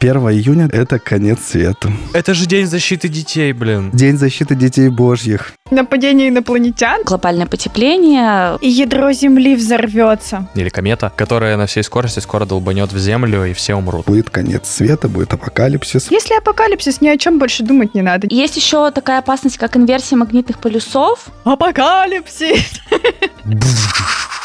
1 0.00 0.16
июня— 0.30 0.66
это 0.72 0.98
конец 0.98 1.40
света. 1.50 1.92
Это 2.14 2.32
же 2.32 2.46
День 2.46 2.64
защиты 2.66 3.08
детей, 3.08 3.52
блин. 3.52 3.90
День 3.92 4.16
защиты 4.16 4.54
детей 4.54 4.88
божьих. 4.88 5.52
Нападение 5.70 6.30
инопланетян. 6.30 7.02
Глобальное 7.04 7.44
потепление. 7.44 8.56
И 8.62 8.68
ядро 8.70 9.12
Земли 9.12 9.54
взорвется. 9.54 10.48
Или 10.54 10.70
комета, 10.70 11.12
которая 11.14 11.58
на 11.58 11.66
всей 11.66 11.82
скорости 11.82 12.20
скоро 12.20 12.46
долбанет 12.46 12.94
в 12.94 12.98
Землю, 12.98 13.44
и 13.44 13.52
все 13.52 13.74
умрут. 13.74 14.06
Будет 14.06 14.30
конец 14.30 14.70
света, 14.70 15.08
будет 15.08 15.34
апокалипсис. 15.34 16.10
Если 16.10 16.34
апокалипсис, 16.34 17.02
ни 17.02 17.08
о 17.08 17.18
чем 17.18 17.38
больше 17.38 17.62
думать 17.62 17.94
не 17.94 18.00
надо. 18.00 18.26
Есть 18.30 18.56
еще 18.56 18.90
такая 18.92 19.18
опасность, 19.18 19.58
как 19.58 19.76
инверсия 19.76 20.16
магнитных 20.16 20.60
полюсов. 20.60 21.26
Апокалипсис! 21.44 22.80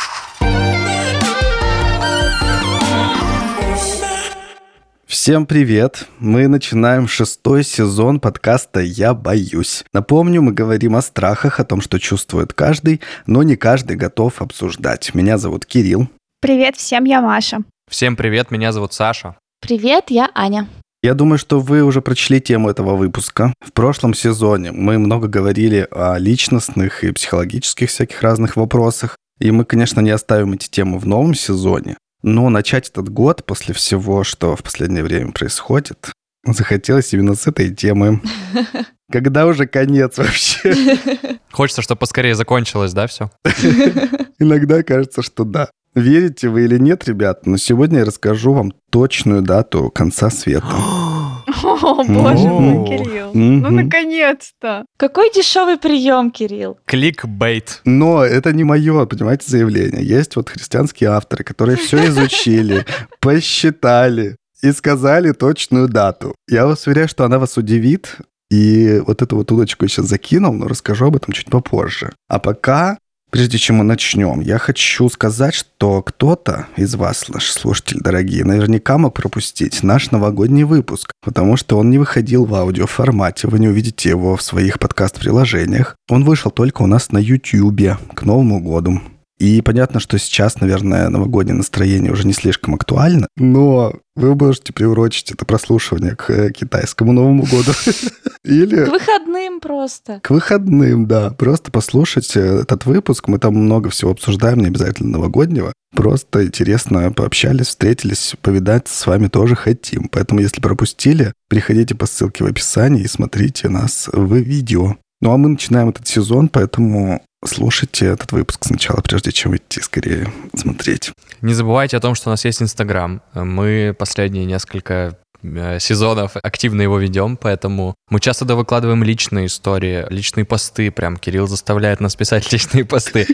Всем 5.08 5.46
привет! 5.46 6.08
Мы 6.18 6.48
начинаем 6.48 7.07
шестой 7.07 7.64
сезон 7.64 8.20
подкаста 8.20 8.79
«Я 8.79 9.14
боюсь». 9.14 9.86
Напомню, 9.93 10.42
мы 10.42 10.52
говорим 10.52 10.96
о 10.96 11.04
страхах, 11.04 11.60
о 11.60 11.64
том, 11.64 11.79
что 11.82 12.00
чувствует 12.00 12.54
каждый, 12.54 13.02
но 13.28 13.43
не 13.43 13.56
каждый 13.56 13.98
готов 13.98 14.42
обсуждать. 14.42 15.14
Меня 15.14 15.38
зовут 15.38 15.68
Кирилл. 15.68 16.10
Привет 16.42 16.76
всем, 16.78 17.04
я 17.04 17.21
Маша. 17.21 17.60
Всем 17.88 18.15
привет, 18.15 18.50
меня 18.50 18.71
зовут 18.71 18.93
Саша. 18.93 19.38
Привет, 19.62 20.06
я 20.10 20.32
Аня. 20.34 20.68
Я 21.04 21.14
думаю, 21.14 21.37
что 21.37 21.60
вы 21.60 21.84
уже 21.84 22.01
прочли 22.01 22.42
тему 22.42 22.71
этого 22.71 22.96
выпуска. 22.96 23.54
В 23.64 23.74
прошлом 23.74 24.15
сезоне 24.15 24.71
мы 24.71 24.98
много 24.98 25.28
говорили 25.28 25.87
о 25.92 26.18
личностных 26.18 27.04
и 27.04 27.12
психологических 27.12 27.90
всяких 27.90 28.24
разных 28.24 28.56
вопросах. 28.56 29.18
И 29.40 29.51
мы, 29.51 29.65
конечно, 29.65 30.01
не 30.01 30.10
оставим 30.10 30.54
эти 30.54 30.68
темы 30.68 30.98
в 30.98 31.06
новом 31.06 31.36
сезоне. 31.36 31.96
Но 32.25 32.50
начать 32.50 32.89
этот 32.89 33.09
год 33.09 33.45
после 33.45 33.75
всего, 33.75 34.23
что 34.23 34.56
в 34.56 34.64
последнее 34.64 35.03
время 35.03 35.31
происходит, 35.31 36.11
захотелось 36.44 37.14
именно 37.14 37.36
с 37.36 37.45
этой 37.45 37.70
темы. 37.70 38.20
Когда 39.12 39.45
уже 39.45 39.68
конец 39.68 40.18
вообще? 40.18 40.98
Хочется, 41.52 41.84
чтобы 41.84 42.00
поскорее 42.00 42.34
закончилось, 42.34 42.94
да, 42.94 43.06
все? 43.06 43.30
Иногда 44.40 44.81
кажется, 44.81 45.22
что 45.22 45.44
да. 45.44 45.70
Верите 45.94 46.50
вы 46.50 46.66
или 46.66 46.80
нет, 46.80 47.08
ребят, 47.08 47.46
но 47.46 47.58
сегодня 47.58 48.00
я 48.00 48.06
расскажу 48.06 48.53
вам 48.53 48.73
точную 48.90 49.44
дату 49.44 49.92
конца 49.92 50.31
света. 50.31 50.66
О, 51.48 52.04
боже 52.04 52.48
мой, 52.48 52.88
Кирилл. 52.88 53.32
Ну, 53.34 53.70
наконец-то. 53.70 54.86
Какой 54.98 55.32
дешевый 55.32 55.78
прием, 55.78 56.32
Кирилл. 56.32 56.78
Кликбейт. 56.86 57.82
Но 57.86 58.24
это 58.24 58.54
не 58.54 58.64
мое, 58.64 59.06
понимаете, 59.06 59.46
заявление. 59.48 60.04
Есть 60.04 60.36
вот 60.36 60.50
христианские 60.50 61.10
авторы, 61.12 61.44
которые 61.44 61.78
все 61.78 62.08
изучили, 62.08 62.86
посчитали 63.20 64.38
и 64.62 64.72
сказали 64.72 65.32
точную 65.32 65.88
дату. 65.88 66.36
Я 66.50 66.66
вас 66.66 66.88
уверяю, 66.88 67.08
что 67.08 67.26
она 67.26 67.40
вас 67.40 67.58
удивит. 67.58 68.18
И 68.52 69.02
вот 69.06 69.22
эту 69.22 69.38
вот 69.38 69.52
удочку 69.52 69.86
я 69.86 69.90
сейчас 69.90 70.06
закинул, 70.06 70.54
но 70.54 70.68
расскажу 70.68 71.08
об 71.08 71.16
этом 71.16 71.34
чуть 71.34 71.50
попозже. 71.50 72.14
А 72.28 72.40
пока, 72.40 72.98
прежде 73.36 73.58
чем 73.58 73.75
мы 73.75 73.83
начнем, 73.83 74.39
я 74.39 74.58
хочу 74.58 75.09
сказать, 75.09 75.53
что 75.53 76.02
кто-то 76.02 76.67
из 76.78 76.95
вас, 76.95 77.28
наши 77.28 77.52
слушатели 77.52 78.00
дорогие, 78.00 78.45
наверняка 78.45 78.97
мог 78.97 79.14
пропустить 79.14 79.83
наш 79.83 80.11
новогодний 80.11 80.64
выпуск, 80.64 81.11
потому 81.22 81.58
что 81.58 81.78
он 81.78 81.89
не 81.89 81.97
выходил 81.97 82.45
в 82.45 82.56
аудиоформате, 82.56 83.50
вы 83.50 83.59
не 83.59 83.67
увидите 83.67 84.08
его 84.08 84.38
в 84.38 84.41
своих 84.41 84.80
подкаст-приложениях. 84.80 85.97
Он 86.09 86.23
вышел 86.23 86.50
только 86.50 86.83
у 86.83 86.88
нас 86.88 87.11
на 87.11 87.17
YouTube 87.17 87.97
к 88.13 88.23
Новому 88.23 88.61
году. 88.61 89.02
И 89.38 89.61
понятно, 89.61 90.00
что 90.00 90.17
сейчас, 90.17 90.61
наверное, 90.61 91.09
новогоднее 91.09 91.55
настроение 91.55 92.11
уже 92.11 92.25
не 92.25 92.33
слишком 92.33 92.75
актуально, 92.75 93.28
но 93.36 93.94
вы 94.16 94.33
можете 94.33 94.72
приурочить 94.72 95.31
это 95.31 95.45
прослушивание 95.45 96.16
к 96.16 96.30
э, 96.30 96.52
китайскому 96.52 97.11
Новому 97.11 97.44
году. 97.44 97.72
Или 98.45 98.86
К 98.86 98.89
выходным 98.89 99.59
просто. 99.59 100.19
к 100.22 100.30
выходным, 100.30 101.06
да. 101.08 101.31
Просто 101.31 101.69
послушать 101.72 102.38
э, 102.38 102.61
этот 102.61 102.85
выпуск. 102.85 103.28
Мы 103.28 103.40
там 103.40 103.56
много 103.56 103.90
всего 103.90 104.12
обсуждаем, 104.12 104.59
не 104.59 104.68
обязательно 104.68 105.13
новогоднего. 105.18 105.74
Просто 105.94 106.45
интересно 106.45 107.12
пообщались, 107.12 107.68
встретились, 107.68 108.35
повидать 108.41 108.88
с 108.88 109.06
вами 109.06 109.28
тоже 109.28 109.56
хотим. 109.56 110.07
Поэтому, 110.09 110.40
если 110.40 110.62
пропустили, 110.62 111.34
приходите 111.50 111.95
по 111.95 112.06
ссылке 112.06 112.44
в 112.44 112.47
описании 112.47 113.03
и 113.03 113.07
смотрите 113.07 113.68
нас 113.68 114.09
в 114.13 114.34
видео. 114.35 114.95
Ну 115.22 115.31
а 115.31 115.38
мы 115.38 115.50
начинаем 115.50 115.90
этот 115.90 116.07
сезон, 116.07 116.50
поэтому 116.50 117.22
слушайте 117.47 118.07
этот 118.07 118.31
выпуск 118.31 118.66
сначала, 118.66 119.01
прежде 119.01 119.31
чем 119.31 119.56
идти 119.56 119.81
скорее 119.81 120.31
смотреть. 120.56 121.11
Не 121.41 121.53
забывайте 121.53 121.97
о 121.97 122.00
том, 122.00 122.16
что 122.16 122.29
у 122.29 122.31
нас 122.31 122.45
есть 122.45 122.61
Инстаграм. 122.61 123.22
Мы 123.33 123.95
последние 123.97 124.45
несколько 124.45 125.17
э, 125.44 125.79
сезонов 125.79 126.35
активно 126.41 126.81
его 126.81 126.97
ведем, 126.97 127.38
поэтому 127.38 127.95
мы 128.09 128.19
часто 128.19 128.45
туда 128.45 128.56
выкладываем 128.56 129.03
личные 129.03 129.47
истории, 129.47 130.06
личные 130.09 130.45
посты. 130.45 130.91
Прям 130.91 131.17
Кирилл 131.17 131.47
заставляет 131.47 132.00
нас 132.00 132.16
писать 132.16 132.51
личные 132.51 132.85
посты. 132.85 133.28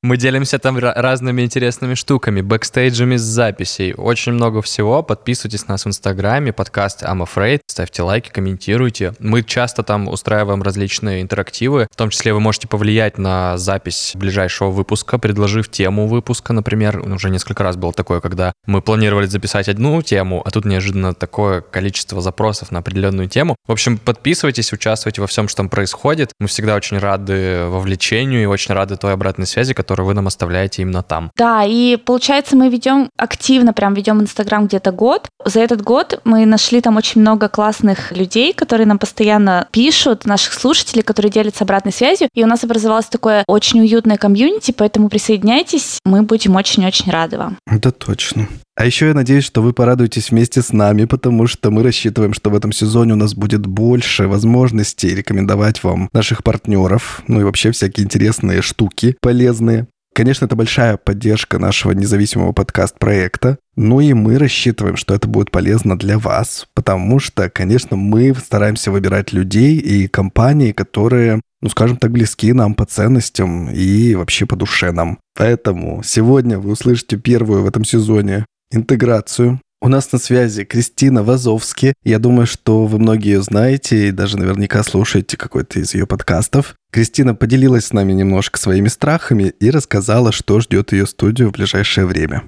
Мы 0.00 0.16
делимся 0.16 0.60
там 0.60 0.78
ра- 0.78 0.92
разными 0.94 1.42
интересными 1.42 1.94
штуками, 1.94 2.40
бэкстейджами 2.40 3.16
с 3.16 3.20
записей. 3.20 3.94
Очень 3.94 4.32
много 4.32 4.62
всего. 4.62 5.02
Подписывайтесь 5.02 5.66
на 5.66 5.74
нас 5.74 5.86
в 5.86 5.88
Инстаграме, 5.88 6.52
подкаст 6.52 7.02
I'm 7.02 7.26
Afraid. 7.26 7.62
Ставьте 7.66 8.02
лайки, 8.02 8.30
комментируйте. 8.30 9.14
Мы 9.18 9.42
часто 9.42 9.82
там 9.82 10.06
устраиваем 10.06 10.62
различные 10.62 11.20
интерактивы. 11.20 11.88
В 11.90 11.96
том 11.96 12.10
числе 12.10 12.32
вы 12.32 12.38
можете 12.38 12.68
повлиять 12.68 13.18
на 13.18 13.58
запись 13.58 14.12
ближайшего 14.14 14.70
выпуска, 14.70 15.18
предложив 15.18 15.68
тему 15.68 16.06
выпуска, 16.06 16.52
например. 16.52 17.00
Уже 17.00 17.28
несколько 17.28 17.64
раз 17.64 17.74
было 17.74 17.92
такое, 17.92 18.20
когда 18.20 18.52
мы 18.66 18.82
планировали 18.82 19.26
записать 19.26 19.68
одну 19.68 20.00
тему, 20.02 20.42
а 20.44 20.50
тут 20.52 20.64
неожиданно 20.64 21.12
такое 21.12 21.60
количество 21.60 22.20
запросов 22.20 22.70
на 22.70 22.78
определенную 22.78 23.28
тему. 23.28 23.56
В 23.66 23.72
общем, 23.72 23.98
подписывайтесь, 23.98 24.72
участвуйте 24.72 25.20
во 25.20 25.26
всем, 25.26 25.48
что 25.48 25.56
там 25.56 25.68
происходит. 25.68 26.30
Мы 26.38 26.46
всегда 26.46 26.76
очень 26.76 26.98
рады 26.98 27.64
вовлечению 27.66 28.42
и 28.42 28.46
очень 28.46 28.76
рады 28.76 28.96
той 28.96 29.12
обратной 29.12 29.46
связи, 29.46 29.74
которую 29.74 29.87
вы 29.96 30.14
нам 30.14 30.26
оставляете 30.26 30.82
именно 30.82 31.02
там. 31.02 31.30
Да, 31.36 31.64
и 31.64 31.96
получается, 31.96 32.56
мы 32.56 32.68
ведем 32.68 33.10
активно, 33.16 33.72
прям 33.72 33.94
ведем 33.94 34.20
Инстаграм 34.20 34.66
где-то 34.66 34.92
год. 34.92 35.28
За 35.44 35.60
этот 35.60 35.82
год 35.82 36.20
мы 36.24 36.46
нашли 36.46 36.80
там 36.80 36.96
очень 36.96 37.20
много 37.20 37.48
классных 37.48 38.12
людей, 38.12 38.52
которые 38.52 38.86
нам 38.86 38.98
постоянно 38.98 39.66
пишут, 39.70 40.26
наших 40.26 40.52
слушателей, 40.52 41.02
которые 41.02 41.30
делятся 41.30 41.64
обратной 41.64 41.92
связью. 41.92 42.28
И 42.34 42.44
у 42.44 42.46
нас 42.46 42.64
образовалось 42.64 43.06
такое 43.06 43.44
очень 43.46 43.80
уютное 43.80 44.16
комьюнити, 44.16 44.72
поэтому 44.72 45.08
присоединяйтесь, 45.08 45.98
мы 46.04 46.22
будем 46.22 46.56
очень-очень 46.56 47.10
рады 47.10 47.38
вам. 47.38 47.58
Это 47.66 47.90
точно. 47.90 48.48
А 48.78 48.86
еще 48.86 49.08
я 49.08 49.14
надеюсь, 49.14 49.42
что 49.42 49.60
вы 49.60 49.72
порадуетесь 49.72 50.30
вместе 50.30 50.62
с 50.62 50.72
нами, 50.72 51.04
потому 51.04 51.48
что 51.48 51.72
мы 51.72 51.82
рассчитываем, 51.82 52.32
что 52.32 52.48
в 52.48 52.54
этом 52.54 52.70
сезоне 52.70 53.14
у 53.14 53.16
нас 53.16 53.34
будет 53.34 53.66
больше 53.66 54.28
возможностей 54.28 55.16
рекомендовать 55.16 55.82
вам 55.82 56.08
наших 56.12 56.44
партнеров, 56.44 57.24
ну 57.26 57.40
и 57.40 57.42
вообще 57.42 57.72
всякие 57.72 58.04
интересные 58.04 58.62
штуки 58.62 59.16
полезные. 59.20 59.88
Конечно, 60.14 60.44
это 60.44 60.54
большая 60.54 60.96
поддержка 60.96 61.58
нашего 61.58 61.90
независимого 61.90 62.52
подкаст-проекта, 62.52 63.58
ну 63.74 63.98
и 63.98 64.12
мы 64.12 64.38
рассчитываем, 64.38 64.94
что 64.94 65.12
это 65.12 65.26
будет 65.26 65.50
полезно 65.50 65.98
для 65.98 66.16
вас, 66.16 66.68
потому 66.72 67.18
что, 67.18 67.50
конечно, 67.50 67.96
мы 67.96 68.32
стараемся 68.32 68.92
выбирать 68.92 69.32
людей 69.32 69.76
и 69.78 70.06
компании, 70.06 70.70
которые, 70.70 71.40
ну, 71.62 71.68
скажем 71.68 71.96
так, 71.96 72.12
близки 72.12 72.52
нам 72.52 72.74
по 72.74 72.84
ценностям 72.84 73.70
и 73.72 74.14
вообще 74.14 74.46
по 74.46 74.54
душе 74.54 74.92
нам. 74.92 75.18
Поэтому 75.36 76.04
сегодня 76.04 76.60
вы 76.60 76.70
услышите 76.70 77.16
первую 77.16 77.64
в 77.64 77.66
этом 77.66 77.84
сезоне 77.84 78.44
интеграцию. 78.70 79.60
У 79.80 79.88
нас 79.88 80.10
на 80.10 80.18
связи 80.18 80.64
Кристина 80.64 81.22
Вазовски. 81.22 81.94
Я 82.02 82.18
думаю, 82.18 82.46
что 82.46 82.86
вы 82.86 82.98
многие 82.98 83.34
ее 83.34 83.42
знаете 83.42 84.08
и 84.08 84.10
даже 84.10 84.36
наверняка 84.36 84.82
слушаете 84.82 85.36
какой-то 85.36 85.78
из 85.78 85.94
ее 85.94 86.06
подкастов. 86.06 86.74
Кристина 86.90 87.36
поделилась 87.36 87.86
с 87.86 87.92
нами 87.92 88.12
немножко 88.12 88.58
своими 88.58 88.88
страхами 88.88 89.54
и 89.60 89.70
рассказала, 89.70 90.32
что 90.32 90.58
ждет 90.58 90.92
ее 90.92 91.06
студию 91.06 91.50
в 91.50 91.52
ближайшее 91.52 92.06
время. 92.06 92.42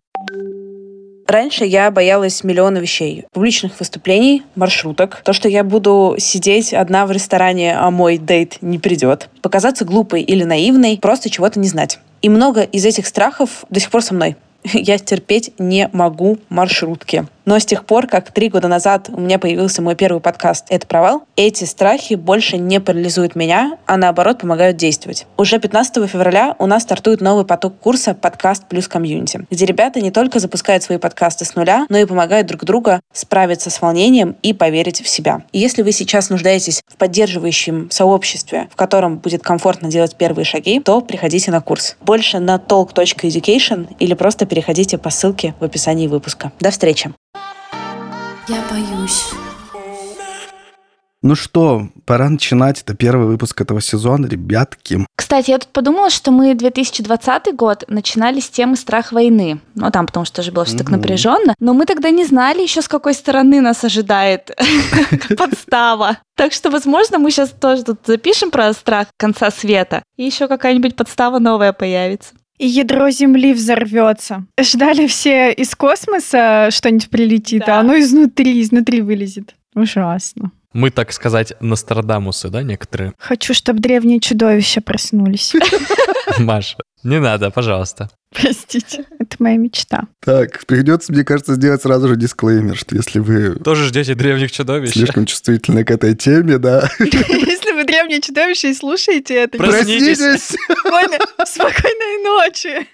Раньше 1.28 1.64
я 1.64 1.92
боялась 1.92 2.42
миллиона 2.42 2.78
вещей. 2.78 3.24
Публичных 3.32 3.78
выступлений, 3.78 4.42
маршруток. 4.56 5.22
То, 5.24 5.32
что 5.32 5.48
я 5.48 5.62
буду 5.62 6.16
сидеть 6.18 6.74
одна 6.74 7.06
в 7.06 7.12
ресторане, 7.12 7.76
а 7.76 7.92
мой 7.92 8.18
дейт 8.18 8.58
не 8.60 8.80
придет. 8.80 9.28
Показаться 9.40 9.84
глупой 9.84 10.22
или 10.22 10.42
наивной, 10.42 10.98
просто 11.00 11.30
чего-то 11.30 11.60
не 11.60 11.68
знать. 11.68 12.00
И 12.22 12.28
много 12.28 12.62
из 12.62 12.84
этих 12.84 13.06
страхов 13.06 13.64
до 13.70 13.78
сих 13.78 13.90
пор 13.90 14.02
со 14.02 14.12
мной. 14.12 14.36
Я 14.72 14.98
терпеть 14.98 15.52
не 15.58 15.88
могу 15.92 16.38
маршрутки. 16.48 17.26
Но 17.44 17.58
с 17.58 17.64
тех 17.64 17.84
пор, 17.84 18.06
как 18.06 18.32
три 18.32 18.48
года 18.48 18.68
назад 18.68 19.08
у 19.12 19.20
меня 19.20 19.38
появился 19.38 19.82
мой 19.82 19.94
первый 19.94 20.20
подкаст 20.20 20.66
«Это 20.68 20.86
провал», 20.86 21.24
эти 21.36 21.64
страхи 21.64 22.14
больше 22.14 22.58
не 22.58 22.80
парализуют 22.80 23.34
меня, 23.34 23.78
а 23.86 23.96
наоборот 23.96 24.40
помогают 24.40 24.76
действовать. 24.76 25.26
Уже 25.36 25.58
15 25.58 26.08
февраля 26.08 26.54
у 26.58 26.66
нас 26.66 26.82
стартует 26.82 27.20
новый 27.20 27.44
поток 27.44 27.78
курса 27.78 28.14
«Подкаст 28.14 28.66
плюс 28.68 28.88
комьюнити», 28.88 29.46
где 29.50 29.64
ребята 29.64 30.00
не 30.00 30.10
только 30.10 30.38
запускают 30.38 30.82
свои 30.82 30.98
подкасты 30.98 31.44
с 31.44 31.54
нуля, 31.54 31.86
но 31.88 31.98
и 31.98 32.04
помогают 32.04 32.46
друг 32.46 32.64
другу 32.64 33.00
справиться 33.12 33.70
с 33.70 33.80
волнением 33.80 34.36
и 34.42 34.52
поверить 34.52 35.02
в 35.02 35.08
себя. 35.08 35.42
И 35.52 35.58
если 35.58 35.82
вы 35.82 35.92
сейчас 35.92 36.30
нуждаетесь 36.30 36.82
в 36.86 36.96
поддерживающем 36.96 37.90
сообществе, 37.90 38.68
в 38.70 38.76
котором 38.76 39.18
будет 39.18 39.42
комфортно 39.42 39.88
делать 39.88 40.16
первые 40.16 40.44
шаги, 40.44 40.80
то 40.80 41.00
приходите 41.00 41.50
на 41.50 41.60
курс. 41.60 41.96
Больше 42.00 42.38
на 42.38 42.56
talk.education 42.56 43.94
или 43.98 44.14
просто 44.14 44.46
переходите 44.46 44.98
по 44.98 45.10
ссылке 45.10 45.54
в 45.58 45.64
описании 45.64 46.06
выпуска. 46.06 46.52
До 46.60 46.70
встречи! 46.70 47.12
Я 48.50 48.64
боюсь. 48.68 49.26
Ну 51.22 51.36
что, 51.36 51.86
пора 52.04 52.28
начинать. 52.28 52.82
Это 52.82 52.94
первый 52.94 53.28
выпуск 53.28 53.60
этого 53.60 53.80
сезона, 53.80 54.26
ребятки. 54.26 55.06
Кстати, 55.14 55.50
я 55.52 55.58
тут 55.58 55.68
подумала, 55.68 56.10
что 56.10 56.32
мы 56.32 56.56
2020 56.56 57.54
год 57.54 57.84
начинали 57.86 58.40
с 58.40 58.50
темы 58.50 58.74
страх 58.74 59.12
войны. 59.12 59.60
Ну, 59.76 59.88
там, 59.92 60.06
потому 60.06 60.26
что 60.26 60.36
тоже 60.36 60.50
было 60.50 60.64
все 60.64 60.78
так 60.78 60.90
напряженно. 60.90 61.54
Но 61.60 61.74
мы 61.74 61.86
тогда 61.86 62.10
не 62.10 62.24
знали 62.24 62.60
еще, 62.60 62.82
с 62.82 62.88
какой 62.88 63.14
стороны 63.14 63.60
нас 63.60 63.84
ожидает 63.84 64.50
подстава. 65.38 66.18
Так 66.34 66.52
что, 66.52 66.70
возможно, 66.70 67.20
мы 67.20 67.30
сейчас 67.30 67.50
тоже 67.50 67.84
тут 67.84 68.00
запишем 68.04 68.50
про 68.50 68.72
страх 68.72 69.06
конца 69.16 69.52
света. 69.52 70.02
И 70.16 70.24
еще 70.24 70.48
какая-нибудь 70.48 70.96
подстава 70.96 71.38
новая 71.38 71.72
появится 71.72 72.34
и 72.60 72.66
ядро 72.66 73.10
Земли 73.10 73.54
взорвется. 73.54 74.44
Ждали 74.60 75.06
все 75.06 75.50
из 75.52 75.74
космоса 75.74 76.68
что-нибудь 76.70 77.08
прилетит, 77.08 77.62
да. 77.66 77.78
а 77.78 77.80
оно 77.80 77.98
изнутри, 77.98 78.60
изнутри 78.60 79.00
вылезет. 79.00 79.54
Ужасно. 79.74 80.52
Мы, 80.72 80.90
так 80.90 81.12
сказать, 81.12 81.52
Нострадамусы, 81.60 82.48
да, 82.48 82.62
некоторые? 82.62 83.12
Хочу, 83.18 83.54
чтобы 83.54 83.80
древние 83.80 84.20
чудовища 84.20 84.80
проснулись. 84.80 85.54
Маша, 86.38 86.76
не 87.02 87.18
надо, 87.18 87.50
пожалуйста. 87.50 88.08
Простите, 88.32 89.04
это 89.18 89.36
моя 89.40 89.56
мечта. 89.56 90.04
Так, 90.24 90.64
придется, 90.66 91.12
мне 91.12 91.24
кажется, 91.24 91.54
сделать 91.54 91.82
сразу 91.82 92.06
же 92.06 92.16
дисклеймер, 92.16 92.76
что 92.76 92.94
если 92.94 93.18
вы... 93.18 93.56
Тоже 93.56 93.86
ждете 93.86 94.14
древних 94.14 94.52
чудовищ? 94.52 94.92
Слишком 94.92 95.26
чувствительны 95.26 95.84
к 95.84 95.90
этой 95.90 96.14
теме, 96.14 96.58
да. 96.58 96.88
Если 97.00 97.72
вы 97.72 97.84
древние 97.84 98.20
чудовища 98.20 98.68
и 98.68 98.74
слушаете 98.74 99.34
это... 99.34 99.58
Проснитесь! 99.58 100.56
Спокойной 101.44 102.22
ночи! 102.24 102.86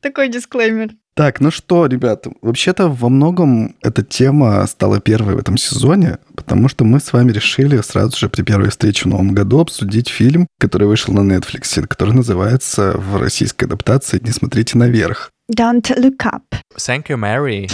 Такой 0.00 0.28
дисклеймер. 0.28 0.90
Так, 1.14 1.40
ну 1.40 1.50
что, 1.50 1.84
ребята, 1.84 2.30
вообще-то 2.40 2.88
во 2.88 3.10
многом 3.10 3.76
эта 3.82 4.02
тема 4.02 4.66
стала 4.66 4.98
первой 4.98 5.34
в 5.34 5.38
этом 5.38 5.58
сезоне, 5.58 6.18
потому 6.34 6.68
что 6.68 6.84
мы 6.84 7.00
с 7.00 7.12
вами 7.12 7.32
решили 7.32 7.78
сразу 7.82 8.16
же 8.16 8.30
при 8.30 8.42
первой 8.42 8.70
встрече 8.70 9.04
в 9.04 9.08
новом 9.08 9.32
году 9.32 9.60
обсудить 9.60 10.08
фильм, 10.08 10.46
который 10.58 10.88
вышел 10.88 11.12
на 11.12 11.20
Netflix, 11.20 11.86
который 11.86 12.14
называется 12.14 12.94
в 12.96 13.18
российской 13.20 13.64
адаптации 13.64 14.20
«Не 14.22 14.30
смотрите 14.30 14.78
наверх». 14.78 15.30
Don't 15.54 15.90
look 15.98 16.24
up. 16.24 16.42
Thank 16.76 17.08
you, 17.08 17.16
Mary. 17.16 17.68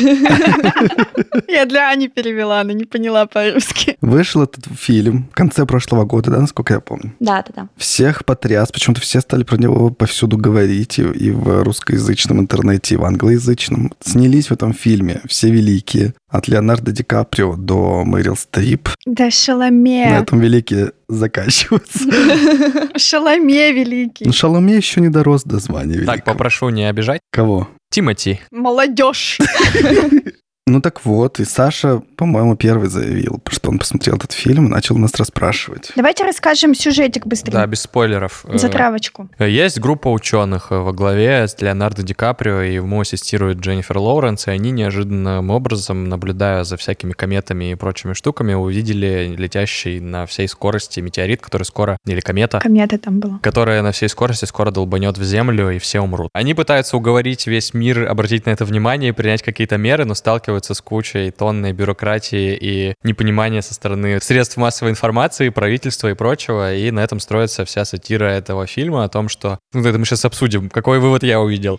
Я 1.48 1.66
для 1.66 1.90
Ани 1.90 2.08
перевела, 2.08 2.60
она 2.60 2.72
не 2.72 2.84
поняла 2.84 3.26
по-русски. 3.26 3.96
Вышел 4.00 4.42
этот 4.42 4.66
фильм 4.76 5.28
в 5.30 5.34
конце 5.34 5.64
прошлого 5.66 6.04
года, 6.04 6.30
да, 6.30 6.40
насколько 6.40 6.75
я 6.75 6.80
помню? 6.80 7.14
Да, 7.20 7.42
да, 7.42 7.52
да. 7.54 7.69
Всех 7.76 8.25
потряс, 8.25 8.72
почему-то 8.72 9.00
все 9.00 9.20
стали 9.20 9.44
про 9.44 9.56
него 9.56 9.90
повсюду 9.90 10.36
говорить, 10.36 10.98
и, 10.98 11.02
и 11.02 11.30
в 11.30 11.62
русскоязычном 11.62 12.40
интернете, 12.40 12.94
и 12.94 12.98
в 12.98 13.04
англоязычном. 13.04 13.92
Снялись 14.00 14.48
в 14.48 14.52
этом 14.52 14.72
фильме 14.72 15.20
все 15.26 15.50
великие, 15.50 16.14
от 16.28 16.48
Леонардо 16.48 16.92
Ди 16.92 17.02
Каприо 17.02 17.56
до 17.56 18.04
Мэрил 18.04 18.36
Стрип. 18.36 18.88
Да 19.06 19.30
Шаломе. 19.30 20.10
На 20.10 20.19
этом 20.19 20.40
великие 20.40 20.92
заканчиваются. 21.08 21.98
Шаломе 22.98 23.72
великий. 23.72 24.25
Ну, 24.26 24.32
Шаломе 24.32 24.76
еще 24.76 25.00
не 25.00 25.08
дорос 25.08 25.44
до 25.44 25.58
звания 25.58 25.94
великого. 25.94 26.16
Так, 26.16 26.25
попрошу 26.25 26.69
не 26.70 26.84
обижать. 26.88 27.20
Кого? 27.32 27.69
Тимати. 27.90 28.40
Молодежь. 28.50 29.38
Ну 30.69 30.82
так 30.82 31.05
вот, 31.06 31.41
и 31.41 31.44
Саша, 31.47 32.03
по-моему, 32.17 32.55
первый 32.55 32.91
заявил, 32.91 33.41
что 33.49 33.70
он 33.70 33.79
посмотрел 33.79 34.17
этот 34.17 34.32
фильм 34.32 34.67
и 34.67 34.69
начал 34.69 34.99
нас 34.99 35.15
расспрашивать. 35.15 35.93
Давайте 35.97 36.25
расскажем 36.25 36.75
сюжетик 36.75 37.26
быстрее. 37.26 37.53
Да, 37.53 37.67
без 37.67 37.81
спойлеров. 37.81 38.44
Затравочку. 38.53 39.31
Э, 39.38 39.49
есть 39.49 39.81
группа 39.81 40.09
ученых 40.09 40.70
во 40.70 40.93
главе 40.93 41.49
с 41.49 41.59
Леонардо 41.61 42.03
Ди 42.03 42.12
Каприо, 42.12 42.61
и 42.61 42.75
ему 42.75 43.00
ассистирует 43.00 43.59
Дженнифер 43.59 43.97
Лоуренс, 43.97 44.47
и 44.47 44.50
они 44.50 44.70
неожиданным 44.70 45.49
образом, 45.49 46.05
наблюдая 46.05 46.65
за 46.65 46.76
всякими 46.76 47.12
кометами 47.12 47.73
и 47.73 47.75
прочими 47.75 48.12
штуками, 48.12 48.53
увидели 48.53 49.35
летящий 49.38 50.00
на 50.00 50.26
всей 50.26 50.49
скорости 50.49 51.00
метеорит, 51.00 51.41
который 51.41 51.62
скоро, 51.62 51.97
или 52.05 52.21
комета. 52.21 52.61
Комета 52.61 52.99
там 52.99 53.21
была. 53.21 53.38
Которая 53.43 53.81
на 53.81 53.93
всей 53.93 54.11
скорости 54.11 54.44
скоро 54.44 54.71
долбанет 54.71 55.17
в 55.17 55.25
землю, 55.25 55.71
и 55.71 55.79
все 55.79 56.00
умрут. 56.00 56.29
Они 56.35 56.53
пытаются 56.53 56.99
уговорить 56.99 57.47
весь 57.47 57.73
мир 57.73 58.06
обратить 58.06 58.44
на 58.44 58.50
это 58.50 58.67
внимание 58.67 59.11
и 59.11 59.12
принять 59.12 59.43
какие-то 59.43 59.79
меры, 59.79 60.05
но 60.05 60.14
сталкиваются 60.14 60.57
сталкиваются 60.58 60.75
с 60.75 60.81
кучей 60.81 61.31
тонной 61.31 61.72
бюрократии 61.72 62.58
и 62.60 62.94
непонимания 63.05 63.62
со 63.62 63.75
стороны 63.75 64.20
средств 64.20 64.56
массовой 64.56 64.90
информации, 64.90 65.49
правительства 65.50 66.08
и 66.08 66.14
прочего, 66.14 66.75
и 66.75 66.90
на 66.90 67.00
этом 67.00 67.20
строится 67.20 67.64
вся 67.64 67.84
сатира 67.84 68.26
этого 68.26 68.66
фильма 68.66 69.05
о 69.05 69.08
том, 69.08 69.28
что... 69.28 69.58
Ну, 69.72 69.87
это 69.87 69.99
мы 69.99 70.05
сейчас 70.05 70.25
обсудим, 70.25 70.69
какой 70.69 70.99
вывод 70.99 71.22
я 71.22 71.40
увидел. 71.40 71.78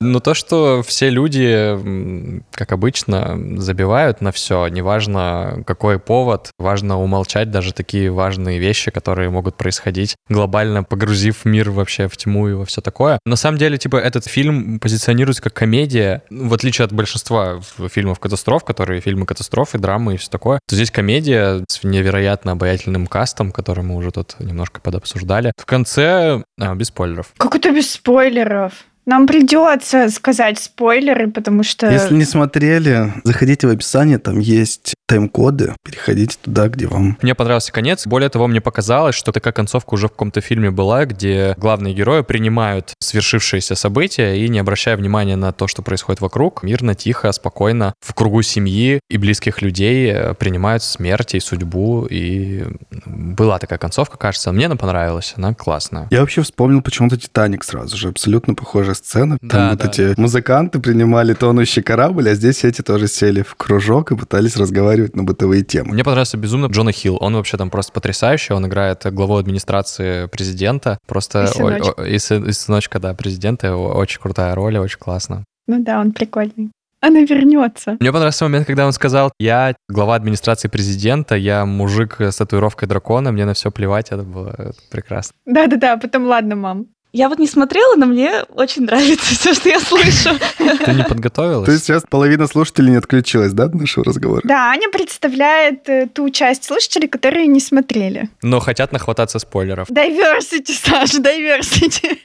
Но 0.00 0.20
то, 0.20 0.34
что 0.34 0.82
все 0.86 1.10
люди, 1.10 2.42
как 2.52 2.72
обычно, 2.72 3.60
забивают 3.60 4.20
на 4.20 4.30
все, 4.30 4.68
неважно 4.68 5.62
какой 5.66 5.98
повод, 5.98 6.50
важно 6.58 7.00
умолчать 7.00 7.50
даже 7.50 7.72
такие 7.72 8.10
важные 8.10 8.58
вещи, 8.58 8.90
которые 8.90 9.30
могут 9.30 9.56
происходить, 9.56 10.14
глобально 10.28 10.84
погрузив 10.84 11.44
мир 11.44 11.70
вообще 11.70 12.06
в 12.06 12.16
тьму 12.16 12.48
и 12.48 12.52
во 12.52 12.64
все 12.64 12.80
такое. 12.80 13.18
На 13.26 13.36
самом 13.36 13.58
деле, 13.58 13.76
типа, 13.76 13.96
этот 13.96 14.26
фильм 14.26 14.78
позиционируется 14.78 15.42
как 15.42 15.54
комедия, 15.54 16.22
в 16.30 16.54
отличие 16.54 16.84
от 16.84 16.92
большинства 16.92 17.60
фильмов 17.88 17.97
катастроф, 18.18 18.64
которые 18.64 19.00
фильмы 19.00 19.26
катастрофы, 19.26 19.78
драмы 19.78 20.14
и 20.14 20.16
все 20.16 20.30
такое, 20.30 20.60
то 20.66 20.74
здесь 20.74 20.90
комедия 20.90 21.64
с 21.68 21.84
невероятно 21.84 22.52
обаятельным 22.52 23.06
кастом, 23.06 23.52
который 23.52 23.84
мы 23.84 23.96
уже 23.96 24.10
тут 24.10 24.36
немножко 24.38 24.80
подобсуждали. 24.80 25.52
В 25.56 25.66
конце, 25.66 26.42
а, 26.58 26.74
без 26.74 26.88
спойлеров. 26.88 27.32
Как 27.36 27.54
это 27.54 27.70
без 27.70 27.90
спойлеров? 27.92 28.72
Нам 29.08 29.26
придется 29.26 30.10
сказать 30.10 30.58
спойлеры, 30.58 31.30
потому 31.30 31.62
что... 31.62 31.90
Если 31.90 32.14
не 32.14 32.24
смотрели, 32.24 33.14
заходите 33.24 33.66
в 33.66 33.70
описание, 33.70 34.18
там 34.18 34.38
есть 34.38 34.92
тайм-коды, 35.08 35.74
переходите 35.82 36.36
туда, 36.40 36.68
где 36.68 36.86
вам... 36.86 37.16
Мне 37.22 37.34
понравился 37.34 37.72
конец. 37.72 38.06
Более 38.06 38.28
того, 38.28 38.46
мне 38.46 38.60
показалось, 38.60 39.14
что 39.14 39.32
такая 39.32 39.54
концовка 39.54 39.94
уже 39.94 40.06
в 40.06 40.10
каком-то 40.10 40.42
фильме 40.42 40.70
была, 40.70 41.06
где 41.06 41.54
главные 41.56 41.94
герои 41.94 42.20
принимают 42.20 42.92
свершившиеся 43.00 43.74
события 43.74 44.36
и, 44.36 44.48
не 44.50 44.58
обращая 44.58 44.96
внимания 44.98 45.36
на 45.36 45.52
то, 45.52 45.66
что 45.66 45.80
происходит 45.80 46.20
вокруг, 46.20 46.62
мирно, 46.62 46.94
тихо, 46.94 47.32
спокойно, 47.32 47.94
в 48.00 48.12
кругу 48.12 48.42
семьи 48.42 49.00
и 49.08 49.16
близких 49.16 49.62
людей 49.62 50.12
э, 50.12 50.34
принимают 50.34 50.82
смерть 50.82 51.34
и 51.34 51.40
судьбу. 51.40 52.06
И 52.10 52.64
была 53.06 53.58
такая 53.58 53.78
концовка, 53.78 54.18
кажется. 54.18 54.52
Мне 54.52 54.66
она 54.66 54.76
понравилась, 54.76 55.32
она 55.36 55.54
классная. 55.54 56.08
Я 56.10 56.20
вообще 56.20 56.42
вспомнил 56.42 56.82
почему-то 56.82 57.16
«Титаник» 57.16 57.64
сразу 57.64 57.96
же. 57.96 58.08
Абсолютно 58.08 58.54
похожая 58.54 58.94
сцена. 58.94 59.38
Там 59.38 59.48
да, 59.50 59.70
вот 59.70 59.78
да. 59.78 59.88
эти 59.88 60.20
музыканты 60.20 60.80
принимали 60.80 61.32
тонущий 61.32 61.82
корабль, 61.82 62.28
а 62.28 62.34
здесь 62.34 62.64
эти 62.64 62.82
тоже 62.82 63.08
сели 63.08 63.40
в 63.40 63.54
кружок 63.54 64.12
и 64.12 64.16
пытались 64.16 64.56
разговаривать 64.56 64.97
на 65.12 65.22
бытовые 65.24 65.62
темы. 65.62 65.92
Мне 65.92 66.04
понравился 66.04 66.36
безумно 66.36 66.66
Джона 66.66 66.92
Хилл. 66.92 67.18
Он 67.20 67.34
вообще 67.34 67.56
там 67.56 67.70
просто 67.70 67.92
потрясающий. 67.92 68.52
Он 68.52 68.66
играет 68.66 69.02
главу 69.12 69.36
администрации 69.36 70.26
президента. 70.26 70.98
Просто... 71.06 71.44
И 71.44 71.46
сыночка. 71.46 72.02
И, 72.02 72.18
сын, 72.18 72.48
и 72.48 72.52
сыночка, 72.52 72.98
да, 72.98 73.14
президента. 73.14 73.76
Очень 73.76 74.20
крутая 74.20 74.54
роль, 74.54 74.78
очень 74.78 74.98
классно. 74.98 75.44
Ну 75.66 75.82
да, 75.82 76.00
он 76.00 76.12
прикольный. 76.12 76.70
Она 77.00 77.20
вернется. 77.20 77.96
Мне 78.00 78.10
понравился 78.10 78.44
момент, 78.44 78.66
когда 78.66 78.84
он 78.84 78.92
сказал, 78.92 79.30
я 79.38 79.76
глава 79.88 80.16
администрации 80.16 80.66
президента, 80.66 81.36
я 81.36 81.64
мужик 81.64 82.20
с 82.20 82.36
татуировкой 82.36 82.88
дракона, 82.88 83.30
мне 83.30 83.44
на 83.44 83.54
все 83.54 83.70
плевать, 83.70 84.08
это 84.08 84.24
было 84.24 84.72
прекрасно. 84.90 85.36
Да-да-да, 85.46 85.96
потом 85.96 86.26
ладно, 86.26 86.56
мам. 86.56 86.86
Я 87.12 87.30
вот 87.30 87.38
не 87.38 87.46
смотрела, 87.46 87.96
но 87.96 88.06
мне 88.06 88.42
очень 88.54 88.82
нравится 88.82 89.34
все, 89.34 89.54
что 89.54 89.68
я 89.68 89.80
слышу. 89.80 90.30
Ты 90.58 90.92
не 90.92 91.04
подготовилась? 91.04 91.66
То 91.66 91.72
есть 91.72 91.84
сейчас 91.84 92.02
половина 92.08 92.46
слушателей 92.46 92.90
не 92.90 92.96
отключилась, 92.96 93.52
да, 93.52 93.64
от 93.64 93.74
нашего 93.74 94.04
разговора? 94.04 94.42
Да, 94.44 94.70
Аня 94.70 94.90
представляет 94.90 95.88
э, 95.88 96.06
ту 96.12 96.28
часть 96.28 96.64
слушателей, 96.64 97.08
которые 97.08 97.46
не 97.46 97.60
смотрели. 97.60 98.28
Но 98.42 98.60
хотят 98.60 98.92
нахвататься 98.92 99.38
спойлеров. 99.38 99.88
Diversity, 99.90 100.72
Саша, 100.72 101.18
diversity. 101.18 102.18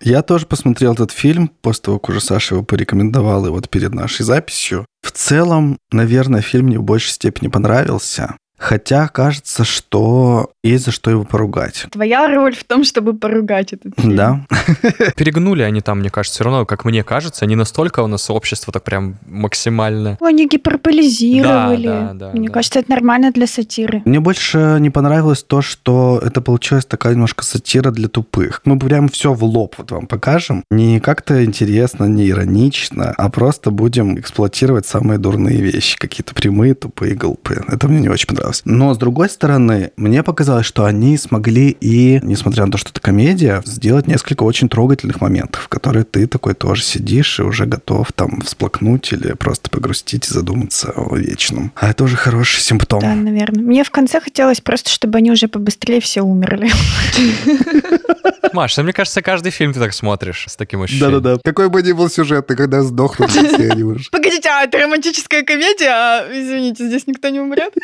Я 0.00 0.22
тоже 0.22 0.46
посмотрел 0.46 0.94
этот 0.94 1.10
фильм 1.10 1.48
после 1.48 1.82
того, 1.82 1.98
как 1.98 2.10
уже 2.10 2.20
Саша 2.20 2.54
его 2.54 2.64
порекомендовал, 2.64 3.46
и 3.46 3.50
вот 3.50 3.68
перед 3.68 3.94
нашей 3.94 4.24
записью. 4.24 4.86
В 5.02 5.12
целом, 5.12 5.78
наверное, 5.92 6.40
фильм 6.40 6.66
мне 6.66 6.78
в 6.78 6.82
большей 6.82 7.12
степени 7.12 7.48
понравился. 7.48 8.36
Хотя 8.64 9.08
кажется, 9.08 9.62
что 9.62 10.50
есть 10.62 10.86
за 10.86 10.90
что 10.90 11.10
его 11.10 11.24
поругать. 11.24 11.84
Твоя 11.90 12.34
роль 12.34 12.54
в 12.54 12.64
том, 12.64 12.82
чтобы 12.84 13.12
поругать 13.12 13.74
этот 13.74 13.92
фильм. 14.00 14.16
Да. 14.16 14.46
Перегнули 15.16 15.60
они 15.60 15.82
там, 15.82 16.00
мне 16.00 16.08
кажется, 16.08 16.36
все 16.36 16.44
равно, 16.44 16.64
как 16.64 16.86
мне 16.86 17.04
кажется, 17.04 17.44
не 17.44 17.56
настолько 17.56 18.00
у 18.00 18.06
нас 18.06 18.30
общество 18.30 18.72
так 18.72 18.82
прям 18.82 19.16
максимально. 19.26 20.16
Они 20.22 20.48
гиперболизировали. 20.48 21.86
Да, 21.86 22.12
да, 22.14 22.14
да, 22.14 22.30
Мне 22.32 22.48
да. 22.48 22.54
кажется, 22.54 22.78
это 22.78 22.90
нормально 22.90 23.32
для 23.32 23.46
сатиры. 23.46 24.00
Мне 24.06 24.18
больше 24.20 24.78
не 24.80 24.88
понравилось 24.88 25.42
то, 25.42 25.60
что 25.60 26.18
это 26.24 26.40
получилась 26.40 26.86
такая 26.86 27.12
немножко 27.12 27.44
сатира 27.44 27.90
для 27.90 28.08
тупых. 28.08 28.62
Мы 28.64 28.78
прям 28.78 29.10
все 29.10 29.34
в 29.34 29.44
лоб 29.44 29.74
вот 29.76 29.90
вам 29.90 30.06
покажем. 30.06 30.64
Не 30.70 31.00
как-то 31.00 31.44
интересно, 31.44 32.04
не 32.06 32.30
иронично, 32.30 33.12
а 33.18 33.28
просто 33.28 33.70
будем 33.70 34.18
эксплуатировать 34.18 34.86
самые 34.86 35.18
дурные 35.18 35.60
вещи. 35.60 35.98
Какие-то 35.98 36.34
прямые, 36.34 36.72
тупые, 36.74 37.14
глупые. 37.14 37.62
Это 37.68 37.88
мне 37.88 38.00
не 38.00 38.08
очень 38.08 38.28
понравилось. 38.28 38.53
Понравилось. 38.62 38.62
Но, 38.64 38.94
с 38.94 38.98
другой 38.98 39.28
стороны, 39.28 39.90
мне 39.96 40.22
показалось, 40.22 40.66
что 40.66 40.84
они 40.84 41.16
смогли 41.16 41.76
и, 41.80 42.20
несмотря 42.22 42.66
на 42.66 42.72
то, 42.72 42.78
что 42.78 42.90
это 42.90 43.00
комедия, 43.00 43.62
сделать 43.64 44.06
несколько 44.06 44.42
очень 44.42 44.68
трогательных 44.68 45.20
моментов, 45.20 45.62
в 45.62 45.68
которые 45.68 46.04
ты 46.04 46.26
такой 46.26 46.54
тоже 46.54 46.82
сидишь 46.82 47.38
и 47.38 47.42
уже 47.42 47.66
готов 47.66 48.12
там 48.12 48.40
всплакнуть 48.42 49.12
или 49.12 49.32
просто 49.32 49.70
погрустить 49.70 50.28
и 50.28 50.32
задуматься 50.32 50.92
о 50.94 51.16
вечном. 51.16 51.72
А 51.76 51.90
это 51.90 52.04
уже 52.04 52.16
хороший 52.16 52.60
симптом. 52.60 53.00
Да, 53.00 53.14
наверное. 53.14 53.62
Мне 53.62 53.84
в 53.84 53.90
конце 53.90 54.20
хотелось 54.20 54.60
просто, 54.60 54.90
чтобы 54.90 55.18
они 55.18 55.30
уже 55.30 55.48
побыстрее 55.48 56.00
все 56.00 56.22
умерли. 56.22 56.70
Маш, 58.52 58.76
ну, 58.76 58.82
мне 58.84 58.92
кажется, 58.92 59.22
каждый 59.22 59.50
фильм 59.50 59.72
ты 59.72 59.80
так 59.80 59.92
смотришь 59.92 60.46
с 60.48 60.56
таким 60.56 60.82
ощущением. 60.82 61.20
Да-да-да. 61.20 61.40
Какой 61.44 61.68
бы 61.68 61.82
ни 61.82 61.92
был 61.92 62.08
сюжет, 62.08 62.46
ты 62.46 62.56
когда 62.56 62.82
сдохнут 62.82 63.30
все 63.30 63.70
они 63.70 63.82
уже. 63.82 64.10
Погодите, 64.10 64.48
а 64.48 64.64
это 64.64 64.78
романтическая 64.78 65.42
комедия? 65.42 65.90
А, 65.90 66.28
извините, 66.30 66.86
здесь 66.86 67.06
никто 67.06 67.28
не 67.28 67.40
умрет? 67.40 67.74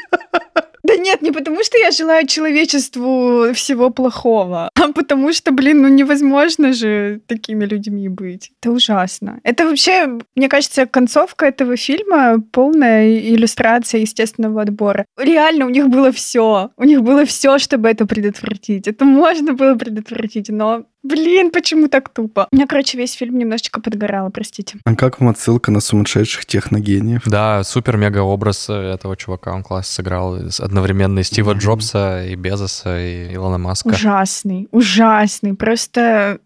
Да 0.90 0.96
нет, 0.96 1.22
не 1.22 1.30
потому 1.30 1.62
что 1.62 1.78
я 1.78 1.92
желаю 1.92 2.26
человечеству 2.26 3.52
всего 3.54 3.90
плохого, 3.90 4.70
а 4.74 4.92
потому 4.92 5.32
что, 5.32 5.52
блин, 5.52 5.82
ну 5.82 5.88
невозможно 5.88 6.72
же 6.72 7.20
такими 7.28 7.64
людьми 7.64 8.08
быть. 8.08 8.50
Это 8.60 8.72
ужасно. 8.72 9.38
Это 9.44 9.66
вообще, 9.66 10.18
мне 10.34 10.48
кажется, 10.48 10.86
концовка 10.86 11.46
этого 11.46 11.76
фильма 11.76 12.42
полная 12.50 13.08
иллюстрация 13.20 14.00
естественного 14.00 14.62
отбора. 14.62 15.04
Реально, 15.16 15.66
у 15.66 15.70
них 15.70 15.88
было 15.88 16.10
все. 16.10 16.70
У 16.76 16.84
них 16.84 17.02
было 17.02 17.24
все, 17.24 17.58
чтобы 17.58 17.88
это 17.88 18.04
предотвратить. 18.04 18.88
Это 18.88 19.04
можно 19.04 19.52
было 19.52 19.76
предотвратить, 19.76 20.48
но 20.48 20.86
Блин, 21.02 21.50
почему 21.50 21.88
так 21.88 22.10
тупо? 22.10 22.46
У 22.52 22.56
меня, 22.56 22.66
короче, 22.66 22.98
весь 22.98 23.12
фильм 23.12 23.38
немножечко 23.38 23.80
подгорал, 23.80 24.30
простите. 24.30 24.78
А 24.84 24.94
как 24.94 25.20
вам 25.20 25.30
отсылка 25.30 25.70
на 25.70 25.80
сумасшедших 25.80 26.44
техногениев? 26.44 27.22
Да, 27.24 27.64
супер-мега 27.64 28.18
образ 28.18 28.68
этого 28.68 29.16
чувака, 29.16 29.54
он 29.54 29.62
класс 29.62 29.88
сыграл 29.88 30.38
одновременно 30.58 31.20
и 31.20 31.22
Стива 31.22 31.52
Джобса, 31.52 32.24
и 32.26 32.34
Безоса, 32.34 33.00
и 33.00 33.34
Илона 33.34 33.58
Маска. 33.58 33.88
Ужасный, 33.88 34.68
ужасный. 34.70 35.54
Просто 35.54 36.38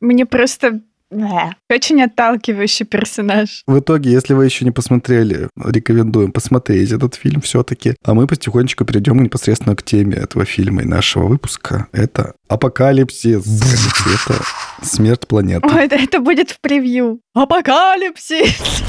мне 0.00 0.26
просто 0.26 0.80
очень 1.10 2.02
отталкивающий 2.02 2.86
персонаж. 2.86 3.62
В 3.66 3.78
итоге, 3.78 4.10
если 4.10 4.34
вы 4.34 4.44
еще 4.44 4.64
не 4.64 4.70
посмотрели, 4.70 5.48
рекомендуем 5.56 6.32
посмотреть 6.32 6.92
этот 6.92 7.14
фильм 7.14 7.40
все-таки. 7.40 7.94
А 8.04 8.14
мы 8.14 8.26
потихонечку 8.26 8.84
перейдем 8.84 9.22
непосредственно 9.22 9.76
к 9.76 9.82
теме 9.82 10.16
этого 10.16 10.44
фильма 10.44 10.82
и 10.82 10.86
нашего 10.86 11.26
выпуска. 11.26 11.88
Это 11.92 12.34
«Апокалипсис». 12.48 13.44
Это 13.46 14.42
смерть 14.82 15.26
планеты. 15.26 15.66
Ой, 15.66 15.84
это, 15.84 15.96
это 15.96 16.20
будет 16.20 16.50
в 16.50 16.60
превью. 16.60 17.20
«Апокалипсис». 17.34 18.82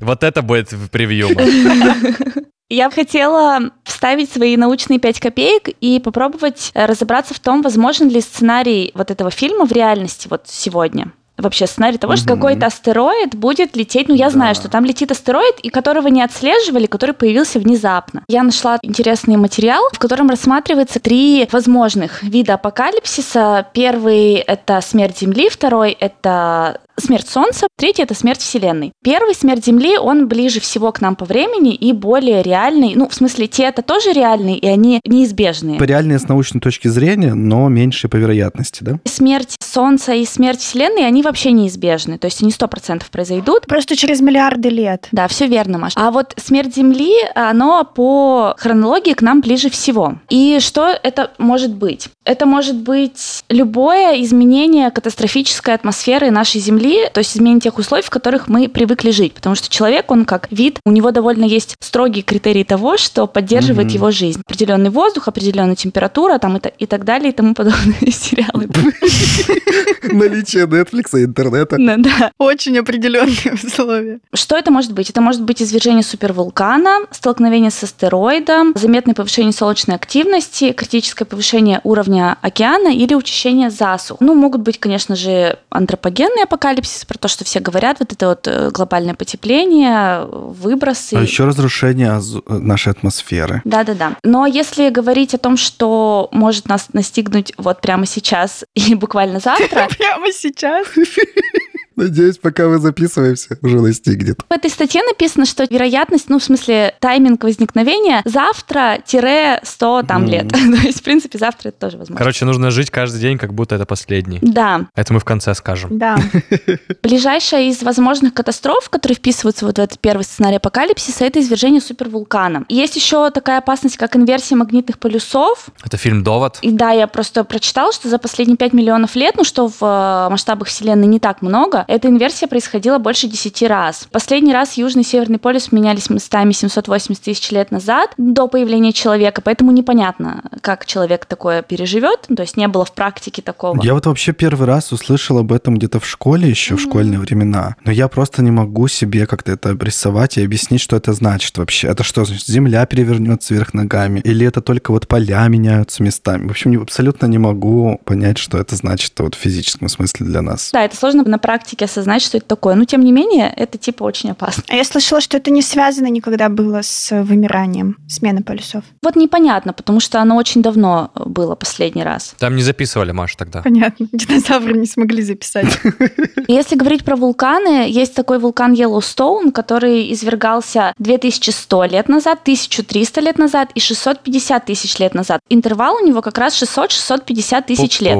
Вот 0.00 0.24
это 0.24 0.40
будет 0.40 0.72
в 0.72 0.88
превью. 0.88 1.28
Я 2.72 2.88
хотела 2.88 3.72
вставить 3.82 4.30
свои 4.30 4.56
научные 4.56 5.00
пять 5.00 5.18
копеек 5.18 5.70
и 5.80 5.98
попробовать 5.98 6.70
э, 6.72 6.86
разобраться 6.86 7.34
в 7.34 7.40
том, 7.40 7.62
возможен 7.62 8.08
ли 8.08 8.20
сценарий 8.20 8.92
вот 8.94 9.10
этого 9.10 9.32
фильма 9.32 9.66
в 9.66 9.72
реальности 9.72 10.28
вот 10.30 10.42
сегодня 10.46 11.12
вообще 11.40 11.66
сценарий 11.66 11.98
того, 11.98 12.16
что 12.16 12.34
какой-то 12.34 12.66
астероид 12.66 13.34
будет 13.34 13.76
лететь. 13.76 14.08
Ну, 14.08 14.14
я 14.14 14.26
да. 14.26 14.30
знаю, 14.30 14.54
что 14.54 14.68
там 14.68 14.84
летит 14.84 15.10
астероид, 15.10 15.60
и 15.62 15.68
которого 15.68 16.08
не 16.08 16.22
отслеживали, 16.22 16.86
который 16.86 17.14
появился 17.14 17.58
внезапно. 17.58 18.22
Я 18.28 18.42
нашла 18.42 18.78
интересный 18.82 19.36
материал, 19.36 19.82
в 19.92 19.98
котором 19.98 20.30
рассматривается 20.30 21.00
три 21.00 21.48
возможных 21.52 22.22
вида 22.22 22.54
апокалипсиса. 22.54 23.66
Первый— 23.72 24.34
это 24.46 24.80
смерть 24.80 25.18
Земли, 25.18 25.48
второй— 25.48 25.92
это 26.00 26.80
смерть 27.00 27.28
Солнца, 27.28 27.66
третий— 27.76 28.02
это 28.04 28.14
смерть 28.14 28.40
Вселенной. 28.40 28.92
Первый, 29.02 29.34
смерть 29.34 29.64
Земли, 29.64 29.98
он 29.98 30.28
ближе 30.28 30.60
всего 30.60 30.92
к 30.92 31.00
нам 31.00 31.16
по 31.16 31.24
времени 31.24 31.74
и 31.74 31.92
более 31.92 32.42
реальный. 32.42 32.94
Ну, 32.94 33.08
в 33.08 33.14
смысле, 33.14 33.46
те 33.46 33.64
это 33.64 33.82
тоже 33.82 34.12
реальные, 34.12 34.58
и 34.58 34.66
они 34.66 35.00
неизбежные. 35.04 35.78
По 35.78 35.84
реальные 35.84 36.18
с 36.18 36.28
научной 36.28 36.60
точки 36.60 36.88
зрения, 36.88 37.34
но 37.34 37.68
меньше 37.68 38.08
по 38.08 38.16
вероятности, 38.16 38.84
да? 38.84 39.00
Смерть 39.04 39.56
Солнца 39.60 40.12
и 40.12 40.24
смерть 40.24 40.60
Вселенной, 40.60 41.06
они 41.06 41.22
вообще 41.30 41.52
неизбежны. 41.52 42.18
То 42.18 42.26
есть 42.26 42.42
они 42.42 42.50
сто 42.50 42.68
процентов 42.68 43.10
произойдут. 43.10 43.66
Просто 43.66 43.96
через 43.96 44.20
миллиарды 44.20 44.68
лет. 44.68 45.08
Да, 45.12 45.28
все 45.28 45.46
верно, 45.46 45.78
Маша. 45.78 45.98
А 45.98 46.10
вот 46.10 46.34
смерть 46.36 46.74
Земли, 46.74 47.14
оно 47.34 47.84
по 47.84 48.54
хронологии 48.58 49.14
к 49.14 49.22
нам 49.22 49.40
ближе 49.40 49.70
всего. 49.70 50.16
И 50.28 50.58
что 50.60 50.88
это 50.88 51.30
может 51.38 51.74
быть? 51.74 52.08
Это 52.30 52.46
может 52.46 52.76
быть 52.76 53.42
любое 53.48 54.22
изменение 54.22 54.92
катастрофической 54.92 55.74
атмосферы 55.74 56.30
нашей 56.30 56.60
Земли, 56.60 57.08
то 57.12 57.18
есть 57.18 57.36
изменение 57.36 57.60
тех 57.60 57.76
условий, 57.76 58.04
в 58.04 58.10
которых 58.10 58.46
мы 58.46 58.68
привыкли 58.68 59.10
жить. 59.10 59.32
Потому 59.32 59.56
что 59.56 59.68
человек, 59.68 60.12
он 60.12 60.24
как 60.24 60.46
вид, 60.52 60.78
у 60.84 60.92
него 60.92 61.10
довольно 61.10 61.44
есть 61.44 61.74
строгие 61.80 62.22
критерии 62.22 62.62
того, 62.62 62.98
что 62.98 63.26
поддерживает 63.26 63.88
mm-hmm. 63.88 63.94
его 63.94 64.10
жизнь. 64.12 64.42
Определенный 64.46 64.90
воздух, 64.90 65.26
определенная 65.26 65.74
температура 65.74 66.38
там, 66.38 66.56
и, 66.56 66.60
и 66.78 66.86
так 66.86 67.04
далее 67.04 67.30
и 67.30 67.32
тому 67.32 67.52
подобные 67.52 67.96
сериалы. 68.12 68.68
Наличие 70.12 70.66
Netflix 70.66 71.18
и 71.18 71.24
интернета. 71.24 71.78
Ну 71.78 71.96
да. 71.98 72.30
Очень 72.38 72.78
определенные 72.78 73.54
условия. 73.54 74.20
Что 74.34 74.56
это 74.56 74.70
может 74.70 74.92
быть? 74.92 75.10
Это 75.10 75.20
может 75.20 75.42
быть 75.42 75.60
извержение 75.60 76.04
супервулкана, 76.04 77.06
столкновение 77.10 77.72
с 77.72 77.82
астероидом, 77.82 78.72
заметное 78.76 79.16
повышение 79.16 79.52
солнечной 79.52 79.96
активности, 79.96 80.70
критическое 80.70 81.24
повышение 81.24 81.80
уровня 81.82 82.19
океана 82.40 82.88
или 82.88 83.14
учащение 83.14 83.70
засух. 83.70 84.18
Ну, 84.20 84.34
могут 84.34 84.62
быть, 84.62 84.78
конечно 84.78 85.16
же, 85.16 85.58
антропогенный 85.70 86.44
апокалипсис, 86.44 87.04
про 87.04 87.18
то, 87.18 87.28
что 87.28 87.44
все 87.44 87.60
говорят, 87.60 87.98
вот 88.00 88.12
это 88.12 88.28
вот 88.28 88.46
э, 88.46 88.70
глобальное 88.70 89.14
потепление, 89.14 90.24
выбросы. 90.26 91.14
А 91.14 91.22
еще 91.22 91.44
разрушение 91.44 92.20
э, 92.20 92.52
нашей 92.54 92.92
атмосферы. 92.92 93.62
Да-да-да. 93.64 94.16
Но 94.22 94.46
если 94.46 94.90
говорить 94.90 95.34
о 95.34 95.38
том, 95.38 95.56
что 95.56 96.28
может 96.32 96.68
нас 96.68 96.88
настигнуть 96.92 97.52
вот 97.56 97.80
прямо 97.80 98.06
сейчас 98.06 98.64
и 98.74 98.94
буквально 98.94 99.40
завтра... 99.40 99.88
Прямо 99.98 100.32
сейчас? 100.32 100.86
Надеюсь, 102.00 102.38
пока 102.38 102.66
мы 102.66 102.78
записываемся, 102.78 103.58
уже 103.60 103.78
настигнет. 103.78 104.38
В 104.48 104.52
этой 104.52 104.70
статье 104.70 105.02
написано, 105.02 105.44
что 105.44 105.66
вероятность, 105.68 106.30
ну, 106.30 106.38
в 106.38 106.42
смысле, 106.42 106.94
тайминг 106.98 107.44
возникновения 107.44 108.22
завтра-100 108.24 110.06
там 110.06 110.24
mm. 110.24 110.30
лет. 110.30 110.48
То 110.48 110.86
есть, 110.86 111.00
в 111.00 111.02
принципе, 111.02 111.38
завтра 111.38 111.68
это 111.68 111.78
тоже 111.78 111.98
возможно. 111.98 112.16
Короче, 112.16 112.46
нужно 112.46 112.70
жить 112.70 112.90
каждый 112.90 113.20
день, 113.20 113.36
как 113.36 113.52
будто 113.52 113.74
это 113.74 113.84
последний. 113.84 114.38
Да. 114.40 114.86
Это 114.94 115.12
мы 115.12 115.20
в 115.20 115.24
конце 115.24 115.54
скажем. 115.54 115.98
Да. 115.98 116.18
Ближайшая 117.02 117.64
из 117.64 117.82
возможных 117.82 118.32
катастроф, 118.32 118.88
которые 118.88 119.16
вписываются 119.16 119.66
вот 119.66 119.76
в 119.76 119.80
этот 119.80 119.98
первый 119.98 120.22
сценарий 120.22 120.56
апокалипсиса, 120.56 121.26
это 121.26 121.38
извержение 121.40 121.82
супервулкана. 121.82 122.64
Есть 122.70 122.96
еще 122.96 123.30
такая 123.30 123.58
опасность, 123.58 123.98
как 123.98 124.16
инверсия 124.16 124.56
магнитных 124.56 124.98
полюсов. 124.98 125.66
Это 125.84 125.98
фильм 125.98 126.24
«Довод». 126.24 126.58
И 126.62 126.70
да, 126.70 126.92
я 126.92 127.06
просто 127.06 127.44
прочитала, 127.44 127.92
что 127.92 128.08
за 128.08 128.18
последние 128.18 128.56
5 128.56 128.72
миллионов 128.72 129.14
лет, 129.16 129.34
ну, 129.36 129.44
что 129.44 129.68
в 129.68 129.76
э, 129.82 130.30
масштабах 130.30 130.68
Вселенной 130.68 131.06
не 131.06 131.20
так 131.20 131.42
много, 131.42 131.84
эта 131.90 132.08
инверсия 132.08 132.46
происходила 132.46 132.98
больше 132.98 133.26
10 133.26 133.62
раз. 133.62 134.06
Последний 134.12 134.52
раз 134.52 134.74
Южный 134.74 135.02
и 135.02 135.04
Северный 135.04 135.38
полюс 135.38 135.72
менялись 135.72 136.08
местами 136.08 136.52
780 136.52 137.20
тысяч 137.22 137.50
лет 137.50 137.72
назад, 137.72 138.12
до 138.16 138.46
появления 138.46 138.92
человека, 138.92 139.42
поэтому 139.42 139.72
непонятно, 139.72 140.44
как 140.60 140.86
человек 140.86 141.26
такое 141.26 141.62
переживет, 141.62 142.28
то 142.34 142.42
есть 142.42 142.56
не 142.56 142.68
было 142.68 142.84
в 142.84 142.92
практике 142.92 143.42
такого. 143.42 143.82
Я 143.82 143.94
вот 143.94 144.06
вообще 144.06 144.32
первый 144.32 144.68
раз 144.68 144.92
услышал 144.92 145.38
об 145.38 145.52
этом 145.52 145.74
где-то 145.74 145.98
в 145.98 146.06
школе 146.06 146.48
еще, 146.48 146.74
mm-hmm. 146.74 146.76
в 146.76 146.80
школьные 146.80 147.18
времена, 147.18 147.74
но 147.84 147.90
я 147.90 148.06
просто 148.06 148.42
не 148.42 148.52
могу 148.52 148.86
себе 148.86 149.26
как-то 149.26 149.50
это 149.50 149.70
обрисовать 149.70 150.38
и 150.38 150.44
объяснить, 150.44 150.80
что 150.80 150.96
это 150.96 151.12
значит 151.12 151.58
вообще. 151.58 151.88
Это 151.88 152.04
что 152.04 152.24
значит? 152.24 152.46
Земля 152.46 152.86
перевернется 152.86 153.52
вверх 153.52 153.74
ногами? 153.74 154.20
Или 154.20 154.46
это 154.46 154.60
только 154.60 154.92
вот 154.92 155.08
поля 155.08 155.48
меняются 155.48 156.04
местами? 156.04 156.46
В 156.46 156.50
общем, 156.52 156.80
абсолютно 156.80 157.26
не 157.26 157.38
могу 157.38 158.00
понять, 158.04 158.38
что 158.38 158.58
это 158.58 158.76
значит 158.76 159.12
вот 159.18 159.34
в 159.34 159.38
физическом 159.38 159.88
смысле 159.88 160.26
для 160.26 160.42
нас. 160.42 160.70
Да, 160.72 160.84
это 160.84 160.96
сложно 160.96 161.24
на 161.24 161.38
практике 161.38 161.69
практике 161.70 161.84
осознать, 161.84 162.22
что 162.22 162.36
это 162.36 162.46
такое. 162.46 162.74
Но, 162.74 162.84
тем 162.84 163.02
не 163.02 163.12
менее, 163.12 163.52
это 163.56 163.78
типа 163.78 164.04
очень 164.04 164.30
опасно. 164.30 164.64
А 164.68 164.74
я 164.74 164.84
слышала, 164.84 165.20
что 165.20 165.36
это 165.36 165.50
не 165.50 165.62
связано 165.62 166.06
никогда 166.06 166.48
было 166.48 166.80
с 166.82 167.22
вымиранием, 167.22 167.96
смены 168.08 168.42
полюсов. 168.42 168.82
Вот 169.02 169.16
непонятно, 169.16 169.72
потому 169.72 170.00
что 170.00 170.20
оно 170.20 170.36
очень 170.36 170.62
давно 170.62 171.10
было 171.14 171.54
последний 171.54 172.02
раз. 172.02 172.34
Там 172.38 172.56
не 172.56 172.62
записывали, 172.62 173.12
Маш, 173.12 173.36
тогда. 173.36 173.62
Понятно. 173.62 174.08
Динозавры 174.12 174.78
не 174.78 174.86
смогли 174.86 175.22
записать. 175.22 175.66
Если 176.48 176.76
говорить 176.76 177.04
про 177.04 177.16
вулканы, 177.16 177.88
есть 177.88 178.14
такой 178.14 178.38
вулкан 178.38 178.72
Йеллоустоун, 178.72 179.52
который 179.52 180.12
извергался 180.12 180.92
2100 180.98 181.84
лет 181.84 182.08
назад, 182.08 182.40
1300 182.42 183.20
лет 183.20 183.38
назад 183.38 183.70
и 183.74 183.80
650 183.80 184.64
тысяч 184.64 184.98
лет 184.98 185.14
назад. 185.14 185.40
Интервал 185.48 185.96
у 185.96 186.06
него 186.06 186.22
как 186.22 186.38
раз 186.38 186.60
600-650 186.60 187.64
тысяч 187.66 188.00
лет. 188.00 188.16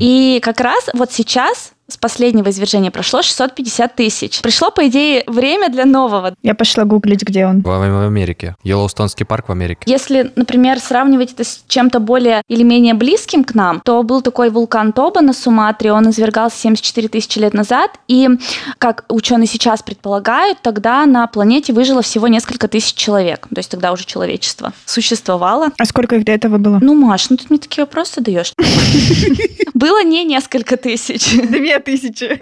И 0.00 0.40
как 0.42 0.60
раз 0.60 0.88
вот 0.94 1.12
сейчас 1.12 1.72
с 1.90 1.96
последнего 1.96 2.50
извержения 2.50 2.90
прошло 2.90 3.22
650 3.22 3.96
тысяч. 3.96 4.42
Пришло, 4.42 4.70
по 4.70 4.86
идее, 4.88 5.24
время 5.26 5.70
для 5.70 5.86
нового. 5.86 6.34
Я 6.42 6.54
пошла 6.54 6.84
гуглить, 6.84 7.22
где 7.22 7.46
он. 7.46 7.62
В, 7.62 7.64
в 7.64 8.06
Америке. 8.06 8.56
Йеллоустонский 8.62 9.24
парк 9.24 9.48
в 9.48 9.52
Америке. 9.52 9.80
Если, 9.86 10.30
например, 10.36 10.80
сравнивать 10.80 11.32
это 11.32 11.44
с 11.44 11.64
чем-то 11.66 11.98
более 12.00 12.42
или 12.46 12.62
менее 12.62 12.92
близким 12.92 13.42
к 13.42 13.54
нам, 13.54 13.80
то 13.84 14.02
был 14.02 14.20
такой 14.20 14.50
вулкан 14.50 14.92
Тоба 14.92 15.22
на 15.22 15.32
Суматре, 15.32 15.92
он 15.92 16.10
извергался 16.10 16.58
74 16.58 17.08
тысячи 17.08 17.38
лет 17.38 17.54
назад, 17.54 17.92
и, 18.06 18.28
как 18.76 19.06
ученые 19.08 19.46
сейчас 19.46 19.82
предполагают, 19.82 20.58
тогда 20.60 21.06
на 21.06 21.26
планете 21.26 21.72
выжило 21.72 22.02
всего 22.02 22.28
несколько 22.28 22.68
тысяч 22.68 22.94
человек. 22.94 23.46
То 23.48 23.58
есть 23.58 23.70
тогда 23.70 23.92
уже 23.92 24.04
человечество 24.04 24.72
существовало. 24.84 25.68
А 25.78 25.84
сколько 25.86 26.16
их 26.16 26.24
до 26.24 26.32
этого 26.32 26.58
было? 26.58 26.78
Ну, 26.82 26.94
Маш, 26.94 27.30
ну 27.30 27.38
ты 27.38 27.46
мне 27.48 27.58
такие 27.58 27.84
вопросы 27.84 28.20
даешь. 28.20 28.52
Было 29.74 30.02
не 30.02 30.24
несколько 30.24 30.76
тысяч. 30.76 31.36
Две 31.36 31.77
тысячи. 31.80 32.38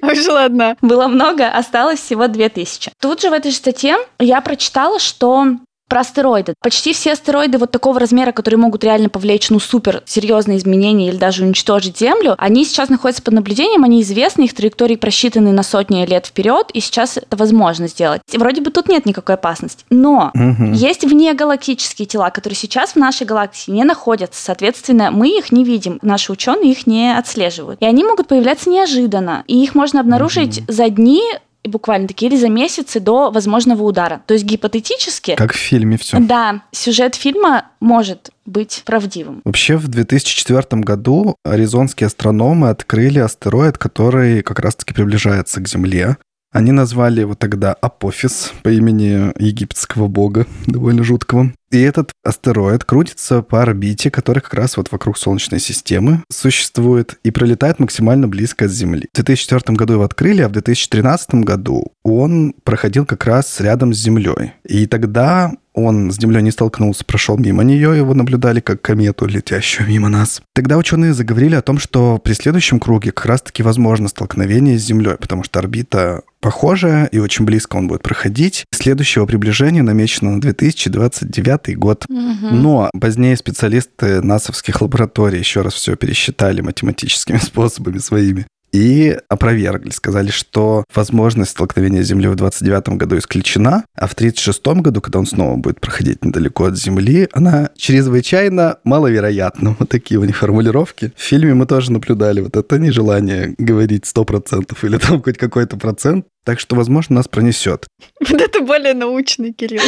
Выжила 0.02 0.44
одна. 0.44 0.76
Было 0.80 1.06
много, 1.08 1.48
осталось 1.48 2.00
всего 2.00 2.28
две 2.28 2.48
тысячи. 2.48 2.90
Тут 3.00 3.20
же 3.20 3.30
в 3.30 3.32
этой 3.32 3.50
же 3.50 3.56
статье 3.56 3.96
я 4.18 4.40
прочитала, 4.40 4.98
что 4.98 5.56
про 5.88 6.00
астероиды. 6.00 6.54
Почти 6.62 6.92
все 6.92 7.12
астероиды 7.12 7.58
вот 7.58 7.70
такого 7.70 7.98
размера, 7.98 8.32
которые 8.32 8.58
могут 8.58 8.84
реально 8.84 9.08
повлечь, 9.08 9.50
ну, 9.50 9.58
супер 9.58 10.02
серьезные 10.06 10.58
изменения 10.58 11.08
или 11.08 11.16
даже 11.16 11.44
уничтожить 11.44 11.98
Землю, 11.98 12.34
они 12.38 12.64
сейчас 12.64 12.88
находятся 12.88 13.22
под 13.22 13.34
наблюдением, 13.34 13.84
они 13.84 14.02
известны, 14.02 14.42
их 14.42 14.54
траектории 14.54 14.96
просчитаны 14.96 15.52
на 15.52 15.62
сотни 15.62 16.04
лет 16.06 16.26
вперед, 16.26 16.70
и 16.72 16.80
сейчас 16.80 17.16
это 17.16 17.36
возможно 17.36 17.88
сделать. 17.88 18.20
Вроде 18.34 18.60
бы 18.60 18.70
тут 18.70 18.88
нет 18.88 19.06
никакой 19.06 19.34
опасности. 19.36 19.84
Но 19.90 20.30
Мгм. 20.34 20.72
есть 20.72 21.04
внегалактические 21.04 22.06
тела, 22.06 22.30
которые 22.30 22.56
сейчас 22.56 22.92
в 22.92 22.96
нашей 22.96 23.26
галактике 23.26 23.72
не 23.72 23.84
находятся. 23.84 24.42
Соответственно, 24.42 25.10
мы 25.10 25.28
их 25.38 25.52
не 25.52 25.64
видим, 25.64 25.98
наши 26.02 26.32
ученые 26.32 26.72
их 26.72 26.86
не 26.86 27.16
отслеживают. 27.16 27.80
И 27.80 27.86
они 27.86 28.04
могут 28.04 28.28
появляться 28.28 28.68
неожиданно. 28.70 29.44
И 29.46 29.62
их 29.62 29.74
можно 29.74 30.00
обнаружить 30.00 30.62
за 30.68 30.88
дни 30.90 31.22
и 31.68 31.70
буквально 31.70 32.08
такие 32.08 32.30
или 32.30 32.38
за 32.38 32.48
месяцы 32.48 33.00
до 33.00 33.30
возможного 33.30 33.82
удара. 33.82 34.22
То 34.26 34.34
есть 34.34 34.44
гипотетически, 34.44 35.34
Как 35.36 35.52
в 35.52 35.56
фильме 35.56 35.96
все. 35.98 36.18
да, 36.18 36.62
сюжет 36.72 37.14
фильма 37.14 37.66
может 37.80 38.30
быть 38.46 38.82
правдивым. 38.86 39.42
Вообще 39.44 39.76
в 39.76 39.88
2004 39.88 40.82
году 40.82 41.36
аризонские 41.44 42.06
астрономы 42.06 42.70
открыли 42.70 43.18
астероид, 43.18 43.76
который 43.78 44.42
как 44.42 44.58
раз-таки 44.60 44.94
приближается 44.94 45.60
к 45.60 45.68
Земле. 45.68 46.16
Они 46.50 46.72
назвали 46.72 47.20
его 47.20 47.34
тогда 47.34 47.74
Апофис 47.74 48.52
по 48.62 48.70
имени 48.70 49.32
египетского 49.42 50.08
бога, 50.08 50.46
довольно 50.66 51.04
жуткого. 51.04 51.52
И 51.70 51.78
этот 51.78 52.12
астероид 52.24 52.84
крутится 52.84 53.42
по 53.42 53.60
орбите, 53.60 54.10
которая 54.10 54.40
как 54.40 54.54
раз 54.54 54.78
вот 54.78 54.90
вокруг 54.90 55.18
Солнечной 55.18 55.60
системы 55.60 56.22
существует 56.32 57.18
и 57.22 57.30
пролетает 57.30 57.78
максимально 57.78 58.26
близко 58.26 58.64
от 58.64 58.70
Земли. 58.70 59.08
В 59.12 59.16
2004 59.16 59.76
году 59.76 59.94
его 59.94 60.04
открыли, 60.04 60.40
а 60.40 60.48
в 60.48 60.52
2013 60.52 61.34
году 61.34 61.92
он 62.02 62.54
проходил 62.64 63.04
как 63.04 63.26
раз 63.26 63.60
рядом 63.60 63.92
с 63.92 63.98
Землей. 63.98 64.52
И 64.64 64.86
тогда 64.86 65.52
он 65.78 66.10
с 66.10 66.18
Землей 66.18 66.42
не 66.42 66.50
столкнулся, 66.50 67.04
прошел 67.04 67.36
мимо 67.36 67.64
нее, 67.64 67.96
его 67.96 68.14
наблюдали 68.14 68.60
как 68.60 68.82
комету, 68.82 69.26
летящую 69.26 69.88
мимо 69.88 70.08
нас. 70.08 70.42
Тогда 70.54 70.76
ученые 70.76 71.14
заговорили 71.14 71.54
о 71.54 71.62
том, 71.62 71.78
что 71.78 72.18
при 72.18 72.32
следующем 72.32 72.80
круге 72.80 73.12
как 73.12 73.26
раз-таки 73.26 73.62
возможно 73.62 74.08
столкновение 74.08 74.78
с 74.78 74.82
Землей, 74.82 75.16
потому 75.16 75.42
что 75.42 75.58
орбита 75.58 76.22
похожая, 76.40 77.06
и 77.06 77.18
очень 77.18 77.44
близко 77.44 77.76
он 77.76 77.88
будет 77.88 78.02
проходить. 78.02 78.64
Следующего 78.72 79.26
приближения 79.26 79.82
намечено 79.82 80.32
на 80.32 80.40
2029 80.40 81.76
год. 81.78 82.04
Но 82.08 82.90
позднее 82.98 83.36
специалисты 83.36 84.22
НАСАвских 84.22 84.80
лабораторий 84.80 85.38
еще 85.38 85.62
раз 85.62 85.74
все 85.74 85.96
пересчитали 85.96 86.60
математическими 86.60 87.38
способами 87.42 87.98
своими 87.98 88.46
и 88.72 89.16
опровергли. 89.28 89.90
Сказали, 89.90 90.30
что 90.30 90.84
возможность 90.94 91.52
столкновения 91.52 92.02
с 92.02 92.06
Землей 92.06 92.28
в 92.28 92.36
29 92.36 92.90
году 92.90 93.18
исключена, 93.18 93.84
а 93.94 94.06
в 94.06 94.14
36 94.14 94.66
году, 94.66 95.00
когда 95.00 95.18
он 95.18 95.26
снова 95.26 95.56
будет 95.56 95.80
проходить 95.80 96.24
недалеко 96.24 96.64
от 96.64 96.76
Земли, 96.76 97.28
она 97.32 97.70
чрезвычайно 97.76 98.78
маловероятна. 98.84 99.76
Вот 99.78 99.88
такие 99.90 100.18
у 100.18 100.24
них 100.24 100.36
формулировки. 100.36 101.12
В 101.16 101.22
фильме 101.22 101.54
мы 101.54 101.66
тоже 101.66 101.92
наблюдали 101.92 102.40
вот 102.40 102.56
это 102.56 102.78
нежелание 102.78 103.54
говорить 103.58 104.04
100% 104.04 104.76
или 104.82 104.96
там 104.98 105.22
хоть 105.22 105.38
какой-то 105.38 105.76
процент. 105.76 106.26
Так 106.44 106.58
что, 106.58 106.76
возможно, 106.76 107.16
нас 107.16 107.28
пронесет. 107.28 107.86
Вот 108.26 108.40
это 108.40 108.60
более 108.60 108.94
научный, 108.94 109.52
Кирилл. 109.52 109.82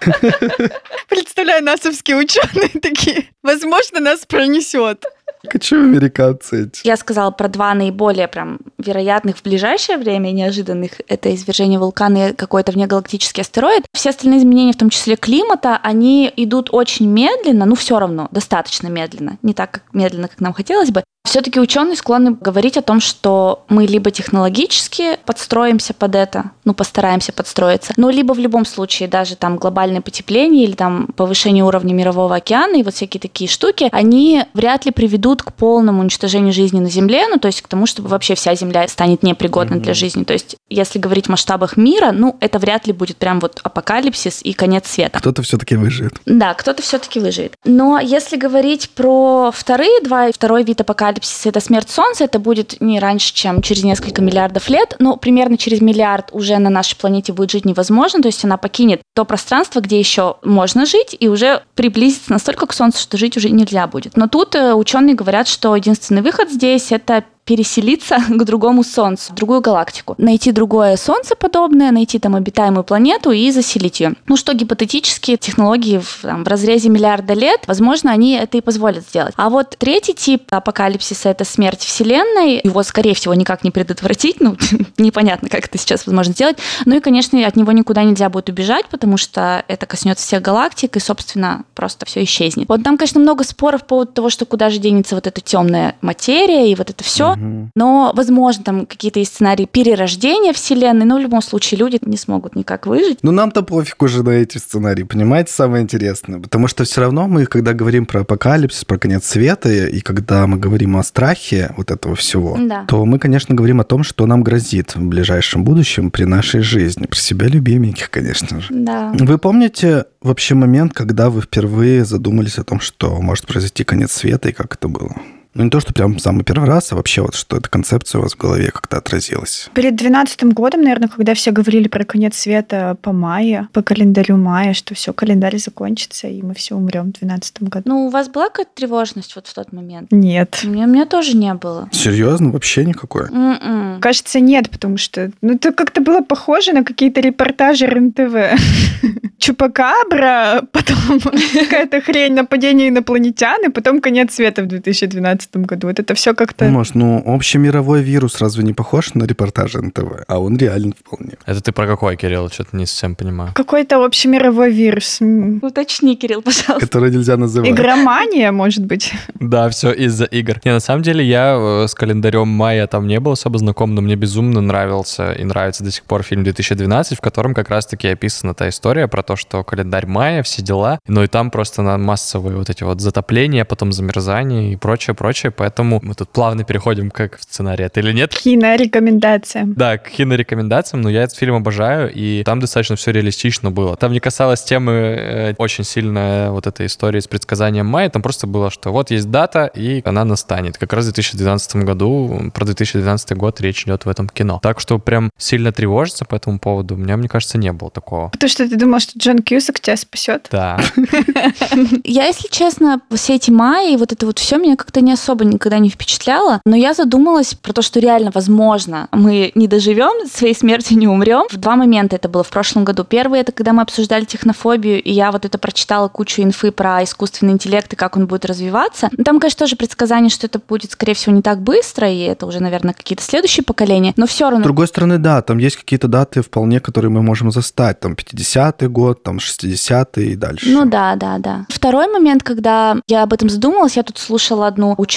Представляю, 1.08 1.64
насовские 1.64 2.16
ученые 2.16 2.68
такие. 2.80 3.28
Возможно, 3.42 4.00
нас 4.00 4.26
пронесет. 4.26 5.04
Хочу 5.50 5.76
американцы. 5.76 6.70
Я 6.84 6.96
сказала 6.96 7.30
про 7.30 7.48
два 7.48 7.74
наиболее 7.74 8.28
прям 8.28 8.58
вероятных 8.78 9.38
в 9.38 9.42
ближайшее 9.42 9.98
время 9.98 10.30
неожиданных. 10.30 10.92
Это 11.08 11.34
извержение 11.34 11.78
вулкана 11.78 12.28
и 12.28 12.32
какой-то 12.32 12.72
внегалактический 12.72 13.42
астероид. 13.42 13.84
Все 13.92 14.10
остальные 14.10 14.40
изменения, 14.40 14.72
в 14.72 14.78
том 14.78 14.90
числе 14.90 15.16
климата, 15.16 15.78
они 15.82 16.32
идут 16.36 16.68
очень 16.72 17.08
медленно, 17.08 17.64
ну 17.64 17.74
все 17.74 17.98
равно, 17.98 18.28
достаточно 18.30 18.88
медленно. 18.88 19.38
Не 19.42 19.54
так 19.54 19.70
как 19.70 19.82
медленно, 19.92 20.28
как 20.28 20.40
нам 20.40 20.52
хотелось 20.52 20.90
бы. 20.90 21.02
Все-таки 21.26 21.58
ученые 21.58 21.96
склонны 21.96 22.36
говорить 22.40 22.76
о 22.76 22.82
том, 22.82 23.00
что 23.00 23.64
мы 23.68 23.84
либо 23.84 24.12
технологически 24.12 25.18
подстроимся 25.26 25.92
под 25.92 26.14
это, 26.14 26.52
ну 26.64 26.72
постараемся 26.72 27.32
подстроиться, 27.32 27.92
но 27.96 28.10
либо 28.10 28.32
в 28.32 28.38
любом 28.38 28.64
случае 28.64 29.08
даже 29.08 29.34
там 29.34 29.56
глобальное 29.56 30.00
потепление 30.00 30.64
или 30.64 30.74
там 30.74 31.08
повышение 31.16 31.64
уровня 31.64 31.94
мирового 31.94 32.36
океана 32.36 32.76
и 32.76 32.84
вот 32.84 32.94
всякие 32.94 33.20
такие 33.20 33.50
штуки, 33.50 33.88
они 33.90 34.44
вряд 34.54 34.84
ли 34.84 34.92
приведут 34.92 35.42
к 35.42 35.52
полному 35.52 36.00
уничтожению 36.00 36.52
жизни 36.52 36.78
на 36.78 36.88
Земле, 36.88 37.26
ну 37.28 37.38
то 37.38 37.46
есть 37.46 37.60
к 37.60 37.66
тому, 37.66 37.86
чтобы 37.86 38.08
вообще 38.08 38.36
вся 38.36 38.54
Земля 38.54 38.86
станет 38.86 39.24
непригодной 39.24 39.80
для 39.80 39.94
жизни. 39.94 40.22
То 40.22 40.32
есть 40.32 40.56
если 40.70 41.00
говорить 41.00 41.26
в 41.26 41.30
масштабах 41.30 41.76
мира, 41.76 42.12
ну 42.12 42.36
это 42.38 42.60
вряд 42.60 42.86
ли 42.86 42.92
будет 42.92 43.16
прям 43.16 43.40
вот 43.40 43.58
апокалипсис 43.64 44.42
и 44.42 44.52
конец 44.52 44.86
света. 44.88 45.18
Кто-то 45.18 45.42
все-таки 45.42 45.74
выживет. 45.74 46.14
Да, 46.24 46.54
кто-то 46.54 46.82
все-таки 46.82 47.18
выживет. 47.18 47.54
Но 47.64 47.98
если 47.98 48.36
говорить 48.36 48.90
про 48.90 49.50
вторые 49.52 50.00
два, 50.02 50.30
второй 50.30 50.62
вид 50.62 50.80
апокалипсиса, 50.80 51.15
это 51.44 51.60
смерть 51.60 51.90
Солнца, 51.90 52.24
это 52.24 52.38
будет 52.38 52.80
не 52.80 53.00
раньше, 53.00 53.34
чем 53.34 53.62
через 53.62 53.84
несколько 53.84 54.22
миллиардов 54.22 54.68
лет, 54.68 54.96
но 54.98 55.16
примерно 55.16 55.58
через 55.58 55.80
миллиард 55.80 56.30
уже 56.32 56.58
на 56.58 56.70
нашей 56.70 56.96
планете 56.96 57.32
будет 57.32 57.50
жить 57.50 57.64
невозможно, 57.64 58.22
то 58.22 58.28
есть 58.28 58.44
она 58.44 58.56
покинет 58.56 59.02
то 59.14 59.24
пространство, 59.24 59.80
где 59.80 59.98
еще 59.98 60.36
можно 60.42 60.86
жить, 60.86 61.16
и 61.18 61.28
уже 61.28 61.62
приблизится 61.74 62.32
настолько 62.32 62.66
к 62.66 62.72
Солнцу, 62.72 63.00
что 63.00 63.16
жить 63.16 63.36
уже 63.36 63.50
нельзя 63.50 63.86
будет. 63.86 64.16
Но 64.16 64.28
тут 64.28 64.54
э, 64.54 64.74
ученые 64.74 65.14
говорят, 65.14 65.48
что 65.48 65.74
единственный 65.76 66.22
выход 66.22 66.50
здесь 66.50 66.92
это 66.92 67.24
переселиться 67.46 68.18
к 68.28 68.44
другому 68.44 68.84
Солнцу, 68.84 69.32
в 69.32 69.34
другую 69.34 69.62
галактику. 69.62 70.14
Найти 70.18 70.52
другое 70.52 70.96
Солнце 70.96 71.34
подобное, 71.36 71.92
найти 71.92 72.18
там 72.18 72.34
обитаемую 72.34 72.84
планету 72.84 73.30
и 73.30 73.50
заселить 73.50 74.00
ее. 74.00 74.14
Ну 74.26 74.36
что, 74.36 74.52
гипотетически, 74.52 75.36
технологии 75.36 75.98
в, 75.98 76.18
там, 76.22 76.44
в 76.44 76.48
разрезе 76.48 76.88
миллиарда 76.88 77.32
лет, 77.32 77.62
возможно, 77.66 78.10
они 78.10 78.34
это 78.34 78.58
и 78.58 78.60
позволят 78.60 79.04
сделать. 79.08 79.32
А 79.36 79.48
вот 79.48 79.76
третий 79.78 80.12
тип 80.12 80.42
апокалипсиса— 80.50 81.28
это 81.30 81.44
смерть 81.44 81.80
Вселенной. 81.80 82.60
Его, 82.64 82.82
скорее 82.82 83.14
всего, 83.14 83.32
никак 83.34 83.62
не 83.62 83.70
предотвратить. 83.70 84.40
Ну, 84.40 84.56
непонятно, 84.98 85.48
как 85.48 85.66
это 85.66 85.78
сейчас 85.78 86.06
возможно 86.06 86.32
сделать. 86.32 86.58
Ну 86.84 86.96
и, 86.96 87.00
конечно, 87.00 87.46
от 87.46 87.54
него 87.54 87.70
никуда 87.70 88.02
нельзя 88.02 88.28
будет 88.28 88.48
убежать, 88.48 88.86
потому 88.86 89.16
что 89.16 89.64
это 89.68 89.86
коснется 89.86 90.26
всех 90.26 90.42
галактик, 90.42 90.96
и, 90.96 91.00
собственно, 91.00 91.64
просто 91.74 92.06
все 92.06 92.24
исчезнет. 92.24 92.68
Вот 92.68 92.82
там, 92.82 92.98
конечно, 92.98 93.20
много 93.20 93.44
споров 93.44 93.82
по 93.82 93.96
поводу 93.96 94.12
того, 94.12 94.30
что 94.30 94.46
куда 94.46 94.68
же 94.68 94.78
денется 94.78 95.14
вот 95.14 95.28
эта 95.28 95.40
темная 95.40 95.94
материя 96.00 96.70
и 96.70 96.74
вот 96.74 96.90
это 96.90 97.04
все. 97.04 97.35
Но, 97.74 98.12
возможно, 98.14 98.64
там 98.64 98.86
какие-то 98.86 99.18
есть 99.18 99.34
сценарии 99.34 99.66
перерождения 99.70 100.52
Вселенной, 100.52 101.04
но 101.06 101.16
в 101.16 101.20
любом 101.20 101.42
случае 101.42 101.78
люди 101.80 101.98
не 102.02 102.16
смогут 102.16 102.56
никак 102.56 102.86
выжить. 102.86 103.18
Ну, 103.22 103.32
нам-то 103.32 103.62
пофиг 103.62 104.02
уже 104.02 104.22
на 104.22 104.30
эти 104.30 104.58
сценарии, 104.58 105.02
понимаете, 105.02 105.52
самое 105.52 105.82
интересное. 105.82 106.40
Потому 106.40 106.68
что 106.68 106.84
все 106.84 107.00
равно 107.02 107.26
мы, 107.28 107.46
когда 107.46 107.72
говорим 107.72 108.06
про 108.06 108.20
апокалипсис, 108.20 108.84
про 108.84 108.98
конец 108.98 109.24
света, 109.26 109.70
и 109.70 110.00
когда 110.00 110.46
мы 110.46 110.58
говорим 110.58 110.96
о 110.96 111.02
страхе 111.02 111.72
вот 111.76 111.90
этого 111.90 112.14
всего, 112.16 112.56
Да. 112.60 112.84
то 112.88 113.04
мы, 113.04 113.18
конечно, 113.18 113.54
говорим 113.54 113.80
о 113.80 113.84
том, 113.84 114.02
что 114.02 114.26
нам 114.26 114.42
грозит 114.42 114.94
в 114.94 115.02
ближайшем 115.02 115.64
будущем 115.64 116.10
при 116.10 116.24
нашей 116.24 116.60
жизни. 116.60 117.06
Про 117.06 117.16
себя 117.18 117.46
любименьких, 117.48 118.10
конечно 118.10 118.60
же. 118.60 118.68
Да. 118.70 119.12
Вы 119.18 119.38
помните 119.38 120.04
вообще 120.22 120.54
момент, 120.54 120.92
когда 120.92 121.30
вы 121.30 121.42
впервые 121.42 122.04
задумались 122.04 122.58
о 122.58 122.64
том, 122.64 122.80
что 122.80 123.20
может 123.20 123.46
произойти 123.46 123.84
конец 123.84 124.12
света 124.12 124.48
и 124.48 124.52
как 124.52 124.74
это 124.74 124.88
было? 124.88 125.14
Ну, 125.56 125.64
не 125.64 125.70
то, 125.70 125.80
что 125.80 125.94
прям 125.94 126.18
самый 126.18 126.44
первый 126.44 126.68
раз, 126.68 126.92
а 126.92 126.96
вообще 126.96 127.22
вот 127.22 127.34
что 127.34 127.56
эта 127.56 127.70
концепция 127.70 128.18
у 128.18 128.22
вас 128.22 128.34
в 128.34 128.36
голове 128.36 128.70
как-то 128.70 128.98
отразилась. 128.98 129.70
Перед 129.72 129.96
двенадцатым 129.96 130.50
годом, 130.50 130.82
наверное, 130.82 131.08
когда 131.08 131.32
все 131.32 131.50
говорили 131.50 131.88
про 131.88 132.04
конец 132.04 132.36
света 132.36 132.98
по 133.00 133.12
мая, 133.12 133.68
по 133.72 133.80
календарю 133.80 134.36
мая, 134.36 134.74
что 134.74 134.94
все, 134.94 135.14
календарь 135.14 135.56
закончится, 135.56 136.28
и 136.28 136.42
мы 136.42 136.52
все 136.52 136.74
умрем 136.74 137.10
в 137.10 137.18
двенадцатом 137.18 137.68
году. 137.68 137.88
Ну, 137.88 138.06
у 138.06 138.10
вас 138.10 138.28
была 138.28 138.50
какая-то 138.50 138.72
тревожность 138.74 139.34
вот 139.34 139.46
в 139.46 139.54
тот 139.54 139.72
момент? 139.72 140.12
Нет. 140.12 140.60
У 140.62 140.68
меня, 140.68 140.84
у 140.84 140.88
меня 140.88 141.06
тоже 141.06 141.34
не 141.34 141.54
было. 141.54 141.88
Серьезно? 141.90 142.50
Вообще 142.50 142.84
никакой? 142.84 143.30
М-м. 143.30 144.00
Кажется, 144.02 144.40
нет, 144.40 144.68
потому 144.68 144.98
что 144.98 145.30
ну, 145.40 145.54
это 145.54 145.72
как-то 145.72 146.02
было 146.02 146.20
похоже 146.20 146.74
на 146.74 146.84
какие-то 146.84 147.22
репортажи 147.22 147.86
РЕН-ТВ. 147.86 148.60
Чупакабра, 149.38 150.64
потом 150.70 151.20
какая-то 151.54 152.02
хрень 152.02 152.34
нападение 152.34 152.88
инопланетян, 152.90 153.64
и 153.64 153.70
потом 153.70 154.02
конец 154.02 154.34
света 154.34 154.62
в 154.62 154.66
2012 154.66 155.45
году. 155.54 155.86
Вот 155.88 155.98
это 155.98 156.14
все 156.14 156.34
как-то... 156.34 156.64
Может, 156.66 156.94
ну, 156.94 157.22
общемировой 157.26 158.02
вирус 158.02 158.40
разве 158.40 158.64
не 158.64 158.72
похож 158.72 159.14
на 159.14 159.24
репортажи 159.24 159.80
НТВ? 159.80 160.24
А 160.26 160.38
он 160.38 160.56
реален 160.56 160.94
вполне. 160.98 161.34
Это 161.46 161.60
ты 161.60 161.72
про 161.72 161.86
какой, 161.86 162.16
Кирилл? 162.16 162.50
Что-то 162.50 162.76
не 162.76 162.86
совсем 162.86 163.14
понимаю. 163.14 163.52
Какой-то 163.54 164.04
общемировой 164.04 164.70
вирус. 164.72 165.20
М, 165.20 165.60
Уточни, 165.62 166.16
Кирилл, 166.16 166.42
пожалуйста. 166.42 166.80
Который 166.86 167.10
нельзя 167.10 167.36
называть. 167.36 167.70
Игромания, 167.70 168.52
может 168.52 168.84
быть. 168.84 169.12
Да, 169.40 169.68
все 169.68 169.92
из-за 169.92 170.24
игр. 170.24 170.60
Не, 170.64 170.72
на 170.72 170.80
самом 170.80 171.02
деле 171.02 171.24
я 171.24 171.56
э, 171.58 171.86
с 171.88 171.94
календарем 171.94 172.48
мая 172.48 172.86
там 172.86 173.06
не 173.06 173.20
был 173.20 173.32
особо 173.32 173.58
знаком, 173.58 173.94
но 173.94 174.00
мне 174.02 174.16
безумно 174.16 174.60
нравился 174.60 175.32
и 175.32 175.44
нравится 175.44 175.84
до 175.84 175.90
сих 175.90 176.04
пор 176.04 176.22
фильм 176.22 176.44
2012, 176.44 177.18
в 177.18 177.20
котором 177.20 177.54
как 177.54 177.68
раз-таки 177.70 178.08
описана 178.08 178.54
та 178.54 178.68
история 178.68 179.08
про 179.08 179.22
то, 179.22 179.36
что 179.36 179.62
календарь 179.64 180.06
мая, 180.06 180.42
все 180.42 180.62
дела, 180.62 180.98
ну 181.06 181.22
и 181.22 181.26
там 181.26 181.50
просто 181.50 181.82
на 181.82 181.98
массовые 181.98 182.56
вот 182.56 182.70
эти 182.70 182.82
вот 182.82 183.00
затопления, 183.00 183.64
потом 183.64 183.92
замерзание 183.92 184.72
и 184.72 184.76
прочее, 184.76 185.14
прочее, 185.14 185.35
поэтому 185.44 186.00
мы 186.02 186.14
тут 186.14 186.30
плавно 186.30 186.64
переходим 186.64 187.10
как 187.10 187.38
в 187.38 187.42
сценарий, 187.42 187.84
это 187.84 188.00
или 188.00 188.12
нет? 188.12 188.34
Кинорекомендация. 188.34 189.64
Да, 189.66 189.98
к 189.98 190.10
кинорекомендациям, 190.10 191.02
но 191.02 191.10
я 191.10 191.22
этот 191.22 191.36
фильм 191.36 191.54
обожаю, 191.54 192.12
и 192.12 192.42
там 192.44 192.60
достаточно 192.60 192.96
все 192.96 193.12
реалистично 193.12 193.70
было. 193.70 193.96
Там 193.96 194.12
не 194.12 194.20
касалось 194.20 194.62
темы 194.62 194.92
э, 194.92 195.54
очень 195.58 195.84
сильно 195.84 196.48
вот 196.50 196.66
этой 196.66 196.86
истории 196.86 197.20
с 197.20 197.26
предсказанием 197.26 197.86
мая, 197.86 198.08
там 198.10 198.22
просто 198.22 198.46
было, 198.46 198.70
что 198.70 198.92
вот 198.92 199.10
есть 199.10 199.30
дата, 199.30 199.70
и 199.74 200.02
она 200.04 200.24
настанет. 200.24 200.78
Как 200.78 200.92
раз 200.92 201.04
в 201.04 201.12
2012 201.12 201.76
году, 201.76 202.50
про 202.54 202.64
2012 202.64 203.36
год 203.36 203.60
речь 203.60 203.84
идет 203.84 204.04
в 204.04 204.08
этом 204.08 204.28
кино. 204.28 204.60
Так 204.62 204.80
что 204.80 204.98
прям 204.98 205.30
сильно 205.38 205.72
тревожиться 205.72 206.24
по 206.24 206.34
этому 206.34 206.58
поводу 206.58 206.94
у 206.94 206.98
меня, 206.98 207.16
мне 207.16 207.28
кажется, 207.28 207.58
не 207.58 207.72
было 207.72 207.90
такого. 207.90 208.28
Потому 208.28 208.48
что 208.48 208.68
ты 208.68 208.76
думал, 208.76 209.00
что 209.00 209.18
Джон 209.18 209.38
Кьюсак 209.38 209.80
тебя 209.80 209.96
спасет. 209.96 210.48
Да. 210.50 210.78
Я, 212.04 212.26
если 212.26 212.48
честно, 212.48 213.00
все 213.14 213.34
эти 213.36 213.50
майи 213.50 213.94
и 213.94 213.96
вот 213.96 214.12
это 214.12 214.26
вот 214.26 214.38
все 214.38 214.58
меня 214.58 214.76
как-то 214.76 215.00
не 215.00 215.12
особо 215.12 215.25
никогда 215.34 215.78
не 215.78 215.90
впечатляло, 215.90 216.60
но 216.64 216.76
я 216.76 216.94
задумалась 216.94 217.54
про 217.54 217.72
то, 217.72 217.82
что 217.82 218.00
реально 218.00 218.30
возможно 218.34 219.08
мы 219.12 219.52
не 219.54 219.66
доживем, 219.68 220.26
своей 220.28 220.54
смертью 220.54 220.98
не 220.98 221.08
умрем. 221.08 221.46
В 221.50 221.56
два 221.56 221.76
момента 221.76 222.16
это 222.16 222.28
было 222.28 222.44
в 222.44 222.48
прошлом 222.48 222.84
году. 222.84 223.04
Первый 223.04 223.40
это 223.40 223.52
когда 223.52 223.72
мы 223.72 223.82
обсуждали 223.82 224.24
технофобию, 224.24 225.02
и 225.02 225.12
я 225.12 225.32
вот 225.32 225.44
это 225.44 225.58
прочитала 225.58 226.08
кучу 226.08 226.42
инфы 226.42 226.70
про 226.70 227.02
искусственный 227.04 227.52
интеллект 227.52 227.92
и 227.92 227.96
как 227.96 228.16
он 228.16 228.26
будет 228.26 228.44
развиваться. 228.44 229.08
Ну, 229.16 229.24
Там, 229.24 229.40
конечно, 229.40 229.60
тоже 229.60 229.76
предсказание, 229.76 230.30
что 230.30 230.46
это 230.46 230.58
будет, 230.58 230.92
скорее 230.92 231.14
всего, 231.14 231.34
не 231.34 231.42
так 231.42 231.60
быстро, 231.60 232.10
и 232.10 232.20
это 232.20 232.46
уже, 232.46 232.60
наверное, 232.60 232.94
какие-то 232.94 233.22
следующие 233.22 233.64
поколения, 233.64 234.12
но 234.16 234.26
все 234.26 234.46
С 234.46 234.50
равно 234.50 234.64
другой 234.64 234.86
стороны, 234.86 235.18
да, 235.18 235.42
там 235.42 235.58
есть 235.58 235.76
какие-то 235.76 236.08
даты 236.08 236.42
вполне, 236.42 236.80
которые 236.80 237.10
мы 237.10 237.22
можем 237.22 237.50
застать. 237.50 238.00
Там 238.00 238.14
50-й 238.14 238.88
год, 238.88 239.22
там 239.22 239.38
60-й 239.38 240.32
и 240.32 240.36
дальше. 240.36 240.68
Ну 240.68 240.84
да, 240.84 241.16
да, 241.16 241.38
да. 241.38 241.66
Второй 241.68 242.08
момент, 242.08 242.42
когда 242.42 242.96
я 243.08 243.22
об 243.22 243.32
этом 243.32 243.48
задумалась, 243.48 243.96
я 243.96 244.02
тут 244.02 244.18
слушала 244.18 244.66
одну 244.66 244.94
ученую, 244.98 245.15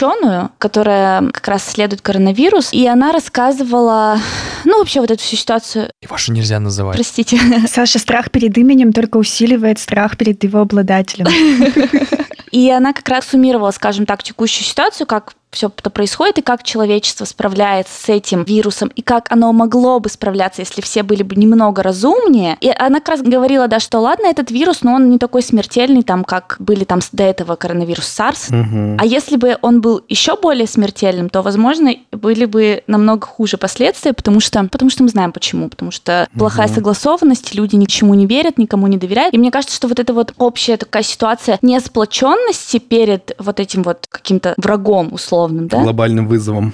которая 0.57 1.29
как 1.31 1.47
раз 1.47 1.67
исследует 1.67 2.01
коронавирус, 2.01 2.73
и 2.73 2.87
она 2.87 3.11
рассказывала, 3.11 4.19
ну 4.65 4.79
вообще 4.79 5.01
вот 5.01 5.11
эту 5.11 5.21
всю 5.21 5.35
ситуацию. 5.35 5.89
Его 6.01 6.17
же 6.17 6.31
нельзя 6.31 6.59
называть. 6.59 6.95
Простите. 6.95 7.39
Саша, 7.67 7.99
страх 7.99 8.31
перед 8.31 8.57
именем 8.57 8.93
только 8.93 9.17
усиливает 9.17 9.79
страх 9.79 10.17
перед 10.17 10.43
его 10.43 10.59
обладателем. 10.59 11.27
И 12.51 12.69
она 12.71 12.93
как 12.93 13.07
раз 13.07 13.27
суммировала, 13.27 13.71
скажем 13.71 14.05
так, 14.05 14.23
текущую 14.23 14.65
ситуацию, 14.65 15.05
как 15.05 15.33
все 15.51 15.71
это 15.75 15.89
происходит, 15.89 16.37
и 16.37 16.41
как 16.41 16.63
человечество 16.63 17.25
справляется 17.25 17.93
с 17.93 18.09
этим 18.09 18.43
вирусом, 18.43 18.91
и 18.95 19.01
как 19.01 19.31
оно 19.31 19.51
могло 19.51 19.99
бы 19.99 20.09
справляться, 20.09 20.61
если 20.61 20.81
все 20.81 21.03
были 21.03 21.23
бы 21.23 21.35
немного 21.35 21.81
разумнее. 21.83 22.57
И 22.61 22.69
она 22.69 22.99
как 22.99 23.09
раз 23.09 23.21
говорила, 23.21 23.67
да, 23.67 23.79
что 23.79 23.99
ладно, 23.99 24.27
этот 24.27 24.51
вирус, 24.51 24.83
но 24.83 24.93
он 24.93 25.09
не 25.09 25.17
такой 25.17 25.41
смертельный, 25.41 26.03
там, 26.03 26.23
как 26.23 26.57
были 26.59 26.83
там 26.83 26.99
до 27.11 27.23
этого 27.23 27.55
коронавирус 27.55 28.05
SARS. 28.05 28.53
Мгм. 28.55 28.97
А 28.99 29.05
если 29.05 29.37
бы 29.37 29.57
он 29.61 29.81
был 29.81 30.01
еще 30.07 30.35
более 30.35 30.67
смертельным, 30.67 31.29
то, 31.29 31.41
возможно, 31.41 31.93
были 32.11 32.45
бы 32.45 32.83
намного 32.87 33.25
хуже 33.25 33.57
последствия, 33.57 34.13
потому 34.13 34.39
что, 34.39 34.63
потому 34.65 34.89
что 34.89 35.03
мы 35.03 35.09
знаем 35.09 35.31
почему. 35.31 35.69
Потому 35.69 35.91
что 35.91 36.27
плохая 36.37 36.67
Мгм. 36.67 36.75
согласованность, 36.75 37.55
люди 37.55 37.75
ни 37.75 37.85
к 37.85 37.89
чему 37.89 38.13
не 38.13 38.25
верят, 38.25 38.57
никому 38.57 38.87
не 38.87 38.97
доверяют. 38.97 39.33
И 39.33 39.37
мне 39.37 39.51
кажется, 39.51 39.75
что 39.75 39.87
вот 39.87 39.99
эта 39.99 40.13
вот 40.13 40.33
общая 40.37 40.77
такая 40.77 41.03
ситуация 41.03 41.57
несплоченности 41.61 42.77
перед 42.79 43.35
вот 43.39 43.59
этим 43.59 43.83
вот 43.83 44.05
каким-то 44.09 44.53
врагом 44.57 45.09
условным, 45.39 45.67
да? 45.67 45.81
Глобальным 45.81 46.27
вызовом. 46.27 46.73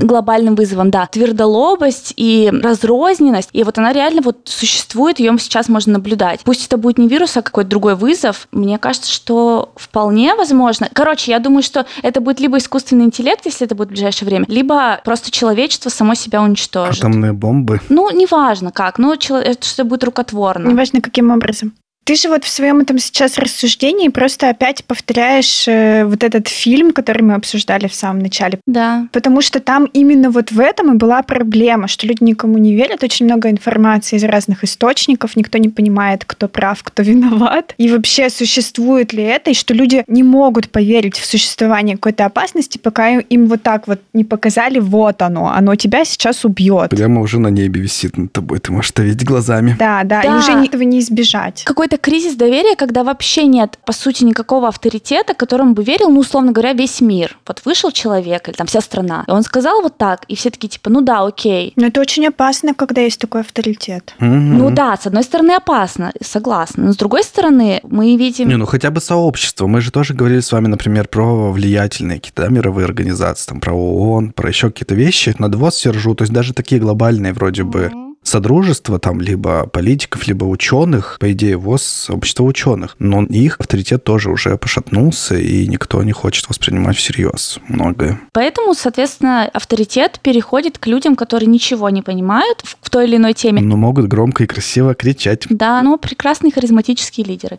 Глобальным 0.00 0.54
вызовом, 0.54 0.90
да, 0.90 1.06
твердолобость 1.06 2.14
и 2.16 2.50
разрозненность, 2.62 3.50
и 3.52 3.62
вот 3.64 3.78
она 3.78 3.92
реально 3.92 4.22
вот 4.22 4.38
существует, 4.44 5.18
ее 5.18 5.36
сейчас 5.38 5.68
можно 5.68 5.94
наблюдать. 5.94 6.40
Пусть 6.44 6.66
это 6.66 6.76
будет 6.76 6.98
не 6.98 7.08
вирус, 7.08 7.36
а 7.36 7.42
какой-то 7.42 7.70
другой 7.70 7.94
вызов, 7.94 8.48
мне 8.52 8.78
кажется, 8.78 9.12
что 9.12 9.72
вполне 9.76 10.34
возможно. 10.34 10.88
Короче, 10.92 11.30
я 11.32 11.38
думаю, 11.38 11.62
что 11.62 11.86
это 12.02 12.20
будет 12.20 12.40
либо 12.40 12.58
искусственный 12.58 13.04
интеллект, 13.04 13.44
если 13.44 13.66
это 13.66 13.74
будет 13.74 13.88
в 13.88 13.92
ближайшее 13.92 14.26
время, 14.28 14.46
либо 14.48 15.00
просто 15.04 15.30
человечество 15.30 15.90
само 15.90 16.14
себя 16.14 16.42
уничтожит. 16.42 16.98
Атомные 17.04 17.32
бомбы. 17.32 17.80
Ну, 17.88 18.10
неважно 18.10 18.72
как, 18.72 18.98
ну, 18.98 19.16
чело- 19.16 19.38
это 19.38 19.66
что 19.66 19.84
будет 19.84 20.04
рукотворно. 20.04 20.68
Неважно, 20.68 21.00
каким 21.00 21.30
образом. 21.30 21.72
Ты 22.06 22.14
же 22.14 22.28
вот 22.28 22.44
в 22.44 22.48
своем 22.48 22.78
этом 22.78 23.00
сейчас 23.00 23.36
рассуждении 23.36 24.08
просто 24.10 24.48
опять 24.48 24.84
повторяешь 24.84 25.66
э, 25.66 26.04
вот 26.04 26.22
этот 26.22 26.46
фильм, 26.46 26.92
который 26.92 27.22
мы 27.22 27.34
обсуждали 27.34 27.88
в 27.88 27.94
самом 27.94 28.20
начале. 28.20 28.60
Да. 28.64 29.08
Потому 29.10 29.40
что 29.40 29.58
там 29.58 29.86
именно 29.86 30.30
вот 30.30 30.52
в 30.52 30.60
этом 30.60 30.94
и 30.94 30.96
была 30.96 31.22
проблема, 31.22 31.88
что 31.88 32.06
люди 32.06 32.22
никому 32.22 32.58
не 32.58 32.76
верят, 32.76 33.02
очень 33.02 33.26
много 33.26 33.50
информации 33.50 34.18
из 34.18 34.22
разных 34.22 34.62
источников, 34.62 35.34
никто 35.36 35.58
не 35.58 35.68
понимает, 35.68 36.24
кто 36.24 36.46
прав, 36.46 36.80
кто 36.84 37.02
виноват, 37.02 37.74
и 37.76 37.90
вообще 37.90 38.30
существует 38.30 39.12
ли 39.12 39.24
это, 39.24 39.50
и 39.50 39.54
что 39.54 39.74
люди 39.74 40.04
не 40.06 40.22
могут 40.22 40.70
поверить 40.70 41.16
в 41.18 41.26
существование 41.26 41.96
какой-то 41.96 42.24
опасности, 42.26 42.78
пока 42.78 43.18
им 43.18 43.46
вот 43.46 43.64
так 43.64 43.88
вот 43.88 44.00
не 44.12 44.22
показали, 44.22 44.78
вот 44.78 45.22
оно, 45.22 45.48
оно 45.48 45.74
тебя 45.74 46.04
сейчас 46.04 46.44
убьет. 46.44 46.90
Прямо 46.90 47.20
уже 47.20 47.40
на 47.40 47.48
небе 47.48 47.80
висит 47.80 48.16
над 48.16 48.32
тобой. 48.32 48.60
Ты 48.60 48.70
можешь 48.70 48.92
это 48.92 49.02
видеть 49.02 49.26
глазами. 49.26 49.74
Да, 49.76 50.04
да, 50.04 50.20
и 50.22 50.28
Да. 50.28 50.38
уже 50.38 50.54
не- 50.54 50.68
этого 50.68 50.82
не 50.82 51.00
избежать. 51.00 51.64
Какой-то 51.64 51.95
кризис 51.98 52.34
доверия, 52.36 52.76
когда 52.76 53.04
вообще 53.04 53.46
нет, 53.46 53.78
по 53.84 53.92
сути, 53.92 54.24
никакого 54.24 54.68
авторитета, 54.68 55.34
которому 55.34 55.74
бы 55.74 55.82
верил, 55.82 56.10
ну, 56.10 56.20
условно 56.20 56.52
говоря, 56.52 56.72
весь 56.72 57.00
мир. 57.00 57.38
Вот 57.46 57.62
вышел 57.64 57.90
человек 57.90 58.48
или 58.48 58.54
там 58.54 58.66
вся 58.66 58.80
страна, 58.80 59.24
и 59.26 59.30
он 59.30 59.42
сказал 59.42 59.82
вот 59.82 59.96
так, 59.96 60.24
и 60.28 60.36
все 60.36 60.50
такие 60.50 60.68
типа, 60.68 60.90
ну 60.90 61.00
да, 61.00 61.24
окей. 61.24 61.72
Но 61.76 61.86
это 61.86 62.00
очень 62.00 62.26
опасно, 62.26 62.74
когда 62.74 63.00
есть 63.00 63.20
такой 63.20 63.42
авторитет. 63.42 64.14
Мгм. 64.18 64.58
Ну 64.58 64.70
да, 64.70 64.96
с 64.96 65.06
одной 65.06 65.22
стороны 65.22 65.52
опасно, 65.52 66.12
согласна. 66.22 66.86
Но 66.86 66.92
с 66.92 66.96
другой 66.96 67.22
стороны, 67.22 67.80
мы 67.84 68.16
видим... 68.16 68.48
Не, 68.48 68.56
ну 68.56 68.66
хотя 68.66 68.90
бы 68.90 69.00
сообщество. 69.00 69.66
Мы 69.66 69.80
же 69.80 69.90
тоже 69.90 70.14
говорили 70.14 70.40
с 70.40 70.52
вами, 70.52 70.66
например, 70.66 71.08
про 71.08 71.52
влиятельные 71.52 72.18
какие-то 72.18 72.42
да, 72.42 72.48
мировые 72.48 72.84
организации, 72.84 73.48
там, 73.48 73.60
про 73.60 73.72
ООН, 73.72 74.32
про 74.32 74.48
еще 74.48 74.70
какие-то 74.70 74.94
вещи. 74.94 75.34
Над 75.38 75.54
ВОЗ 75.54 75.74
все 75.74 75.90
ржут. 75.90 76.18
То 76.18 76.22
есть 76.22 76.32
даже 76.32 76.52
такие 76.52 76.80
глобальные 76.80 77.32
вроде 77.32 77.64
бы 77.64 77.90
содружества, 78.26 78.98
там, 78.98 79.20
либо 79.20 79.66
политиков, 79.66 80.26
либо 80.26 80.44
ученых, 80.44 81.18
по 81.20 81.30
идее, 81.32 81.56
ВОЗ 81.56 81.82
сообщество 81.82 82.44
ученых. 82.44 82.96
Но 82.98 83.22
их 83.24 83.56
авторитет 83.60 84.04
тоже 84.04 84.30
уже 84.30 84.56
пошатнулся, 84.56 85.36
и 85.36 85.66
никто 85.66 86.02
не 86.02 86.12
хочет 86.12 86.48
воспринимать 86.48 86.96
всерьез 86.96 87.58
многое. 87.68 88.20
Поэтому, 88.32 88.74
соответственно, 88.74 89.44
авторитет 89.52 90.20
переходит 90.22 90.78
к 90.78 90.86
людям, 90.86 91.16
которые 91.16 91.48
ничего 91.48 91.90
не 91.90 92.02
понимают 92.02 92.62
в 92.62 92.76
в 92.86 92.90
той 92.90 93.06
или 93.06 93.16
иной 93.16 93.34
теме. 93.34 93.60
Но 93.60 93.76
могут 93.76 94.06
громко 94.06 94.44
и 94.44 94.46
красиво 94.46 94.94
кричать. 94.94 95.44
Да, 95.50 95.82
но 95.82 95.98
прекрасные 95.98 96.52
харизматические 96.52 97.26
лидеры. 97.26 97.58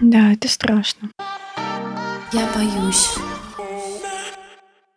Да, 0.00 0.32
это 0.32 0.48
страшно. 0.48 1.10
Я 2.32 2.48
боюсь. 2.56 3.14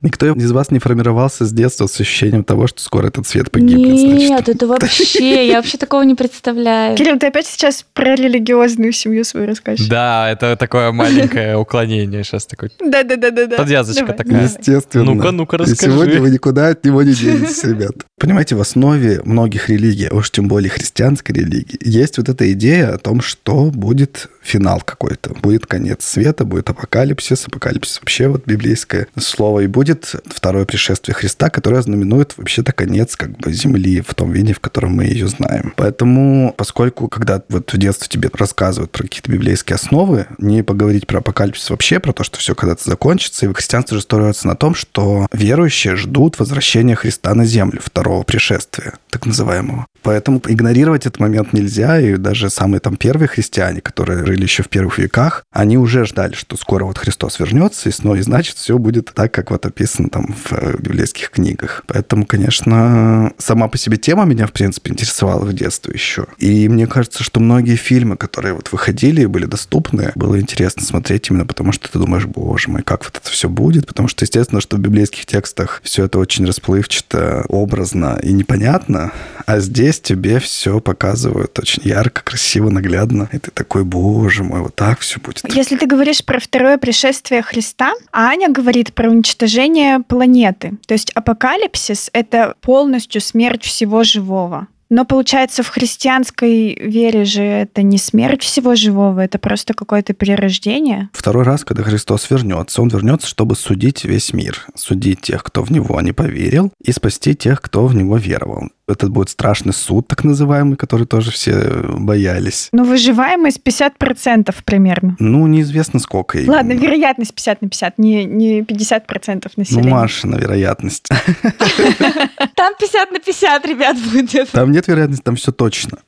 Никто 0.05 0.27
из 0.27 0.51
вас 0.51 0.69
не 0.69 0.77
формировался 0.77 1.45
с 1.45 1.51
детства 1.51 1.87
с 1.87 1.99
ощущением 1.99 2.43
того, 2.43 2.67
что 2.67 2.79
скоро 2.79 3.07
этот 3.07 3.25
свет 3.25 3.49
погибнет, 3.49 3.99
значит. 3.99 4.29
Нет, 4.29 4.49
это 4.49 4.67
вообще, 4.67 5.47
я 5.47 5.55
вообще 5.55 5.79
такого 5.79 6.03
не 6.03 6.13
представляю. 6.13 6.95
Кирилл, 6.95 7.17
ты 7.17 7.25
опять 7.25 7.47
сейчас 7.47 7.83
про 7.91 8.15
религиозную 8.15 8.91
семью 8.91 9.23
свою 9.23 9.47
расскажешь? 9.47 9.87
Да, 9.87 10.29
это 10.29 10.57
такое 10.57 10.91
маленькое 10.91 11.57
уклонение 11.57 12.23
сейчас 12.23 12.45
такое. 12.45 12.69
Да, 12.79 13.01
да, 13.01 13.15
да, 13.15 13.31
да, 13.31 13.47
да. 13.47 13.57
Подвязочка 13.57 14.13
такая. 14.13 14.43
Естественно. 14.43 15.05
Ну-ка, 15.05 15.31
ну-ка, 15.31 15.55
И 15.55 15.59
расскажи. 15.61 15.91
сегодня 15.91 16.21
вы 16.21 16.29
никуда 16.29 16.67
от 16.67 16.85
него 16.85 17.01
не 17.01 17.13
денетесь, 17.13 17.63
ребят. 17.63 17.95
Понимаете, 18.19 18.55
в 18.55 18.61
основе 18.61 19.21
многих 19.25 19.69
религий, 19.69 20.05
а 20.05 20.15
уж 20.15 20.29
тем 20.29 20.47
более 20.47 20.69
христианской 20.69 21.35
религии, 21.35 21.79
есть 21.81 22.19
вот 22.19 22.29
эта 22.29 22.51
идея 22.53 22.93
о 22.93 22.97
том, 22.99 23.21
что 23.21 23.71
будет 23.71 24.29
финал 24.43 24.81
какой-то. 24.81 25.33
Будет 25.41 25.65
конец 25.65 26.05
света, 26.05 26.45
будет 26.45 26.69
апокалипсис. 26.69 27.47
Апокалипсис 27.47 27.99
вообще 27.99 28.27
вот 28.27 28.45
библейское 28.45 29.07
слово. 29.17 29.61
И 29.61 29.67
будет 29.67 29.94
будет 29.95 30.15
второе 30.25 30.65
пришествие 30.65 31.15
Христа, 31.15 31.49
которое 31.49 31.81
знаменует 31.81 32.37
вообще-то 32.37 32.71
конец 32.71 33.15
как 33.15 33.37
бы 33.37 33.51
земли 33.51 34.01
в 34.01 34.13
том 34.13 34.31
виде, 34.31 34.53
в 34.53 34.59
котором 34.59 34.95
мы 34.95 35.05
ее 35.05 35.27
знаем. 35.27 35.73
Поэтому, 35.75 36.53
поскольку 36.57 37.07
когда 37.07 37.41
вот 37.49 37.71
в 37.71 37.77
детстве 37.77 38.07
тебе 38.09 38.29
рассказывают 38.33 38.91
про 38.91 39.03
какие-то 39.03 39.31
библейские 39.31 39.75
основы, 39.75 40.27
не 40.37 40.63
поговорить 40.63 41.07
про 41.07 41.19
апокалипсис 41.19 41.69
вообще, 41.69 41.99
про 41.99 42.13
то, 42.13 42.23
что 42.23 42.37
все 42.39 42.55
когда-то 42.55 42.83
закончится, 42.83 43.45
и 43.45 43.53
христианство 43.53 43.97
же 43.97 44.03
строится 44.03 44.47
на 44.47 44.55
том, 44.55 44.75
что 44.75 45.27
верующие 45.31 45.95
ждут 45.95 46.39
возвращения 46.39 46.95
Христа 46.95 47.33
на 47.33 47.45
землю, 47.45 47.81
второго 47.83 48.23
пришествия, 48.23 48.93
так 49.09 49.25
называемого. 49.25 49.87
Поэтому 50.05 50.39
игнорировать 50.45 51.07
этот 51.07 51.19
момент 51.19 51.51
нельзя, 51.51 51.99
и 51.99 52.15
даже 52.17 52.51
самые 52.51 52.79
там 52.79 52.95
первые 52.95 53.27
христиане, 53.27 53.81
которые 53.81 54.23
жили 54.23 54.43
еще 54.43 54.61
в 54.61 54.69
первых 54.69 54.99
веках, 54.99 55.43
они 55.51 55.79
уже 55.79 56.05
ждали, 56.05 56.33
что 56.35 56.57
скоро 56.57 56.85
вот 56.85 56.99
Христос 56.99 57.39
вернется, 57.39 57.89
и, 57.89 57.91
снова, 57.91 58.15
и 58.17 58.21
значит 58.21 58.55
все 58.55 58.77
будет 58.77 59.11
так, 59.15 59.33
как 59.33 59.49
вот 59.49 59.65
описано 59.65 60.09
там 60.09 60.27
в 60.27 60.53
э, 60.53 60.77
библейских 60.77 61.31
книгах. 61.31 61.83
Поэтому, 61.87 62.27
конечно, 62.27 63.33
сама 63.39 63.67
по 63.67 63.79
себе 63.79 63.97
тема 63.97 64.25
меня, 64.25 64.45
в 64.45 64.51
принципе, 64.51 64.91
интересовала 64.91 65.43
в 65.43 65.53
детстве 65.53 65.95
еще. 65.95 66.27
И 66.37 66.69
мне 66.69 66.85
кажется, 66.85 67.23
что 67.23 67.39
многие 67.39 67.75
фильмы, 67.75 68.15
которые 68.15 68.53
вот 68.53 68.71
выходили 68.71 69.21
и 69.21 69.25
были 69.25 69.45
доступны, 69.45 70.11
было 70.13 70.39
интересно 70.39 70.83
смотреть 70.83 71.31
именно 71.31 71.47
потому, 71.47 71.71
что 71.71 71.91
ты 71.91 71.97
думаешь, 71.97 72.25
боже 72.27 72.69
мой, 72.69 72.83
как 72.83 73.05
вот 73.05 73.17
это 73.17 73.29
все 73.31 73.49
будет, 73.49 73.87
потому 73.87 74.07
что, 74.07 74.23
естественно, 74.23 74.61
что 74.61 74.77
в 74.77 74.79
библейских 74.79 75.25
текстах 75.25 75.81
все 75.83 76.05
это 76.05 76.19
очень 76.19 76.45
расплывчато, 76.45 77.43
образно 77.49 78.19
и 78.21 78.31
непонятно, 78.31 79.11
а 79.47 79.59
здесь 79.59 79.94
тебе 79.99 80.39
все 80.39 80.79
показывают 80.79 81.57
очень 81.59 81.83
ярко, 81.83 82.23
красиво, 82.23 82.69
наглядно, 82.69 83.29
и 83.31 83.37
ты 83.37 83.51
такой, 83.51 83.83
боже 83.83 84.43
мой, 84.43 84.61
вот 84.61 84.75
так 84.75 84.99
все 84.99 85.19
будет. 85.19 85.43
Если 85.53 85.77
ты 85.77 85.85
говоришь 85.85 86.23
про 86.23 86.39
второе 86.39 86.77
пришествие 86.77 87.41
Христа, 87.41 87.93
а 88.11 88.27
Аня 88.27 88.49
говорит 88.49 88.93
про 88.93 89.09
уничтожение 89.09 89.99
планеты. 89.99 90.73
То 90.87 90.93
есть 90.93 91.11
апокалипсис— 91.11 92.09
это 92.13 92.55
полностью 92.61 93.21
смерть 93.21 93.63
всего 93.63 94.03
живого. 94.03 94.67
Но 94.89 95.03
получается, 95.03 95.63
в 95.63 95.69
христианской 95.69 96.75
вере 96.75 97.25
же 97.25 97.41
это 97.41 97.81
не 97.81 97.97
смерть 97.97 98.43
всего 98.43 98.75
живого, 98.75 99.19
это 99.19 99.39
просто 99.39 99.73
какое-то 99.73 100.13
перерождение. 100.13 101.09
Второй 101.11 101.43
раз, 101.43 101.65
когда 101.65 101.83
Христос 101.83 102.29
вернется, 102.29 102.81
он 102.81 102.89
вернется, 102.89 103.27
чтобы 103.27 103.55
судить 103.55 104.05
весь 104.05 104.31
мир, 104.31 104.65
судить 104.75 105.21
тех, 105.21 105.43
кто 105.43 105.63
в 105.63 105.71
него 105.71 105.99
не 106.01 106.11
поверил, 106.11 106.71
и 106.83 106.91
спасти 106.91 107.35
тех, 107.35 107.61
кто 107.61 107.87
в 107.87 107.95
него 107.95 108.17
веровал. 108.17 108.69
Это 108.87 109.07
будет 109.07 109.29
страшный 109.29 109.73
суд, 109.73 110.07
так 110.07 110.23
называемый, 110.23 110.77
который 110.77 111.07
тоже 111.07 111.31
все 111.31 111.53
боялись. 111.97 112.69
Ну, 112.71 112.83
выживаемость 112.83 113.61
50% 113.65 114.53
примерно. 114.63 115.15
Ну, 115.19 115.47
неизвестно 115.47 115.99
сколько. 115.99 116.37
именно. 116.37 116.53
Ладно, 116.53 116.73
вероятность 116.73 117.33
50 117.33 117.61
на 117.63 117.69
50, 117.69 117.97
не, 117.97 118.25
не 118.25 118.61
50% 118.61 119.41
Ну, 119.43 119.49
населения. 119.57 119.89
Маша, 119.89 120.27
на 120.27 120.35
вероятность. 120.35 121.07
Там 122.55 122.73
50 122.79 123.11
на 123.11 123.19
50, 123.19 123.65
ребят, 123.65 123.97
будет. 124.13 124.51
Там 124.51 124.71
нет 124.71 124.87
вероятности, 124.87 125.23
там 125.23 125.35
все 125.35 125.51
точно. 125.51 125.97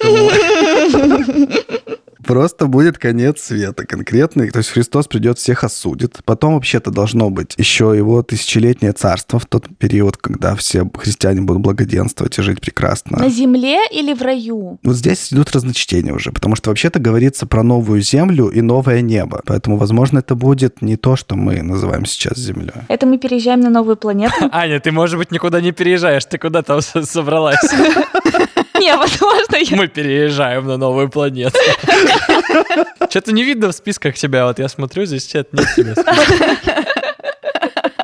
Просто 2.28 2.68
будет 2.68 2.98
конец 2.98 3.42
света 3.42 3.86
конкретный. 3.86 4.52
То 4.52 4.60
есть 4.60 4.70
Христос 4.70 5.08
придет, 5.08 5.40
всех 5.40 5.64
осудит. 5.64 6.20
Потом 6.26 6.56
вообще-то 6.56 6.92
должно 6.92 7.30
быть 7.30 7.54
еще 7.58 7.94
его 7.96 8.22
тысячелетнее 8.22 8.92
царство 8.92 9.40
в 9.40 9.46
тот 9.46 9.68
период, 9.78 10.18
когда 10.18 10.56
все 10.56 10.90
христиане 10.94 11.42
будут 11.42 11.62
благоденствовать 11.62 12.38
и 12.38 12.42
жить 12.42 12.60
прекрасно. 12.60 13.20
На 13.20 13.30
земле 13.30 13.80
или 13.92 14.14
в 14.14 14.22
раю? 14.22 14.78
Вот 14.84 14.96
здесь 14.96 15.32
идут 15.32 15.52
разночтения 15.52 16.14
уже, 16.14 16.32
потому 16.32 16.56
что 16.56 16.70
вообще-то 16.70 17.00
говорится 17.00 17.46
про 17.46 17.64
новую 17.64 18.02
землю 18.02 18.50
и 18.50 18.62
новое 18.62 19.02
небо. 19.02 19.42
Поэтому, 19.46 19.78
возможно, 19.78 20.20
это 20.20 20.36
будет 20.36 20.82
не 20.82 20.98
то, 20.98 21.16
что 21.16 21.36
мы 21.36 21.62
называем 21.62 22.06
сейчас 22.06 22.38
землей. 22.38 22.72
Это 22.90 23.06
мы 23.06 23.18
переезжаем 23.18 23.62
на 23.62 23.70
новую 23.70 23.96
планету? 23.96 24.36
Аня, 24.52 24.80
ты, 24.82 24.92
может 24.92 25.18
быть, 25.18 25.32
никуда 25.32 25.62
не 25.62 25.72
переезжаешь, 25.72 26.26
ты 26.26 26.38
куда 26.38 26.62
там 26.62 26.82
собралась? 26.82 27.58
Не, 28.80 28.96
возможно, 28.96 29.56
я... 29.56 29.76
Мы 29.76 29.88
переезжаем 29.88 30.66
на 30.68 30.78
новую 30.78 31.10
планету. 31.10 31.58
Что-то 33.10 33.32
не 33.32 33.44
видно 33.44 33.70
в 33.70 33.72
списках 33.74 34.16
тебя, 34.16 34.46
вот 34.46 34.60
я 34.60 34.68
смотрю, 34.70 35.06
здесь 35.06 35.34
нет, 35.34 35.52
нет 35.54 35.68
тебя. 35.76 35.96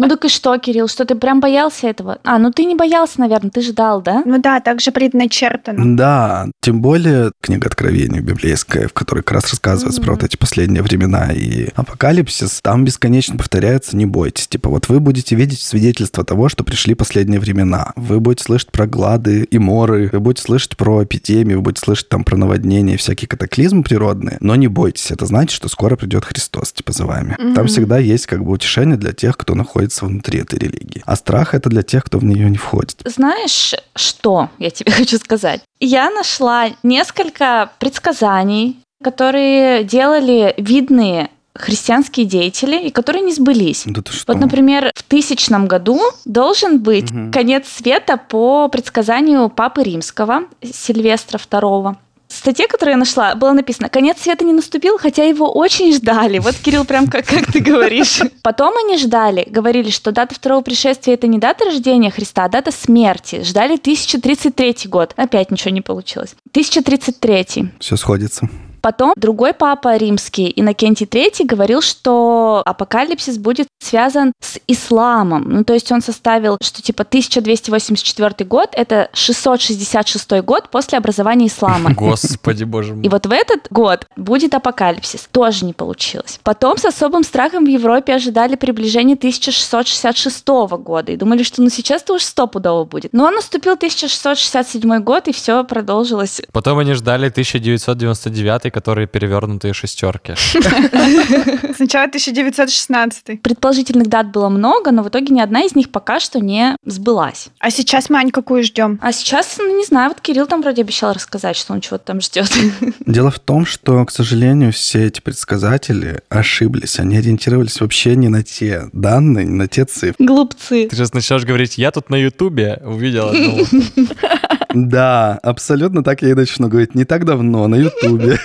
Ну 0.04 0.10
так 0.10 0.26
и 0.26 0.28
что, 0.28 0.58
Кирилл, 0.58 0.89
что 0.89 1.06
ты 1.06 1.16
прям 1.16 1.39
боялся 1.39 1.88
этого? 1.88 2.20
А, 2.26 2.38
ну 2.38 2.52
ты 2.52 2.66
не 2.66 2.76
боялся, 2.76 3.22
наверное, 3.22 3.52
ты 3.52 3.62
ждал, 3.62 4.02
да? 4.02 4.22
Ну 4.26 4.38
да, 4.38 4.60
так 4.60 4.82
же 4.82 4.92
предначертано. 4.92 5.96
Да, 5.96 6.48
тем 6.60 6.82
более 6.82 7.32
книга 7.39 7.68
Откровения 7.68 8.20
библейская, 8.20 8.89
в 8.89 8.94
которой 8.94 9.20
как 9.20 9.36
раз 9.36 9.50
рассказывается 9.52 10.02
про 10.02 10.12
вот 10.12 10.24
эти 10.26 10.36
последние 10.36 10.84
времена 10.84 11.32
и 11.32 11.70
апокалипсис, 11.76 12.60
там 12.62 12.84
бесконечно 12.84 13.38
повторяется 13.38 13.96
«не 13.96 14.06
бойтесь». 14.06 14.50
Типа 14.50 14.70
вот 14.70 14.89
вы 14.89 15.00
будете 15.00 15.38
видеть 15.38 15.62
свидетельство 15.62 16.26
того, 16.26 16.50
что 16.50 16.66
пришли 16.66 16.96
последние 16.96 17.39
времена. 17.39 17.94
Вы 17.96 18.20
будете 18.20 18.44
слышать 18.44 18.74
про 18.74 18.86
глады 18.86 19.44
и 19.44 19.58
моры, 19.58 20.10
вы 20.12 20.20
будете 20.20 20.44
слышать 20.44 20.76
про 20.76 21.06
эпидемии, 21.06 21.54
вы 21.54 21.62
будете 21.62 21.86
слышать 21.86 22.10
там 22.10 22.26
про 22.26 22.36
наводнения 22.36 22.96
и 22.96 22.98
всякие 22.98 23.30
катаклизмы 23.30 23.84
природные, 23.84 24.36
но 24.42 24.58
не 24.58 24.68
бойтесь. 24.68 25.12
Это 25.12 25.26
значит, 25.26 25.52
что 25.52 25.70
скоро 25.70 25.96
придет 25.96 26.26
Христос, 26.26 26.74
типа 26.74 26.92
за 26.92 27.06
вами. 27.06 27.38
Там 27.56 27.68
всегда 27.68 28.00
есть 28.00 28.26
как 28.26 28.44
бы 28.44 28.52
утешение 28.52 28.98
для 28.98 29.13
тех, 29.13 29.38
кто 29.38 29.56
находится 29.56 29.92
внутри 30.01 30.39
этой 30.39 30.60
религии. 30.60 31.03
А 31.06 31.15
страх— 31.15 31.53
это 31.56 31.69
для 31.69 31.84
тех, 31.84 32.03
кто 32.06 32.17
в 32.19 32.23
нее 32.23 32.49
не 32.49 32.58
входит. 32.58 33.01
Знаешь, 33.06 33.73
что 33.95 34.49
я 34.60 34.69
тебе 34.69 34.91
хочу 34.99 35.17
сказать? 35.17 35.62
Я 35.79 36.10
нашла 36.10 36.67
несколько 36.84 37.71
предсказаний, 37.79 38.79
которые 39.03 39.84
делали 39.84 40.53
видные 40.58 41.29
христианские 41.56 42.25
деятели 42.25 42.88
и 42.88 42.89
которые 42.89 43.21
не 43.21 43.32
сбылись. 43.32 43.84
Да? 43.86 44.01
Вот, 44.27 44.39
например, 44.39 44.91
в 44.95 45.03
тысячном 45.03 45.67
году 45.67 46.01
должен 46.25 46.79
быть 46.79 47.12
Мгм. 47.12 47.32
конец 47.32 47.67
света 47.67 48.17
по 48.17 48.67
предсказанию 48.69 49.49
Папы 49.49 49.84
Римского 49.84 50.45
Сильвестра 50.63 51.38
II. 51.38 51.95
В 52.43 52.45
статье, 52.45 52.67
которую 52.67 52.95
я 52.95 52.97
нашла, 52.97 53.36
было 53.36 53.53
написано, 53.53 53.88
конец 53.88 54.19
света 54.19 54.43
не 54.43 54.51
наступил, 54.51 54.97
хотя 54.97 55.23
его 55.23 55.49
очень 55.49 55.93
ждали. 55.93 56.39
Вот, 56.39 56.56
Кирилл, 56.56 56.84
прям 56.84 57.08
как, 57.08 57.25
как 57.25 57.49
ты 57.49 57.62
говоришь. 57.62 58.19
Потом 58.41 58.75
они 58.84 58.97
ждали, 58.97 59.47
говорили, 59.49 59.89
что 59.89 60.12
дата 60.12 60.36
второго 60.36 60.62
пришествия 60.62 61.13
это 61.13 61.25
не 61.27 61.38
дата 61.39 61.63
рождения 61.63 62.12
Христа, 62.12 62.43
а 62.43 62.49
дата 62.49 62.73
смерти. 62.73 63.43
Ждали 63.43 63.75
1033 63.75 64.75
год. 64.88 65.13
Опять 65.15 65.51
ничего 65.51 65.71
не 65.71 65.79
получилось. 65.79 66.36
1033. 66.51 67.71
Все 67.79 67.95
сходится. 67.95 68.49
Потом 68.84 69.13
другой 69.15 69.54
папа 69.54 69.96
римский, 69.96 70.52
Иннокентий 70.54 71.06
III, 71.06 71.46
говорил, 71.46 71.82
что 71.82 72.62
апокалипсис 72.65 73.38
будет 73.38 73.67
связан 73.82 74.34
с 74.41 74.60
исламом. 74.67 75.46
Ну, 75.48 75.63
то 75.63 75.74
есть 75.74 75.89
он 75.93 76.02
составил, 76.02 76.58
что 76.62 76.82
типа 76.82 77.04
1284 77.04 78.46
год— 78.46 78.69
это 78.74 79.10
666 79.13 80.41
год 80.41 80.67
после 80.69 80.98
образования 80.98 81.48
ислама. 81.48 81.93
Господи, 81.96 82.65
боже 82.65 82.91
И 82.91 82.96
мой. 82.96 83.10
вот 83.10 83.26
в 83.26 83.32
этот 83.32 83.67
год 83.69 84.06
будет 84.17 84.54
апокалипсис. 84.54 85.30
Тоже 85.32 85.63
не 85.63 85.72
получилось. 85.72 86.41
Потом 86.43 86.78
с 86.78 86.84
особым 86.84 87.24
страхом 87.24 87.63
в 87.63 87.69
Европе 87.69 88.13
ожидали 88.13 88.56
приближение 88.56 89.15
1666 89.15 90.46
года 90.48 91.13
и 91.13 91.15
думали, 91.15 91.43
что 91.43 91.62
ну 91.62 91.69
сейчас-то 91.69 92.15
уж 92.15 92.24
стопудово 92.24 92.84
будет. 92.84 93.13
Но 93.13 93.32
наступил 93.32 93.74
1667 93.76 95.00
год, 95.00 95.30
и 95.30 95.32
все 95.32 95.63
продолжилось. 95.63 96.41
Потом 96.52 96.80
они 96.80 96.91
ждали 96.93 97.30
1999, 97.30 98.73
которые 98.74 99.08
перевернутые 99.08 99.74
шестерки. 99.74 100.34
Сначала 101.76 102.06
1916. 102.08 103.42
Предположительных 103.42 104.08
дат 104.08 104.32
было 104.32 104.50
много, 104.50 104.92
но 104.92 105.04
в 105.04 105.10
итоге 105.10 105.34
ни 105.34 105.40
одна 105.40 105.62
из 105.64 105.76
них 105.76 105.92
пока 105.92 106.20
что 106.20 106.40
не 106.40 106.76
сбылась. 106.84 107.50
А 107.60 107.70
сейчас, 107.70 108.10
Мань, 108.10 108.32
какую 108.32 108.64
ждем? 108.64 109.00
А 109.02 109.12
сейчас, 109.12 109.58
ну, 109.60 109.78
не 109.78 109.86
знаю, 109.86 110.10
вот 110.10 110.22
Кирилл 110.22 110.48
там 110.48 110.62
вроде 110.62 110.82
обещал 110.82 111.14
рассказать, 111.14 111.56
что 111.56 111.74
он 111.74 111.82
чего-то 111.82 112.06
там 112.06 112.20
ждет. 112.20 112.52
Дело 113.06 113.30
в 113.30 113.40
том, 113.40 113.66
что, 113.66 114.04
к 114.06 114.12
сожалению, 114.12 114.74
все 114.74 115.06
эти 115.06 115.22
предсказатели 115.22 116.22
ошиблись. 116.30 117.00
Они 117.00 117.18
ориентировались 117.18 117.80
вообще 117.80 118.16
не 118.16 118.28
на 118.28 118.44
те 118.44 118.90
данные, 118.92 119.46
не 119.46 119.56
на 119.56 119.68
те 119.68 119.86
цифры. 119.86 120.16
Глупцы. 120.18 120.88
Ты 120.90 120.96
сейчас 120.96 121.14
начнешь 121.14 121.46
говорить, 121.46 121.78
я 121.78 121.92
тут 121.92 122.10
на 122.10 122.16
Ютубе 122.16 122.82
увидел 122.84 123.30
одну. 123.30 123.66
Да, 124.74 125.40
абсолютно 125.44 126.04
так 126.04 126.22
я 126.24 126.30
и 126.30 126.34
начну 126.34 126.68
говорить. 126.68 126.96
Не 126.96 127.06
так 127.06 127.26
давно 127.26 127.68
на 127.68 127.76
Ютубе 127.76 128.40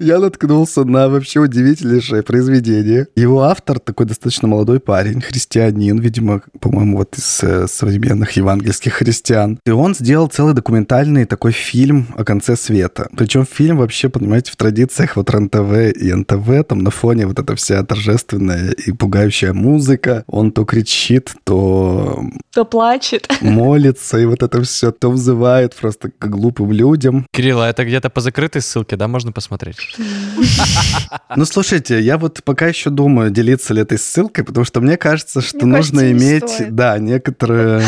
я 0.00 0.18
наткнулся 0.18 0.84
на 0.84 1.08
вообще 1.08 1.40
удивительнейшее 1.40 2.22
произведение. 2.22 3.06
Его 3.16 3.42
автор 3.42 3.78
такой 3.78 4.06
достаточно 4.06 4.48
молодой 4.48 4.80
парень, 4.80 5.20
христианин, 5.20 5.98
видимо, 5.98 6.42
по-моему, 6.60 6.98
вот 6.98 7.16
из 7.16 7.42
э, 7.42 7.66
современных 7.68 8.32
евангельских 8.32 8.94
христиан. 8.94 9.58
И 9.64 9.70
он 9.70 9.94
сделал 9.94 10.28
целый 10.28 10.54
документальный 10.54 11.24
такой 11.24 11.52
фильм 11.52 12.08
о 12.16 12.24
конце 12.24 12.56
света. 12.56 13.08
Причем 13.16 13.46
фильм 13.46 13.78
вообще, 13.78 14.08
понимаете, 14.08 14.52
в 14.52 14.56
традициях 14.56 15.16
вот 15.16 15.30
РЕН-ТВ 15.30 15.96
и 15.96 16.12
НТВ, 16.12 16.66
там 16.68 16.78
на 16.80 16.90
фоне 16.90 17.26
вот 17.26 17.38
эта 17.38 17.54
вся 17.56 17.82
торжественная 17.84 18.70
и 18.72 18.92
пугающая 18.92 19.52
музыка. 19.52 20.24
Он 20.26 20.52
то 20.52 20.64
кричит, 20.64 21.34
то 21.44 22.22
Кто 22.50 22.64
плачет. 22.64 23.28
молится, 23.40 24.18
и 24.18 24.26
вот 24.26 24.42
это 24.42 24.62
все, 24.62 24.90
то 24.90 25.10
взывает 25.10 25.74
просто 25.74 26.10
к 26.10 26.28
глупым 26.28 26.72
людям. 26.72 27.26
Кирилл, 27.32 27.60
а 27.60 27.68
это 27.68 27.84
где-то 27.84 28.10
по 28.10 28.20
закрытой 28.20 28.62
ссылке, 28.62 28.96
да, 28.96 29.08
можно 29.08 29.32
посмотреть? 29.32 29.71
Посмотреть. 29.72 29.96
Ну, 31.36 31.46
слушайте, 31.46 31.98
я 32.00 32.18
вот 32.18 32.42
пока 32.44 32.66
еще 32.66 32.90
думаю, 32.90 33.30
делиться 33.30 33.72
ли 33.72 33.80
этой 33.80 33.98
ссылкой, 33.98 34.44
потому 34.44 34.66
что 34.66 34.82
мне 34.82 34.98
кажется, 34.98 35.40
что 35.40 35.64
Мне 35.64 35.76
нужно 35.76 36.00
кажется, 36.00 36.12
иметь, 36.12 36.74
да, 36.74 36.98
некоторую 36.98 37.82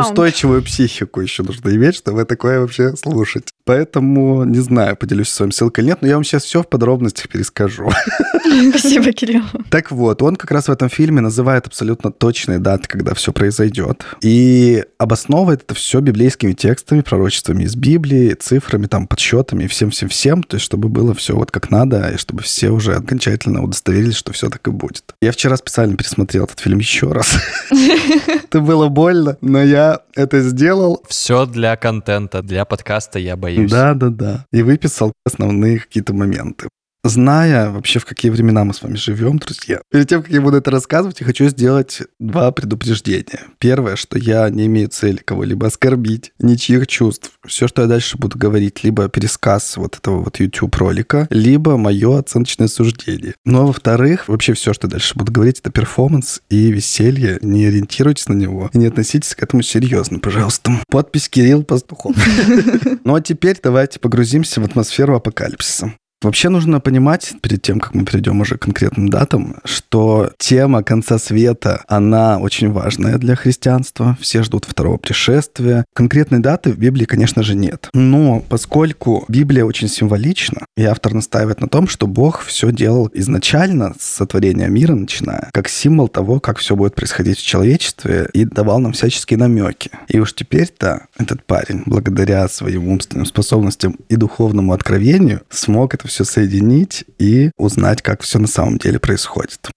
устойчивую 0.00 0.62
психику 0.62 1.20
еще 1.20 1.42
нужно 1.42 1.70
иметь, 1.70 1.96
чтобы 1.96 2.24
такое 2.26 2.60
вообще 2.60 2.94
слушать. 2.96 3.54
Поэтому, 3.64 4.44
не 4.44 4.58
знаю, 4.58 4.96
поделюсь 4.96 5.30
с 5.30 5.40
вами 5.40 5.52
ссылкой 5.52 5.84
или 5.84 5.90
нет, 5.90 6.02
но 6.02 6.08
я 6.08 6.14
вам 6.14 6.24
сейчас 6.24 6.44
все 6.44 6.62
в 6.62 6.68
подробностях 6.68 7.28
перескажу. 7.28 7.90
Спасибо, 8.70 9.12
Кирилл. 9.12 9.44
Так 9.70 9.90
вот, 9.90 10.20
он 10.20 10.36
как 10.36 10.50
раз 10.50 10.68
в 10.68 10.70
этом 10.70 10.90
фильме 10.90 11.22
называет 11.22 11.66
абсолютно 11.66 12.12
точные 12.12 12.58
даты, 12.58 12.88
когда 12.88 13.14
все 13.14 13.32
произойдет. 13.32 14.04
И 14.20 14.84
обосновывает 14.98 15.62
это 15.62 15.74
все 15.74 16.00
библейскими 16.00 16.52
текстами, 16.52 17.00
пророчествами 17.00 17.62
из 17.62 17.74
Библии, 17.74 18.34
цифрами, 18.34 18.86
там, 18.86 19.06
подсчетами, 19.06 19.66
всем-всем-всем, 19.66 20.42
то 20.42 20.56
есть 20.56 20.64
чтобы 20.74 20.88
было 20.88 21.14
все 21.14 21.36
вот 21.36 21.52
как 21.52 21.70
надо, 21.70 22.10
и 22.10 22.16
чтобы 22.16 22.42
все 22.42 22.70
уже 22.70 22.96
окончательно 22.96 23.62
удостоверились, 23.62 24.16
что 24.16 24.32
все 24.32 24.50
так 24.50 24.66
и 24.66 24.72
будет. 24.72 25.14
Я 25.22 25.30
вчера 25.30 25.56
специально 25.56 25.96
пересмотрел 25.96 26.46
этот 26.46 26.58
фильм 26.58 26.80
еще 26.80 27.12
раз. 27.12 27.38
Это 27.70 28.60
было 28.60 28.88
больно, 28.88 29.36
но 29.40 29.62
я 29.62 30.00
это 30.14 30.40
сделал. 30.40 31.02
Все 31.08 31.46
для 31.46 31.76
контента, 31.76 32.42
для 32.42 32.64
подкаста 32.64 33.18
я 33.18 33.36
боюсь. 33.36 33.70
Да, 33.70 33.94
да, 33.94 34.08
да. 34.08 34.46
И 34.52 34.62
выписал 34.62 35.12
основные 35.24 35.78
какие-то 35.78 36.12
моменты. 36.12 36.68
Зная 37.06 37.70
вообще, 37.70 37.98
в 37.98 38.06
какие 38.06 38.30
времена 38.30 38.64
мы 38.64 38.72
с 38.72 38.82
вами 38.82 38.96
живем, 38.96 39.36
друзья, 39.36 39.82
перед 39.90 40.08
тем, 40.08 40.22
как 40.22 40.32
я 40.32 40.40
буду 40.40 40.56
это 40.56 40.70
рассказывать, 40.70 41.20
я 41.20 41.26
хочу 41.26 41.46
сделать 41.50 42.00
два 42.18 42.50
предупреждения. 42.50 43.42
Первое, 43.58 43.96
что 43.96 44.18
я 44.18 44.48
не 44.48 44.64
имею 44.66 44.88
цели 44.88 45.18
кого-либо 45.18 45.66
оскорбить, 45.66 46.32
ничьих 46.38 46.86
чувств. 46.86 47.32
Все, 47.46 47.68
что 47.68 47.82
я 47.82 47.88
дальше 47.88 48.16
буду 48.16 48.38
говорить, 48.38 48.82
либо 48.84 49.10
пересказ 49.10 49.76
вот 49.76 49.98
этого 49.98 50.22
вот 50.22 50.40
YouTube-ролика, 50.40 51.26
либо 51.28 51.76
мое 51.76 52.18
оценочное 52.18 52.68
суждение. 52.68 53.34
Ну, 53.44 53.60
а 53.60 53.66
во-вторых, 53.66 54.26
вообще 54.28 54.54
все, 54.54 54.72
что 54.72 54.86
я 54.86 54.92
дальше 54.92 55.14
буду 55.14 55.30
говорить, 55.30 55.60
это 55.60 55.70
перформанс 55.70 56.40
и 56.48 56.72
веселье. 56.72 57.38
Не 57.42 57.66
ориентируйтесь 57.66 58.28
на 58.28 58.34
него 58.34 58.70
и 58.72 58.78
не 58.78 58.86
относитесь 58.86 59.34
к 59.34 59.42
этому 59.42 59.62
серьезно, 59.62 60.20
пожалуйста. 60.20 60.72
Подпись 60.88 61.28
Кирилл 61.28 61.64
Пастухов. 61.64 62.16
Ну, 63.04 63.14
а 63.14 63.20
теперь 63.20 63.58
давайте 63.62 64.00
погрузимся 64.00 64.62
в 64.62 64.64
атмосферу 64.64 65.16
апокалипсиса. 65.16 65.92
Вообще 66.24 66.48
нужно 66.48 66.80
понимать, 66.80 67.34
перед 67.42 67.60
тем, 67.60 67.78
как 67.78 67.94
мы 67.94 68.06
перейдем 68.06 68.40
уже 68.40 68.56
к 68.56 68.62
конкретным 68.62 69.10
датам, 69.10 69.56
что 69.66 70.30
тема 70.38 70.82
конца 70.82 71.18
света, 71.18 71.84
она 71.86 72.38
очень 72.38 72.72
важная 72.72 73.18
для 73.18 73.36
христианства. 73.36 74.16
Все 74.22 74.42
ждут 74.42 74.64
второго 74.64 74.96
пришествия. 74.96 75.84
Конкретной 75.92 76.38
даты 76.38 76.72
в 76.72 76.78
Библии, 76.78 77.04
конечно 77.04 77.42
же, 77.42 77.54
нет. 77.54 77.90
Но 77.92 78.42
поскольку 78.48 79.26
Библия 79.28 79.66
очень 79.66 79.88
символична, 79.88 80.64
и 80.78 80.84
автор 80.84 81.12
настаивает 81.12 81.60
на 81.60 81.68
том, 81.68 81.88
что 81.88 82.06
Бог 82.06 82.40
все 82.40 82.72
делал 82.72 83.10
изначально 83.12 83.92
с 84.00 84.04
сотворения 84.04 84.68
мира, 84.68 84.94
начиная, 84.94 85.50
как 85.52 85.68
символ 85.68 86.08
того, 86.08 86.40
как 86.40 86.56
все 86.56 86.74
будет 86.74 86.94
происходить 86.94 87.38
в 87.38 87.46
человечестве, 87.46 88.30
и 88.32 88.46
давал 88.46 88.78
нам 88.78 88.92
всяческие 88.92 89.36
намеки. 89.36 89.90
И 90.08 90.18
уж 90.18 90.32
теперь-то 90.32 91.06
этот 91.18 91.44
парень, 91.44 91.82
благодаря 91.84 92.48
своим 92.48 92.88
умственным 92.88 93.26
способностям 93.26 93.98
и 94.08 94.16
духовному 94.16 94.72
откровению, 94.72 95.42
смог 95.50 95.92
это 95.92 96.08
все 96.08 96.13
соединить 96.22 97.04
и 97.18 97.50
узнать, 97.56 98.02
как 98.02 98.22
все 98.22 98.38
на 98.38 98.46
самом 98.46 98.78
деле 98.78 99.00
происходит. 99.00 99.70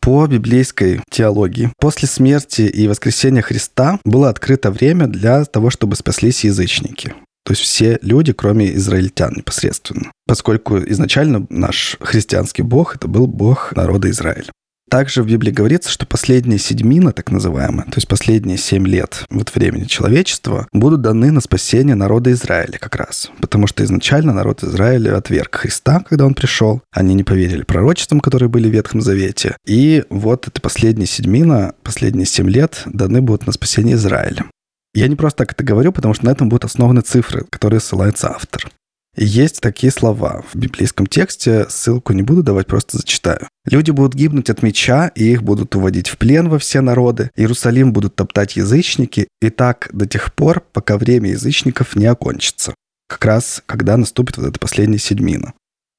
По 0.00 0.26
библейской 0.26 1.00
теологии, 1.10 1.70
после 1.78 2.08
смерти 2.08 2.62
и 2.62 2.88
воскресения 2.88 3.42
Христа 3.42 4.00
было 4.04 4.30
открыто 4.30 4.70
время 4.70 5.06
для 5.06 5.44
того, 5.44 5.68
чтобы 5.68 5.94
спаслись 5.94 6.44
язычники. 6.44 7.14
То 7.44 7.52
есть 7.52 7.62
все 7.62 7.98
люди, 8.02 8.32
кроме 8.32 8.74
израильтян 8.76 9.34
непосредственно. 9.36 10.10
Поскольку 10.26 10.78
изначально 10.78 11.46
наш 11.50 11.96
христианский 12.00 12.62
бог– 12.62 12.94
это 12.96 13.08
был 13.08 13.26
бог 13.26 13.74
народа 13.76 14.10
Израиля. 14.10 14.50
Также 14.92 15.22
в 15.22 15.26
Библии 15.26 15.50
говорится, 15.50 15.88
что 15.88 16.04
последние 16.04 16.58
седьмина, 16.58 17.12
так 17.12 17.30
называемые, 17.30 17.86
то 17.86 17.94
есть 17.96 18.06
последние 18.06 18.58
семь 18.58 18.86
лет 18.86 19.24
вот 19.30 19.54
времени 19.54 19.84
человечества, 19.84 20.68
будут 20.70 21.00
даны 21.00 21.30
на 21.30 21.40
спасение 21.40 21.94
народа 21.94 22.30
Израиля 22.32 22.76
как 22.78 22.96
раз. 22.96 23.30
Потому 23.40 23.66
что 23.66 23.82
изначально 23.84 24.34
народ 24.34 24.62
Израиля 24.62 25.16
отверг 25.16 25.54
Христа, 25.56 26.04
когда 26.06 26.26
он 26.26 26.34
пришел. 26.34 26.82
Они 26.90 27.14
не 27.14 27.24
поверили 27.24 27.62
пророчествам, 27.62 28.20
которые 28.20 28.50
были 28.50 28.68
в 28.68 28.72
Ветхом 28.72 29.00
Завете. 29.00 29.56
И 29.66 30.04
вот 30.10 30.46
это 30.46 30.60
последние 30.60 31.06
седьмина, 31.06 31.72
последние 31.82 32.26
семь 32.26 32.50
лет 32.50 32.82
даны 32.84 33.22
будут 33.22 33.46
на 33.46 33.52
спасение 33.52 33.94
Израиля. 33.94 34.44
Я 34.92 35.08
не 35.08 35.16
просто 35.16 35.38
так 35.38 35.52
это 35.52 35.64
говорю, 35.64 35.92
потому 35.92 36.12
что 36.12 36.26
на 36.26 36.32
этом 36.32 36.50
будут 36.50 36.66
основаны 36.66 37.00
цифры, 37.00 37.46
которые 37.48 37.80
ссылается 37.80 38.28
автор. 38.28 38.70
Есть 39.16 39.62
такие 39.62 39.90
слова 39.90 40.44
в 40.52 40.54
библейском 40.54 41.06
тексте, 41.06 41.64
ссылку 41.70 42.12
не 42.12 42.22
буду 42.22 42.42
давать, 42.42 42.66
просто 42.66 42.98
зачитаю. 42.98 43.48
«Люди 43.64 43.90
будут 43.90 44.14
гибнуть 44.14 44.50
от 44.50 44.62
меча, 44.62 45.08
и 45.14 45.24
их 45.24 45.42
будут 45.42 45.74
уводить 45.74 46.08
в 46.08 46.18
плен 46.18 46.48
во 46.48 46.58
все 46.58 46.80
народы. 46.80 47.30
Иерусалим 47.36 47.92
будут 47.92 48.16
топтать 48.16 48.56
язычники, 48.56 49.28
и 49.40 49.50
так 49.50 49.88
до 49.92 50.06
тех 50.06 50.34
пор, 50.34 50.62
пока 50.72 50.98
время 50.98 51.30
язычников 51.30 51.96
не 51.96 52.06
окончится». 52.06 52.74
Как 53.08 53.24
раз, 53.24 53.62
когда 53.66 53.96
наступит 53.96 54.38
вот 54.38 54.46
эта 54.46 54.58
последняя 54.58 54.98
седьмина. 54.98 55.52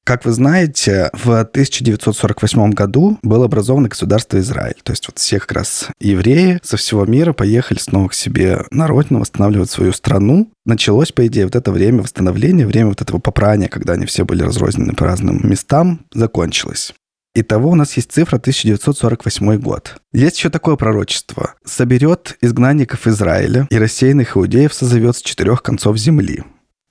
Как 0.05 0.25
вы 0.25 0.33
знаете, 0.33 1.09
в 1.13 1.39
1948 1.39 2.71
году 2.71 3.17
было 3.23 3.45
образовано 3.45 3.87
государство 3.87 4.37
Израиль. 4.39 4.75
То 4.83 4.91
есть 4.91 5.07
вот 5.07 5.17
все 5.17 5.39
как 5.39 5.53
раз 5.53 5.87
евреи 6.01 6.59
со 6.61 6.75
всего 6.75 7.05
мира 7.05 7.31
поехали 7.31 7.79
снова 7.79 8.09
к 8.09 8.13
себе 8.13 8.65
на 8.69 8.87
родину, 8.87 9.21
восстанавливать 9.21 9.69
свою 9.69 9.93
страну. 9.93 10.49
Началось, 10.65 11.13
по 11.13 11.25
идее, 11.25 11.45
вот 11.45 11.55
это 11.55 11.71
время 11.71 12.01
восстановления, 12.01 12.67
время 12.67 12.89
вот 12.89 13.01
этого 13.01 13.19
попрания, 13.19 13.69
когда 13.69 13.93
они 13.93 14.05
все 14.05 14.25
были 14.25 14.43
разрознены 14.43 14.91
по 14.91 15.05
разным 15.05 15.39
местам, 15.49 16.01
закончилось. 16.13 16.93
Итого 17.35 17.71
у 17.71 17.75
нас 17.75 17.95
есть 17.97 18.11
цифра 18.11 18.37
1948 18.37 19.57
год. 19.57 19.95
Есть 20.11 20.37
еще 20.37 20.49
такое 20.49 20.75
пророчество. 20.75 21.55
«Соберет 21.65 22.37
изгнанников 22.41 23.07
Израиля 23.07 23.67
и 23.71 23.77
рассеянных 23.77 24.37
иудеев 24.37 24.73
созовет 24.73 25.15
с 25.15 25.21
четырех 25.21 25.63
концов 25.63 25.97
земли». 25.97 26.43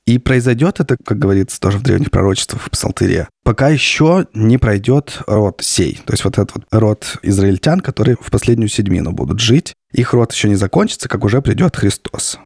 И 0.04 0.18
произойдет 0.18 0.80
это, 0.80 0.96
как 0.96 1.20
говорится 1.20 1.60
тоже 1.60 1.78
в 1.78 1.82
древних 1.82 2.10
пророчествах 2.10 2.62
в 2.62 2.70
Псалтыре, 2.70 3.28
пока 3.44 3.68
еще 3.68 4.26
не 4.34 4.58
пройдет 4.58 5.22
род 5.28 5.60
сей. 5.62 6.00
То 6.04 6.12
есть 6.12 6.24
вот 6.24 6.38
этот 6.38 6.56
вот 6.56 6.64
род 6.72 7.18
израильтян, 7.22 7.80
которые 7.80 8.16
в 8.20 8.30
последнюю 8.32 8.68
седьмину 8.68 9.12
будут 9.12 9.38
жить. 9.38 9.74
Их 9.92 10.12
род 10.12 10.32
еще 10.32 10.48
не 10.48 10.56
закончится, 10.56 11.08
как 11.08 11.22
уже 11.24 11.40
придет 11.40 11.76
Христос. 11.76 12.40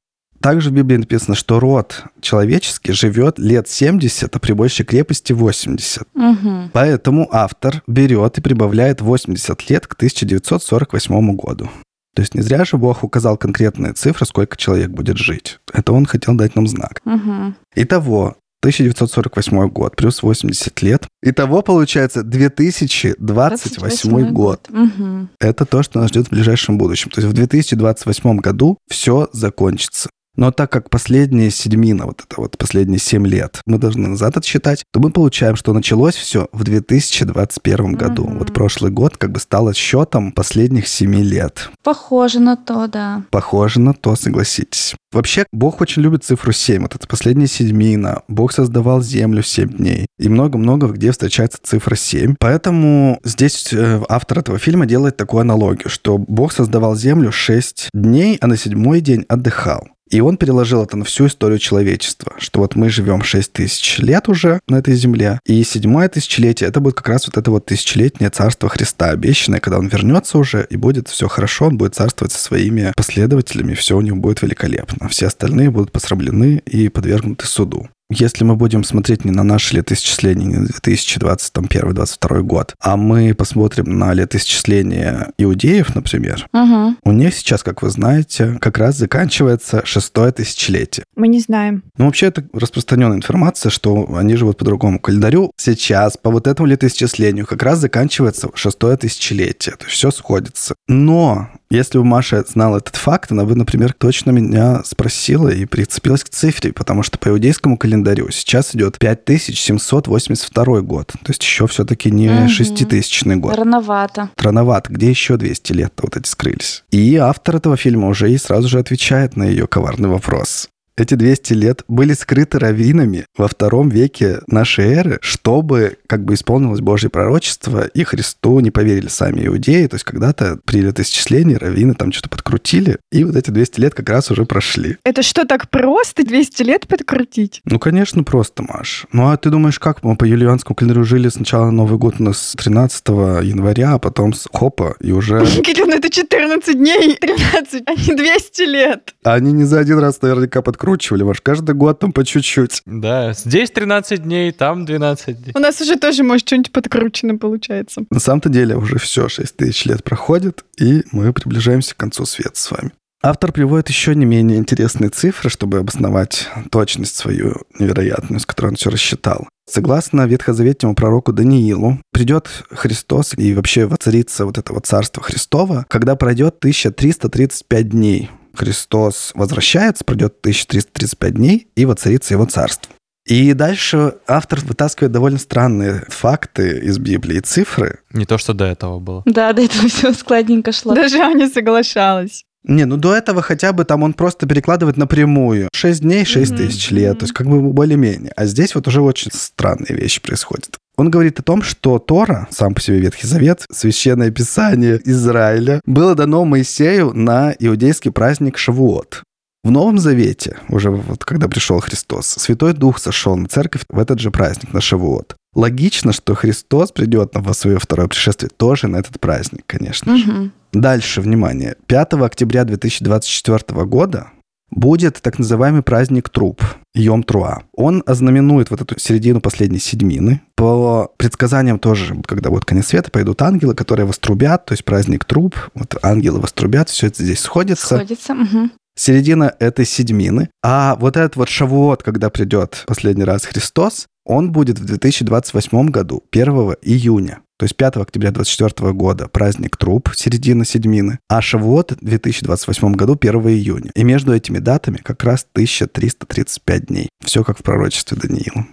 Также 0.47 0.71
в 0.71 0.75
Библии 0.75 0.99
написано, 0.99 1.35
что 1.35 1.59
род 1.59 2.05
человеческий 2.21 2.93
живет 2.93 3.41
лет 3.41 3.69
70, 3.69 4.33
а 4.33 4.39
при 4.39 4.53
большей 4.53 4.87
крепости 4.87 5.33
80. 5.33 6.05
Мгм. 6.15 6.71
Поэтому 6.73 7.29
автор 7.33 7.83
берет 7.89 8.39
и 8.39 8.41
прибавляет 8.41 9.01
80 9.01 9.69
лет 9.69 9.89
к 9.89 9.95
1948 9.95 11.35
году. 11.35 11.69
То 12.15 12.23
есть 12.23 12.37
не 12.37 12.43
зря 12.43 12.65
же 12.65 12.77
Бог 12.77 13.03
указал 13.03 13.37
конкретные 13.37 13.93
цифры, 13.93 14.25
сколько 14.25 14.57
человек 14.57 14.91
будет 14.91 15.17
жить. 15.17 15.59
Это 15.73 15.93
он 15.93 16.07
хотел 16.07 16.37
дать 16.37 16.55
нам 16.55 16.69
знак. 16.69 17.01
Мгм. 17.05 17.57
Итого, 17.75 18.37
1948 18.63 19.69
год 19.69 19.97
плюс 19.97 20.23
80 20.23 20.81
лет. 20.83 21.09
Итого 21.23 21.63
получается 21.63 22.23
2028 22.23 24.31
год. 24.31 24.69
Мгм. 24.69 25.31
Это 25.41 25.65
то, 25.65 25.83
что 25.83 25.99
нас 25.99 26.11
ждет 26.11 26.29
в 26.29 26.31
ближайшем 26.31 26.79
будущем. 26.79 27.11
То 27.11 27.21
есть 27.21 27.33
в 27.33 27.35
2028 27.35 28.39
году 28.39 28.79
все 28.89 29.29
закончится. 29.33 30.09
Но 30.37 30.51
так 30.51 30.71
как 30.71 30.91
последние 30.91 31.51
седьмина, 31.51 32.07
вот 32.07 32.25
это 32.27 32.41
вот 32.41 32.59
последние 32.59 32.99
семь 32.99 33.27
лет, 33.27 33.61
мы 33.67 33.79
должны 33.79 34.09
назад 34.09 34.37
отсчитать, 34.37 34.85
то 34.93 35.01
мы 35.01 35.11
получаем, 35.11 35.57
что 35.57 35.73
началось 35.73 36.15
все 36.15 36.49
в 36.53 36.65
2021 36.65 37.95
году. 37.95 38.27
Мгм. 38.27 38.39
Вот 38.39 38.53
прошлый 38.53 38.91
год 38.91 39.17
как 39.17 39.33
бы 39.33 39.41
стал 39.41 39.73
счетом 39.73 40.33
последних 40.33 40.87
семи 40.87 41.23
лет. 41.23 41.71
Похоже 41.83 42.41
на 42.41 42.57
то, 42.57 42.87
да. 42.87 43.23
Похоже 43.31 43.81
на 43.81 43.95
то, 43.95 44.15
согласитесь. 44.17 44.95
Вообще, 45.13 45.47
Бог 45.53 45.81
очень 45.81 46.03
любит 46.03 46.25
цифру 46.25 46.53
7. 46.53 46.83
Вот 46.83 46.95
это 46.95 47.07
последняя 47.09 47.47
седьмина. 47.47 48.23
Бог 48.29 48.53
создавал 48.53 49.01
землю 49.01 49.43
в 49.43 49.49
7 49.49 49.69
дней. 49.69 50.07
И 50.19 50.29
много-много 50.29 50.89
где 50.89 51.11
встречается 51.11 51.59
цифра 51.63 51.97
7. 51.97 52.37
Поэтому 52.39 53.19
здесь 53.25 53.73
э, 53.73 54.03
автор 54.09 54.41
этого 54.41 54.59
фильма 54.59 54.87
делает 54.87 55.17
такую 55.17 55.41
аналогию, 55.41 55.89
что 55.89 56.19
Бог 56.19 56.53
создавал 56.53 56.97
землю 56.97 57.33
6 57.33 57.89
дней, 57.95 58.37
а 58.41 58.47
на 58.47 58.57
седьмой 58.57 59.01
день 59.01 59.25
отдыхал. 59.29 59.89
И 60.11 60.21
он 60.21 60.37
переложил 60.37 60.83
это 60.83 60.97
на 60.97 61.05
всю 61.05 61.27
историю 61.27 61.59
человечества, 61.59 62.35
что 62.39 62.61
вот 62.61 62.77
мы 62.77 62.89
живем 62.91 63.23
6 63.23 63.53
тысяч 63.53 63.99
лет 63.99 64.29
уже 64.29 64.61
на 64.69 64.77
этой 64.77 64.95
земле, 64.95 65.41
и 65.45 65.63
седьмое 65.65 66.09
тысячелетие, 66.09 66.69
это 66.69 66.81
будет 66.81 66.95
как 66.95 67.09
раз 67.09 67.27
вот 67.27 67.37
это 67.37 67.51
вот 67.51 67.67
тысячелетнее 67.67 68.31
царство 68.31 68.69
Христа, 68.69 69.11
обещанное, 69.11 69.61
когда 69.61 69.79
он 69.79 69.89
вернется 69.89 70.39
уже, 70.39 70.67
и 70.71 70.77
будет 70.77 71.09
все 71.09 71.29
хорошо, 71.29 71.67
он 71.67 71.77
будет 71.77 71.95
царствовать 71.95 72.33
со 72.33 72.39
своими 72.39 72.93
последователями, 72.97 73.75
все 73.75 73.97
у 73.97 74.01
него 74.01 74.17
будет 74.17 74.43
великолепно. 74.43 75.09
Все 75.09 75.27
остальные 75.27 75.71
будут 75.71 75.93
посрамлены 75.93 76.63
и 76.67 76.89
подвергнуты 76.89 77.47
суду. 77.47 77.89
Если 78.11 78.45
мы 78.45 78.55
будем 78.55 78.85
смотреть 78.85 79.25
не 79.25 79.33
на 79.33 79.43
наше 79.43 79.75
летоисчисление, 79.77 80.47
не 80.49 80.67
2021-2022 80.67 82.43
год, 82.43 82.75
а 82.81 82.97
мы 82.97 83.35
посмотрим 83.35 83.99
на 83.99 84.13
летоисчисление 84.15 85.33
иудеев, 85.39 85.95
например, 85.95 86.47
Угу. 86.53 86.97
у 87.05 87.13
них 87.13 87.35
сейчас, 87.35 87.63
как 87.63 87.83
вы 87.83 87.91
знаете, 87.91 88.59
как 88.61 88.79
раз 88.79 88.97
заканчивается 88.97 89.85
шестое 89.85 90.31
тысячелетие. 90.33 91.05
Мы 91.17 91.29
не 91.29 91.41
знаем. 91.41 91.83
Ну, 91.99 92.07
вообще, 92.07 92.27
это 92.27 92.45
распространенная 92.53 93.17
информация, 93.17 93.71
что 93.71 94.15
они 94.17 94.37
живут 94.37 94.59
по 94.59 94.65
другому 94.65 95.01
календарю. 95.01 95.51
Сейчас, 95.57 96.17
по 96.17 96.31
вот 96.31 96.47
этому 96.47 96.67
летоисчислению, 96.69 97.47
как 97.47 97.63
раз 97.63 97.81
заканчивается 97.81 98.51
шестое 98.55 98.97
тысячелетие. 98.97 99.75
То 99.77 99.85
есть 99.87 99.97
все 99.97 100.11
сходится. 100.11 100.75
Но 100.89 101.49
если 101.71 101.99
бы 101.99 102.05
Маша 102.05 102.45
знала 102.47 102.79
этот 102.79 102.97
факт, 102.97 103.33
она 103.33 103.45
бы, 103.45 103.55
например, 103.55 103.93
точно 103.93 104.31
меня 104.31 104.83
спросила 104.85 105.49
и 105.49 105.65
прицепилась 105.65 106.25
к 106.25 106.29
цифре, 106.29 106.73
потому 106.73 107.03
что 107.03 107.19
по 107.19 107.29
иудейскому 107.29 107.77
календарю 107.77 108.31
сейчас 108.31 108.75
идет 108.75 108.99
5782 108.99 110.81
год. 110.83 111.09
То 111.09 111.31
есть 111.31 111.43
еще 111.43 111.67
все-таки 111.67 112.11
не 112.11 112.29
Мгм. 112.29 112.49
шеститысячный 112.49 113.37
год. 113.37 113.57
Рановато. 113.57 114.31
Рановато, 114.37 114.93
где 114.93 115.09
еще 115.11 115.37
200 115.37 115.73
лет 115.73 115.93
вот 116.03 116.17
эти 116.17 116.29
скрылись? 116.29 116.85
И 116.91 117.17
автор 117.17 117.57
этого 117.57 117.77
фильма 117.77 118.09
уже 118.09 118.31
и 118.31 118.39
сразу 118.39 118.69
же 118.69 118.79
отвечает 118.79 119.37
на 119.37 119.45
ее 119.45 119.67
коварный 119.67 120.09
вопрос. 120.09 120.69
Эти 120.99 121.15
200 121.15 121.53
лет 121.53 121.83
были 121.89 122.15
скрыты 122.15 122.59
раввинами 122.59 123.27
во 123.37 123.49
втором 123.49 123.91
веке 123.91 124.41
нашей 124.47 124.87
эры, 124.95 125.19
чтобы 125.21 125.99
как 126.07 126.25
бы 126.25 126.33
исполнилось 126.33 126.81
Божье 126.81 127.11
пророчество, 127.11 127.87
и 127.87 128.03
Христу 128.03 128.61
не 128.61 128.71
поверили 128.71 129.09
сами 129.09 129.47
иудеи. 129.47 129.87
То 129.89 129.97
есть 129.97 130.05
когда-то 130.05 130.59
при 130.65 130.81
летоисчислении 130.81 131.57
раввины 131.57 131.93
там 131.93 132.13
что-то 132.13 132.31
подкрутили, 132.31 132.97
и 133.13 133.25
вот 133.25 133.37
эти 133.37 133.51
200 133.51 133.79
лет 133.79 133.95
как 133.95 134.09
раз 134.09 134.31
уже 134.31 134.47
прошли. 134.47 134.97
Это 135.05 135.23
что, 135.23 135.45
так 135.45 135.69
просто 135.69 136.25
200 136.25 136.63
лет 136.63 136.89
подкрутить? 136.89 137.61
Ну, 137.67 137.79
конечно, 137.79 138.25
просто, 138.25 138.63
Маш. 138.63 139.07
Ну, 139.13 139.29
а 139.29 139.37
ты 139.37 139.51
думаешь, 139.51 139.79
как 139.79 140.03
мы 140.03 140.17
по 140.17 140.25
юлианскому 140.25 140.75
календарю 140.75 141.05
жили 141.05 141.29
сначала 141.29 141.71
Новый 141.71 141.99
год 141.99 142.15
у 142.21 142.23
нас 142.23 142.55
13 142.57 143.09
января, 143.43 143.93
а 143.93 143.99
потом 143.99 144.33
с 144.33 144.49
хопа, 144.51 144.97
и 145.01 145.13
уже... 145.13 145.45
Кирилл, 145.63 145.89
ну 145.89 145.97
это 145.97 146.09
14 146.09 146.75
дней, 146.75 147.17
13, 147.17 147.83
а 147.85 147.95
не 147.95 148.17
200 148.17 148.63
лет. 148.63 149.15
Они 149.25 149.53
не 149.53 149.65
за 149.65 149.81
один 149.81 149.99
раз 149.99 150.23
наверняка 150.23 150.63
подкручивали, 150.87 151.25
Маш, 151.25 151.41
каждый 151.41 151.75
год 151.75 151.99
там 151.99 152.13
по 152.13 152.25
чуть-чуть. 152.25 152.83
Да, 152.87 153.33
здесь 153.33 153.73
13 153.73 154.23
дней, 154.23 154.53
там 154.53 154.85
12 154.85 155.43
дней. 155.43 155.53
У 155.57 155.59
нас 155.59 155.81
уже 155.81 155.97
тоже, 155.97 156.23
может, 156.23 156.47
что-нибудь 156.47 156.71
подкручено 156.71 157.37
получается. 157.39 158.05
На 158.09 158.21
самом-то 158.21 158.49
деле 158.49 158.77
уже 158.77 158.99
все, 158.99 159.29
6 159.29 159.57
тысяч 159.57 159.85
лет 159.85 160.05
проходит, 160.05 160.65
и 160.79 161.03
мы 161.11 161.33
приближаемся 161.33 161.95
к 161.95 161.99
концу 161.99 162.25
света 162.25 162.55
с 162.55 162.71
вами. 162.71 162.93
Автор 163.21 163.51
приводит 163.51 163.89
еще 163.89 164.15
не 164.15 164.27
менее 164.27 164.59
интересные 164.59 165.11
цифры, 165.11 165.51
чтобы 165.51 165.79
обосновать 165.79 166.49
точность 166.71 167.17
свою 167.17 167.63
невероятную, 167.77 168.39
с 168.39 168.47
которой 168.47 168.69
он 168.69 168.77
все 168.77 168.91
рассчитал. 168.91 169.49
Согласно 169.69 170.27
ветхозаветнему 170.27 170.95
пророку 170.95 171.33
Даниилу, 171.33 171.99
придет 172.13 172.49
Христос 172.71 173.35
и 173.37 173.53
вообще 173.55 173.87
воцарится 173.87 174.47
вот 174.47 174.59
это 174.59 174.73
вот 174.73 174.87
царство 174.87 175.21
Христово, 175.21 175.85
когда 175.89 176.15
пройдет 176.15 176.59
1335 176.59 177.89
дней. 177.89 178.31
Христос 178.57 179.33
возвращается, 179.35 180.05
пройдет 180.05 180.37
1335 180.41 181.35
дней, 181.35 181.69
и 181.77 181.85
воцарится 181.85 182.35
его 182.35 182.47
царство. 182.47 182.93
И 183.27 183.53
дальше 183.55 184.15
автор 184.29 184.61
вытаскивает 184.61 185.13
довольно 185.13 185.39
странные 185.39 186.05
факты 186.09 186.79
из 186.79 186.99
Библии 186.99 187.39
и 187.39 187.41
цифры, 187.41 187.99
Не 188.13 188.25
то, 188.25 188.39
что 188.39 188.55
до 188.55 188.65
этого 188.67 189.01
было. 189.01 189.23
Да, 189.27 189.53
до 189.53 189.63
этого 189.63 189.89
все 189.89 190.13
складненько 190.13 190.71
шло. 190.73 190.95
Даже 190.95 191.19
Аня 191.19 191.49
соглашалась. 191.49 192.45
Не, 192.63 192.85
ну 192.85 192.97
до 192.97 193.15
этого 193.15 193.43
хотя 193.43 193.73
бы 193.73 193.85
там 193.85 194.03
он 194.03 194.13
просто 194.13 194.47
перекладывает 194.47 194.97
напрямую. 194.97 195.69
6 195.73 196.01
дней, 196.03 196.25
6 196.25 196.53
Мгм, 196.53 196.59
тысяч 196.59 196.91
лет, 196.91 197.19
то 197.19 197.25
есть 197.25 197.35
как 197.35 197.47
бы 197.49 197.61
более-менее. 197.61 198.33
А 198.37 198.47
здесь 198.47 198.75
вот 198.75 198.89
уже 198.89 199.01
очень 199.03 199.31
странные 199.33 199.97
вещи 199.97 200.21
происходят. 200.21 200.77
Он 200.97 201.11
говорит 201.11 201.39
о 201.39 201.43
том, 201.43 201.63
что 201.63 201.99
Тора, 201.99 202.49
сам 202.51 202.75
по 202.75 202.81
себе 202.81 203.01
Ветхий 203.01 203.27
Завет, 203.27 203.67
священное 203.71 204.31
писание 204.31 205.01
Израиля, 205.05 205.81
было 205.85 206.15
дано 206.15 206.45
Моисею 206.45 207.13
на 207.13 207.55
иудейский 207.59 208.11
праздник 208.11 208.57
Шавуот. 208.57 209.23
В 209.63 209.71
Новом 209.71 209.99
Завете, 209.99 210.59
уже 210.69 210.91
вот 210.91 211.25
когда 211.25 211.49
пришел 211.49 211.81
Христос, 211.81 212.29
Святой 212.29 212.73
Дух 212.73 212.99
сошел 212.99 213.37
на 213.37 213.49
церковь 213.49 213.83
в 213.89 213.99
этот 213.99 214.21
же 214.21 214.31
праздник, 214.31 214.73
на 214.73 214.81
Шавуот. 214.81 215.35
Логично, 215.55 216.13
что 216.13 216.35
Христос 216.35 216.93
придет 216.93 217.35
на 217.35 217.53
свое 217.53 217.79
второе 217.79 218.09
пришествие 218.09 218.51
тоже 218.57 218.89
на 218.89 218.99
этот 218.99 219.19
праздник, 219.19 219.65
конечно 219.67 220.17
же. 220.17 220.25
Мгм. 220.25 220.53
Дальше, 220.73 221.21
внимание. 221.21 221.77
5 221.87 222.13
октября 222.25 222.65
2024 222.65 223.85
года 223.87 224.29
будет 224.71 225.21
так 225.23 225.39
называемый 225.39 225.83
праздник 225.83 226.29
труп, 226.29 226.63
Йом 226.95 227.23
Труа. 227.23 227.63
Он 227.75 228.03
ознаменует 228.07 228.71
вот 228.71 228.81
эту 228.81 228.99
середину 228.99 229.41
последней 229.41 229.79
седьмины. 229.79 230.43
По 230.55 231.11
предсказаниям 231.17 231.79
тоже, 231.79 232.21
когда 232.27 232.51
будет 232.51 232.65
конец 232.65 232.87
света, 232.89 233.11
пойдут 233.11 233.43
ангелы, 233.43 233.75
которые 233.75 234.07
вострубят, 234.07 234.67
то 234.67 234.73
есть 234.73 234.85
праздник 234.85 235.25
труп, 235.25 235.57
вот 235.75 235.97
ангелы 236.03 236.41
вострубят, 236.41 236.89
все 236.89 237.09
это 237.09 237.23
здесь 237.23 237.41
сходится. 237.41 237.97
Сходится. 237.97 238.35
мгм. 238.35 238.73
Середина 238.99 239.55
этой 239.59 239.85
седьмины. 239.85 240.49
А 240.63 240.97
вот 240.97 241.19
этот 241.19 241.37
вот 241.37 241.51
шавуот, 241.51 242.03
когда 242.03 242.31
придет 242.31 242.85
последний 242.87 243.25
раз 243.25 243.45
Христос, 243.45 244.07
он 244.25 244.53
будет 244.53 244.79
в 244.79 244.85
2028 244.87 245.91
году, 245.91 246.25
1 246.33 246.77
июня. 246.83 247.41
То 247.59 247.65
есть 247.65 247.77
5 247.77 247.97
октября 247.97 248.31
2024 248.33 248.93
года 248.93 249.29
праздник 249.29 249.77
труп, 249.77 250.11
середина 250.15 250.65
седьмины, 250.65 251.19
а 251.29 251.41
Шавуот 251.41 251.93
в 251.93 252.05
2028 252.05 252.93
году 252.93 253.17
1 253.19 253.35
июня. 253.49 253.91
И 253.95 254.05
между 254.05 254.35
этими 254.35 254.59
датами 254.59 254.99
как 254.99 255.25
раз 255.25 255.47
1335 255.53 256.87
дней. 256.87 257.09
Все 257.25 257.45
как 257.45 257.59
в 257.59 257.63
пророчестве 257.63 258.19
Даниила. 258.19 258.67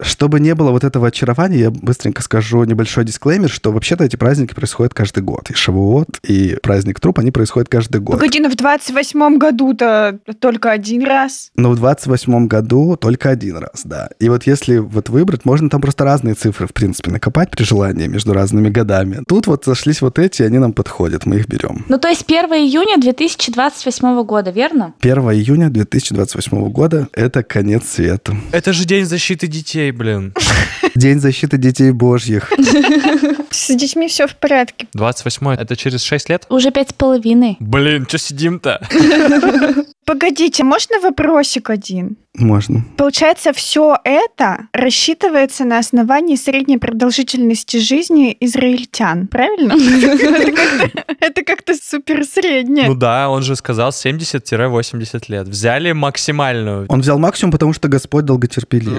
Чтобы 0.00 0.38
не 0.40 0.54
было 0.54 0.70
вот 0.70 0.84
этого 0.84 1.08
очарования, 1.08 1.58
я 1.58 1.70
быстренько 1.70 2.22
скажу 2.22 2.62
небольшой 2.64 3.04
дисклеймер, 3.04 3.50
что 3.50 3.72
вообще-то 3.72 4.04
эти 4.04 4.16
праздники 4.16 4.54
происходят 4.54 4.94
каждый 4.94 5.22
год. 5.22 5.50
И 5.50 5.54
Шавуот, 5.54 6.18
и 6.22 6.56
праздник 6.62 7.00
труп, 7.00 7.18
они 7.18 7.30
происходят 7.30 7.68
каждый 7.68 8.00
год. 8.00 8.16
Погоди, 8.16 8.40
ну 8.40 8.48
в 8.48 8.54
28 8.56 9.38
году-то 9.38 10.18
только 10.38 10.70
один 10.70 11.04
раз. 11.04 11.50
Но 11.56 11.70
в 11.70 11.76
28 11.76 12.46
году 12.46 12.96
только 12.96 13.30
один 13.30 13.56
раз, 13.56 13.82
да. 13.84 14.08
И 14.20 14.28
вот 14.28 14.46
если 14.46 14.78
вот 14.78 15.08
выбрать, 15.08 15.44
можно 15.44 15.68
там 15.68 15.80
просто 15.80 16.04
разные 16.04 16.34
цифры, 16.34 16.66
в 16.66 16.72
принципе, 16.72 17.10
накопать 17.10 17.50
при 17.50 17.64
желании 17.64 18.06
между 18.06 18.32
разными 18.32 18.68
годами. 18.68 19.22
Тут 19.26 19.46
вот 19.46 19.64
сошлись 19.64 20.00
вот 20.00 20.18
эти, 20.18 20.42
они 20.42 20.58
нам 20.58 20.72
подходят, 20.72 21.26
мы 21.26 21.36
их 21.36 21.48
берем. 21.48 21.84
Ну, 21.88 21.98
то 21.98 22.08
есть 22.08 22.24
1 22.24 22.50
июня 22.52 22.98
2028 22.98 24.22
года, 24.22 24.50
верно? 24.50 24.94
1 25.00 25.18
июня 25.32 25.70
2028 25.70 26.68
года– 26.70 27.08
это 27.12 27.42
конец 27.42 27.88
света. 27.88 28.36
Это 28.52 28.72
же 28.72 28.84
день 28.84 29.04
защиты 29.04 29.46
детей, 29.46 29.87
блин. 29.90 30.34
День 30.94 31.20
защиты 31.20 31.58
детей 31.58 31.90
божьих. 31.92 32.52
С 33.50 33.74
детьми 33.74 34.08
все 34.08 34.26
в 34.26 34.36
порядке. 34.36 34.86
28 34.94 35.48
это 35.50 35.76
через 35.76 36.02
6 36.02 36.28
лет? 36.28 36.46
Уже 36.48 36.70
пять 36.70 36.90
с 36.90 36.92
половиной. 36.92 37.56
Блин, 37.60 38.06
что 38.08 38.18
сидим-то? 38.18 38.80
Погодите, 40.04 40.64
можно 40.64 41.00
вопросик 41.00 41.68
один? 41.70 42.16
Можно. 42.34 42.84
Получается, 42.96 43.52
все 43.52 43.96
это 44.04 44.68
рассчитывается 44.72 45.64
на 45.64 45.78
основании 45.78 46.36
средней 46.36 46.78
продолжительности 46.78 47.78
жизни 47.78 48.34
израильтян, 48.40 49.26
правильно? 49.26 49.74
Это 51.20 51.42
как-то- 51.42 51.74
супер 51.74 52.24
среднее. 52.24 52.86
Ну 52.88 52.94
да, 52.94 53.28
он 53.28 53.42
же 53.42 53.56
сказал 53.56 53.90
70-80 53.90 55.24
лет. 55.28 55.48
Взяли 55.48 55.92
максимальную. 55.92 56.86
Он 56.88 57.00
взял 57.00 57.18
максимум, 57.18 57.52
потому 57.52 57.72
что 57.72 57.88
Господь 57.88 58.24
долготерпелив. 58.24 58.96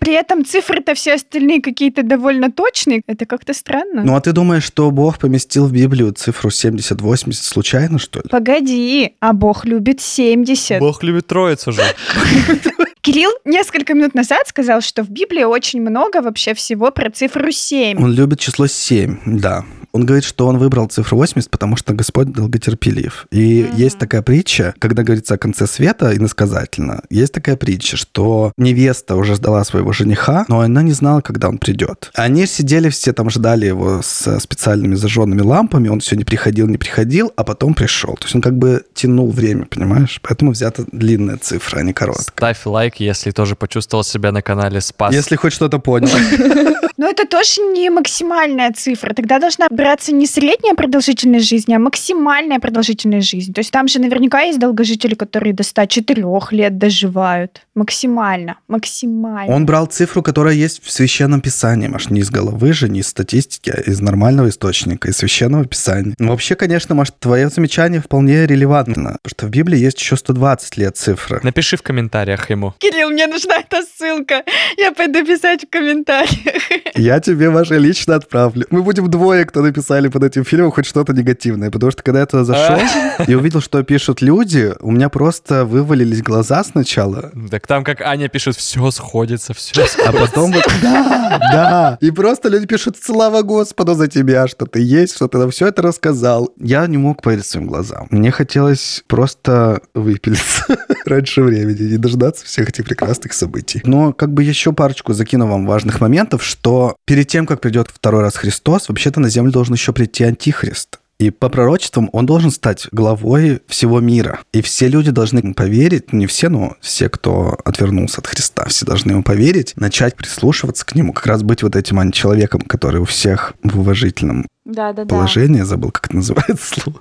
При 0.00 0.14
этом 0.14 0.44
цифры-то 0.44 0.94
все 0.94 1.14
остальные 1.14 1.60
какие-то 1.60 2.02
довольно 2.02 2.50
точные. 2.50 3.02
Это 3.06 3.26
как-то 3.32 3.54
странно. 3.54 4.02
Ну 4.04 4.14
а 4.14 4.20
ты 4.20 4.32
думаешь, 4.32 4.62
что 4.62 4.90
Бог 4.90 5.18
поместил 5.18 5.66
в 5.66 5.72
Библию 5.72 6.12
цифру 6.12 6.50
70-80 6.50 7.32
случайно, 7.32 7.98
что 7.98 8.20
ли? 8.20 8.26
Погоди, 8.28 9.14
а 9.20 9.32
Бог 9.32 9.64
любит 9.64 10.02
70. 10.02 10.78
Бог 10.80 11.02
любит 11.02 11.28
троицу 11.28 11.72
же. 11.72 11.80
Кирилл 13.02 13.32
несколько 13.44 13.94
минут 13.94 14.14
назад 14.14 14.46
сказал, 14.46 14.80
что 14.80 15.02
в 15.02 15.10
Библии 15.10 15.42
очень 15.42 15.80
много 15.80 16.22
вообще 16.22 16.54
всего 16.54 16.92
про 16.92 17.10
цифру 17.10 17.50
7. 17.50 18.00
Он 18.00 18.12
любит 18.12 18.38
число 18.38 18.68
7, 18.68 19.18
да. 19.26 19.64
Он 19.90 20.06
говорит, 20.06 20.24
что 20.24 20.46
он 20.46 20.56
выбрал 20.56 20.86
цифру 20.86 21.18
80, 21.18 21.50
потому 21.50 21.76
что 21.76 21.92
Господь 21.92 22.32
долготерпелив. 22.32 23.26
И 23.30 23.64
Мгм. 23.64 23.76
есть 23.76 23.98
такая 23.98 24.22
притча, 24.22 24.72
когда 24.78 25.02
говорится 25.02 25.34
о 25.34 25.36
конце 25.38 25.66
света 25.66 26.16
иносказательно, 26.16 27.02
есть 27.10 27.34
такая 27.34 27.56
притча, 27.56 27.98
что 27.98 28.52
невеста 28.56 29.16
уже 29.16 29.34
ждала 29.34 29.62
своего 29.64 29.92
жениха, 29.92 30.46
но 30.48 30.60
она 30.60 30.80
не 30.82 30.92
знала, 30.92 31.20
когда 31.20 31.48
он 31.50 31.58
придет. 31.58 32.10
Они 32.14 32.46
сидели 32.46 32.88
все 32.88 33.12
там, 33.12 33.28
ждали 33.28 33.66
его 33.66 34.00
с 34.02 34.38
специальными 34.40 34.94
зажженными 34.94 35.42
лампами, 35.42 35.88
он 35.88 36.00
все 36.00 36.16
не 36.16 36.24
приходил, 36.24 36.68
не 36.68 36.78
приходил, 36.78 37.30
а 37.36 37.44
потом 37.44 37.74
пришел. 37.74 38.14
То 38.14 38.24
есть 38.24 38.34
он 38.34 38.40
как 38.40 38.56
бы 38.56 38.84
тянул 38.94 39.30
время, 39.30 39.66
понимаешь? 39.66 40.20
Поэтому 40.22 40.52
взята 40.52 40.84
длинная 40.90 41.36
цифра, 41.36 41.80
а 41.80 41.82
не 41.82 41.92
короткая. 41.92 42.22
Ставь 42.54 42.64
лайк, 42.64 42.91
лайки, 42.92 43.02
если 43.02 43.30
тоже 43.30 43.56
почувствовал 43.56 44.04
себя 44.04 44.32
на 44.32 44.42
канале 44.42 44.80
Спас. 44.80 45.14
Если 45.14 45.36
хоть 45.36 45.52
что-то 45.52 45.78
понял. 45.78 46.08
Но 46.96 47.08
это 47.08 47.26
тоже 47.26 47.60
не 47.74 47.90
максимальная 47.90 48.72
цифра. 48.72 49.14
Тогда 49.14 49.38
должна 49.38 49.66
браться 49.70 50.12
не 50.12 50.26
средняя 50.26 50.74
продолжительность 50.74 51.48
жизни, 51.48 51.74
а 51.74 51.78
максимальная 51.78 52.60
продолжительность 52.60 53.28
жизни. 53.28 53.52
То 53.52 53.60
есть 53.60 53.70
там 53.70 53.88
же 53.88 53.98
наверняка 53.98 54.42
есть 54.42 54.58
долгожители, 54.58 55.14
которые 55.14 55.52
до 55.52 55.62
104 55.62 56.22
лет 56.50 56.78
доживают. 56.78 57.62
Максимально. 57.74 58.56
Максимально. 58.68 59.52
Он 59.52 59.66
брал 59.66 59.86
цифру, 59.86 60.22
которая 60.22 60.54
есть 60.54 60.84
в 60.84 60.90
Священном 60.90 61.40
Писании, 61.40 61.88
Маш, 61.88 62.10
не 62.10 62.20
из 62.20 62.30
головы 62.30 62.72
же, 62.72 62.88
не 62.88 63.00
из 63.00 63.08
статистики, 63.08 63.70
а 63.70 63.80
из 63.80 64.00
нормального 64.00 64.48
источника, 64.48 65.08
из 65.08 65.16
Священного 65.16 65.64
Писания. 65.64 66.14
Ну, 66.18 66.30
вообще, 66.30 66.54
конечно, 66.54 66.94
Маш, 66.94 67.08
твое 67.18 67.48
замечание 67.48 68.00
вполне 68.00 68.46
релевантно, 68.46 69.18
потому 69.22 69.30
что 69.36 69.46
в 69.46 69.50
Библии 69.50 69.78
есть 69.78 69.98
еще 69.98 70.16
120 70.16 70.76
лет 70.76 70.96
цифры. 70.96 71.40
Напиши 71.42 71.76
в 71.76 71.82
комментариях 71.82 72.50
ему. 72.50 72.74
Кирилл, 72.82 73.10
мне 73.10 73.28
нужна 73.28 73.58
эта 73.58 73.82
ссылка. 73.82 74.42
Я 74.76 74.90
пойду 74.90 75.24
писать 75.24 75.64
в 75.64 75.70
комментариях. 75.70 76.62
Я 76.96 77.20
тебе, 77.20 77.48
Маша, 77.48 77.76
лично 77.76 78.16
отправлю. 78.16 78.66
Мы 78.70 78.82
будем 78.82 79.08
двое, 79.08 79.44
кто 79.44 79.62
написали 79.62 80.08
под 80.08 80.24
этим 80.24 80.44
фильмом 80.44 80.72
хоть 80.72 80.86
что-то 80.86 81.12
негативное, 81.12 81.70
потому 81.70 81.92
что 81.92 82.02
когда 82.02 82.20
я 82.20 82.26
туда 82.26 82.44
зашел 82.44 82.80
и 83.28 83.34
увидел, 83.34 83.60
что 83.60 83.84
пишут 83.84 84.20
люди, 84.20 84.74
у 84.80 84.90
меня 84.90 85.08
просто 85.08 85.64
вывалились 85.64 86.22
глаза 86.22 86.64
сначала, 86.64 87.30
Так 87.50 87.68
там, 87.68 87.84
как 87.84 88.00
Аня 88.00 88.28
пишет, 88.28 88.56
все 88.56 88.90
сходится, 88.90 89.54
все 89.54 89.86
а 90.04 90.12
потом 90.12 90.52
вот, 90.52 90.66
да, 90.82 91.38
да. 91.52 91.98
И 92.00 92.10
просто 92.10 92.48
люди 92.48 92.66
пишут, 92.66 92.96
слава 93.00 93.42
Господу 93.42 93.94
за 93.94 94.08
тебя, 94.08 94.48
что 94.48 94.66
ты 94.66 94.80
есть, 94.80 95.14
что 95.14 95.28
ты 95.28 95.38
нам 95.38 95.50
все 95.50 95.68
это 95.68 95.82
рассказал. 95.82 96.50
Я 96.58 96.86
не 96.88 96.98
мог 96.98 97.22
поверить 97.22 97.46
своим 97.46 97.68
глазам. 97.68 98.08
Мне 98.10 98.32
хотелось 98.32 99.04
просто 99.06 99.82
выпилиться 99.94 100.64
раньше 101.12 101.42
времени, 101.42 101.82
не 101.82 101.96
дождаться 101.96 102.44
всех 102.44 102.68
этих 102.68 102.84
прекрасных 102.84 103.32
событий. 103.32 103.80
Но 103.84 104.12
как 104.12 104.32
бы 104.32 104.42
еще 104.42 104.72
парочку 104.72 105.12
закину 105.12 105.46
вам 105.46 105.66
важных 105.66 106.00
моментов, 106.00 106.44
что 106.44 106.96
перед 107.04 107.28
тем, 107.28 107.46
как 107.46 107.60
придет 107.60 107.88
второй 107.92 108.22
раз 108.22 108.36
Христос, 108.36 108.88
вообще-то 108.88 109.20
на 109.20 109.28
землю 109.28 109.52
должен 109.52 109.74
еще 109.74 109.92
прийти 109.92 110.24
Антихрист. 110.24 110.98
И 111.22 111.30
по 111.30 111.48
пророчествам 111.48 112.10
он 112.12 112.26
должен 112.26 112.50
стать 112.50 112.88
главой 112.90 113.60
всего 113.68 114.00
мира. 114.00 114.40
И 114.52 114.60
все 114.60 114.88
люди 114.88 115.12
должны 115.12 115.54
поверить, 115.54 116.12
не 116.12 116.26
все, 116.26 116.48
но 116.48 116.76
все, 116.80 117.08
кто 117.08 117.56
отвернулся 117.64 118.20
от 118.20 118.26
Христа, 118.26 118.66
все 118.66 118.84
должны 118.84 119.12
ему 119.12 119.22
поверить, 119.22 119.74
начать 119.76 120.16
прислушиваться 120.16 120.84
к 120.84 120.96
нему, 120.96 121.12
как 121.12 121.26
раз 121.26 121.44
быть 121.44 121.62
вот 121.62 121.76
этим 121.76 122.00
античеловеком, 122.00 122.62
который 122.62 123.00
у 123.00 123.04
всех 123.04 123.54
в 123.62 123.78
уважительном 123.78 124.48
Да, 124.72 124.92
да, 124.92 125.04
да. 125.04 125.08
положении, 125.08 125.62
забыл, 125.62 125.90
как 125.90 126.06
это 126.06 126.16
называется 126.16 126.80
слово, 126.80 126.98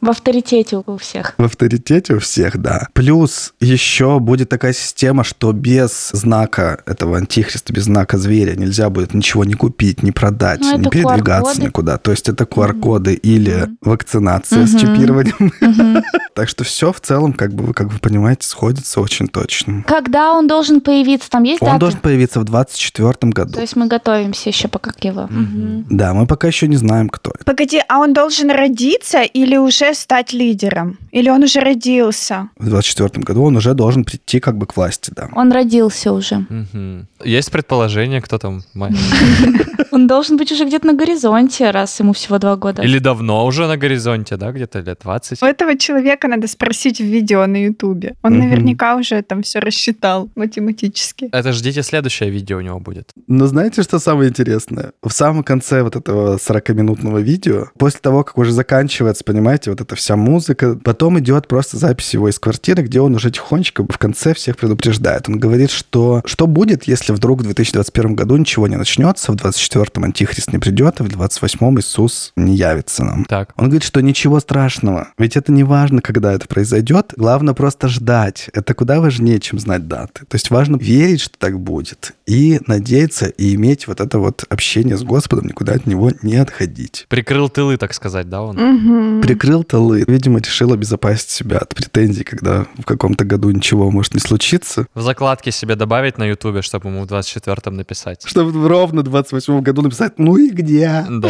В 0.00 0.10
авторитете 0.10 0.82
у 0.84 0.96
всех. 0.98 1.34
в 1.38 1.44
авторитете 1.44 2.14
у 2.14 2.18
всех, 2.18 2.58
да. 2.58 2.88
Плюс 2.92 3.54
еще 3.60 4.18
будет 4.20 4.48
такая 4.48 4.72
система, 4.72 5.24
что 5.24 5.52
без 5.52 6.10
знака 6.12 6.82
этого 6.86 7.16
антихриста, 7.18 7.72
без 7.72 7.84
знака 7.84 8.18
зверя 8.18 8.54
нельзя 8.56 8.90
будет 8.90 9.14
ничего 9.14 9.44
не 9.44 9.54
купить, 9.54 10.02
не 10.02 10.12
продать, 10.12 10.60
Ну, 10.60 10.76
не 10.78 10.88
передвигаться 10.90 11.52
QR-коды. 11.52 11.66
никуда. 11.66 11.98
То 11.98 12.10
есть 12.10 12.28
это 12.28 12.44
QR-коды 12.44 13.14
или 13.14 13.54
Мгм. 13.64 13.78
вакцинация 13.82 14.66
с 14.66 14.72
Мгм. 14.72 14.78
чипированием. 14.80 15.52
Мгм. 15.60 16.02
Так 16.34 16.48
что 16.48 16.64
все 16.64 16.92
в 16.92 17.00
целом, 17.00 17.32
как 17.32 17.54
бы 17.54 17.62
вы, 17.64 17.74
как 17.74 17.92
вы 17.92 17.98
понимаете, 18.00 18.44
сходится 18.48 19.00
очень 19.00 19.28
точно. 19.28 19.84
Когда 19.86 20.32
он 20.32 20.48
должен 20.48 20.80
появиться? 20.80 21.30
Там 21.30 21.44
есть 21.44 21.62
Он 21.62 21.68
дата? 21.68 21.78
должен 21.78 22.00
появиться 22.00 22.40
в 22.40 22.44
24 22.44 23.30
году. 23.32 23.52
То 23.52 23.60
есть 23.60 23.76
мы 23.76 23.86
готовимся 23.86 24.48
еще 24.48 24.66
пока 24.66 24.90
к 24.90 25.04
его. 25.04 25.28
Мгм. 25.30 25.86
Да, 25.88 26.12
мы 26.12 26.26
пока 26.26 26.48
еще 26.48 26.66
не 26.66 26.74
знаем, 26.76 27.08
кто 27.14 27.30
это. 27.30 27.44
Погоди, 27.44 27.80
а 27.88 27.98
он 27.98 28.12
должен 28.12 28.50
родиться 28.50 29.22
или 29.22 29.56
уже 29.56 29.94
стать 29.94 30.32
лидером? 30.32 30.98
Или 31.12 31.30
он 31.30 31.42
уже 31.42 31.60
родился? 31.60 32.48
В 32.58 32.68
24 32.68 33.24
году 33.24 33.44
он 33.44 33.56
уже 33.56 33.74
должен 33.74 34.04
прийти 34.04 34.40
как 34.40 34.56
бы 34.56 34.66
к 34.66 34.76
власти, 34.76 35.12
да. 35.14 35.28
Он 35.34 35.52
родился 35.52 36.12
уже. 36.12 36.36
Мгм. 36.48 37.06
Есть 37.24 37.50
предположение, 37.50 38.20
кто 38.20 38.38
там? 38.38 38.62
Он 39.94 40.08
должен 40.08 40.36
быть 40.36 40.50
уже 40.50 40.64
где-то 40.64 40.88
на 40.88 40.94
горизонте, 40.94 41.70
раз 41.70 42.00
ему 42.00 42.12
всего 42.12 42.38
два 42.38 42.56
года. 42.56 42.82
Или 42.82 42.98
давно 42.98 43.46
уже 43.46 43.68
на 43.68 43.76
горизонте, 43.76 44.36
да, 44.36 44.50
где-то 44.50 44.80
лет 44.80 44.98
20? 45.04 45.40
У 45.40 45.46
этого 45.46 45.78
человека 45.78 46.26
надо 46.26 46.48
спросить 46.48 47.00
в 47.00 47.04
видео 47.04 47.46
на 47.46 47.64
Ютубе. 47.64 48.16
Он 48.22 48.38
наверняка 48.38 48.96
уже 48.96 49.22
там 49.22 49.42
все 49.42 49.60
рассчитал 49.60 50.28
математически. 50.34 51.28
Это 51.30 51.52
ждите, 51.52 51.84
следующее 51.84 52.30
видео 52.30 52.58
у 52.58 52.60
него 52.60 52.80
будет. 52.80 53.10
Но 53.28 53.46
знаете, 53.46 53.84
что 53.84 54.00
самое 54.00 54.30
интересное? 54.30 54.92
В 55.00 55.10
самом 55.10 55.44
конце 55.44 55.84
вот 55.84 55.94
этого 55.94 56.38
40-минутного 56.38 57.03
видео, 57.18 57.68
после 57.78 58.00
того, 58.00 58.24
как 58.24 58.38
уже 58.38 58.52
заканчивается, 58.52 59.24
понимаете, 59.24 59.70
вот 59.70 59.80
эта 59.80 59.94
вся 59.96 60.16
музыка, 60.16 60.78
потом 60.82 61.18
идет 61.18 61.48
просто 61.48 61.76
запись 61.76 62.14
его 62.14 62.28
из 62.28 62.38
квартиры, 62.38 62.82
где 62.82 63.00
он 63.00 63.14
уже 63.14 63.30
тихонечко 63.30 63.84
в 63.84 63.98
конце 63.98 64.34
всех 64.34 64.56
предупреждает. 64.56 65.28
Он 65.28 65.38
говорит, 65.38 65.70
что 65.70 66.22
что 66.24 66.46
будет, 66.46 66.84
если 66.84 67.12
вдруг 67.12 67.40
в 67.40 67.44
2021 67.44 68.14
году 68.14 68.36
ничего 68.36 68.66
не 68.66 68.76
начнется, 68.76 69.32
в 69.32 69.36
2024 69.36 70.04
Антихрист 70.04 70.52
не 70.52 70.58
придет, 70.58 71.00
а 71.00 71.04
в 71.04 71.08
2028 71.08 71.78
Иисус 71.78 72.32
не 72.36 72.56
явится 72.56 73.04
нам. 73.04 73.24
Так. 73.24 73.52
Он 73.56 73.66
говорит, 73.66 73.84
что 73.84 74.00
ничего 74.00 74.40
страшного. 74.40 75.08
Ведь 75.18 75.36
это 75.36 75.52
не 75.52 75.64
важно, 75.64 76.00
когда 76.00 76.32
это 76.32 76.46
произойдет. 76.48 77.12
Главное 77.16 77.54
просто 77.54 77.88
ждать. 77.88 78.48
Это 78.52 78.74
куда 78.74 79.00
важнее, 79.00 79.40
чем 79.40 79.58
знать 79.58 79.88
даты. 79.88 80.24
То 80.26 80.34
есть 80.34 80.50
важно 80.50 80.76
верить, 80.76 81.20
что 81.20 81.38
так 81.38 81.58
будет. 81.58 82.12
И 82.26 82.60
надеяться, 82.66 83.26
и 83.26 83.54
иметь 83.54 83.86
вот 83.86 84.00
это 84.00 84.18
вот 84.18 84.44
общение 84.48 84.96
с 84.96 85.02
Господом, 85.02 85.46
никуда 85.46 85.74
от 85.74 85.86
него 85.86 86.10
не 86.22 86.36
отходить. 86.36 86.93
Прикрыл 87.08 87.48
тылы, 87.48 87.76
так 87.76 87.94
сказать, 87.94 88.28
да, 88.28 88.42
он? 88.42 88.56
Мгм. 88.56 89.22
Прикрыл 89.22 89.64
тылы. 89.64 90.04
Видимо, 90.06 90.38
решил 90.40 90.72
обезопасить 90.72 91.30
себя 91.30 91.58
от 91.58 91.74
претензий, 91.74 92.24
когда 92.24 92.66
в 92.78 92.84
каком-то 92.84 93.24
году 93.24 93.50
ничего 93.50 93.90
может 93.90 94.14
не 94.14 94.20
случиться. 94.20 94.86
В 94.94 95.02
закладке 95.02 95.50
себе 95.50 95.76
добавить 95.76 96.18
на 96.18 96.24
Ютубе, 96.24 96.62
чтобы 96.62 96.88
ему 96.88 97.04
в 97.04 97.06
24-м 97.06 97.76
написать. 97.76 98.22
Чтобы 98.26 98.68
ровно 98.68 99.02
в 99.02 99.04
28 99.04 99.60
году 99.60 99.82
написать 99.82 100.18
«Ну 100.18 100.36
и 100.36 100.50
где?». 100.50 101.04
Да. 101.08 101.28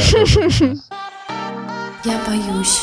Я 2.04 2.20
боюсь. 2.26 2.82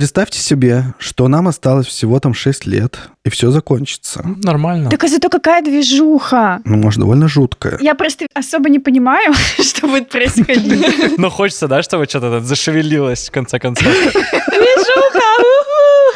Представьте 0.00 0.38
себе, 0.38 0.94
что 0.98 1.28
нам 1.28 1.46
осталось 1.46 1.86
всего 1.86 2.18
там 2.20 2.32
6 2.32 2.64
лет, 2.64 2.98
и 3.22 3.28
все 3.28 3.50
закончится. 3.50 4.22
Ну, 4.24 4.34
Нормально. 4.42 4.88
Так 4.88 5.04
а 5.04 5.08
зато 5.08 5.28
какая 5.28 5.60
движуха. 5.60 6.62
Ну, 6.64 6.78
может, 6.78 7.00
довольно 7.00 7.28
жуткое. 7.28 7.76
Я 7.82 7.94
просто 7.94 8.24
особо 8.32 8.70
не 8.70 8.78
понимаю, 8.78 9.34
что 9.62 9.88
будет 9.88 10.08
происходить. 10.08 11.18
Но 11.18 11.28
хочется, 11.28 11.68
да, 11.68 11.82
чтобы 11.82 12.06
что-то 12.06 12.40
зашевелилось 12.40 13.28
в 13.28 13.30
конце 13.30 13.58
концов. 13.58 13.94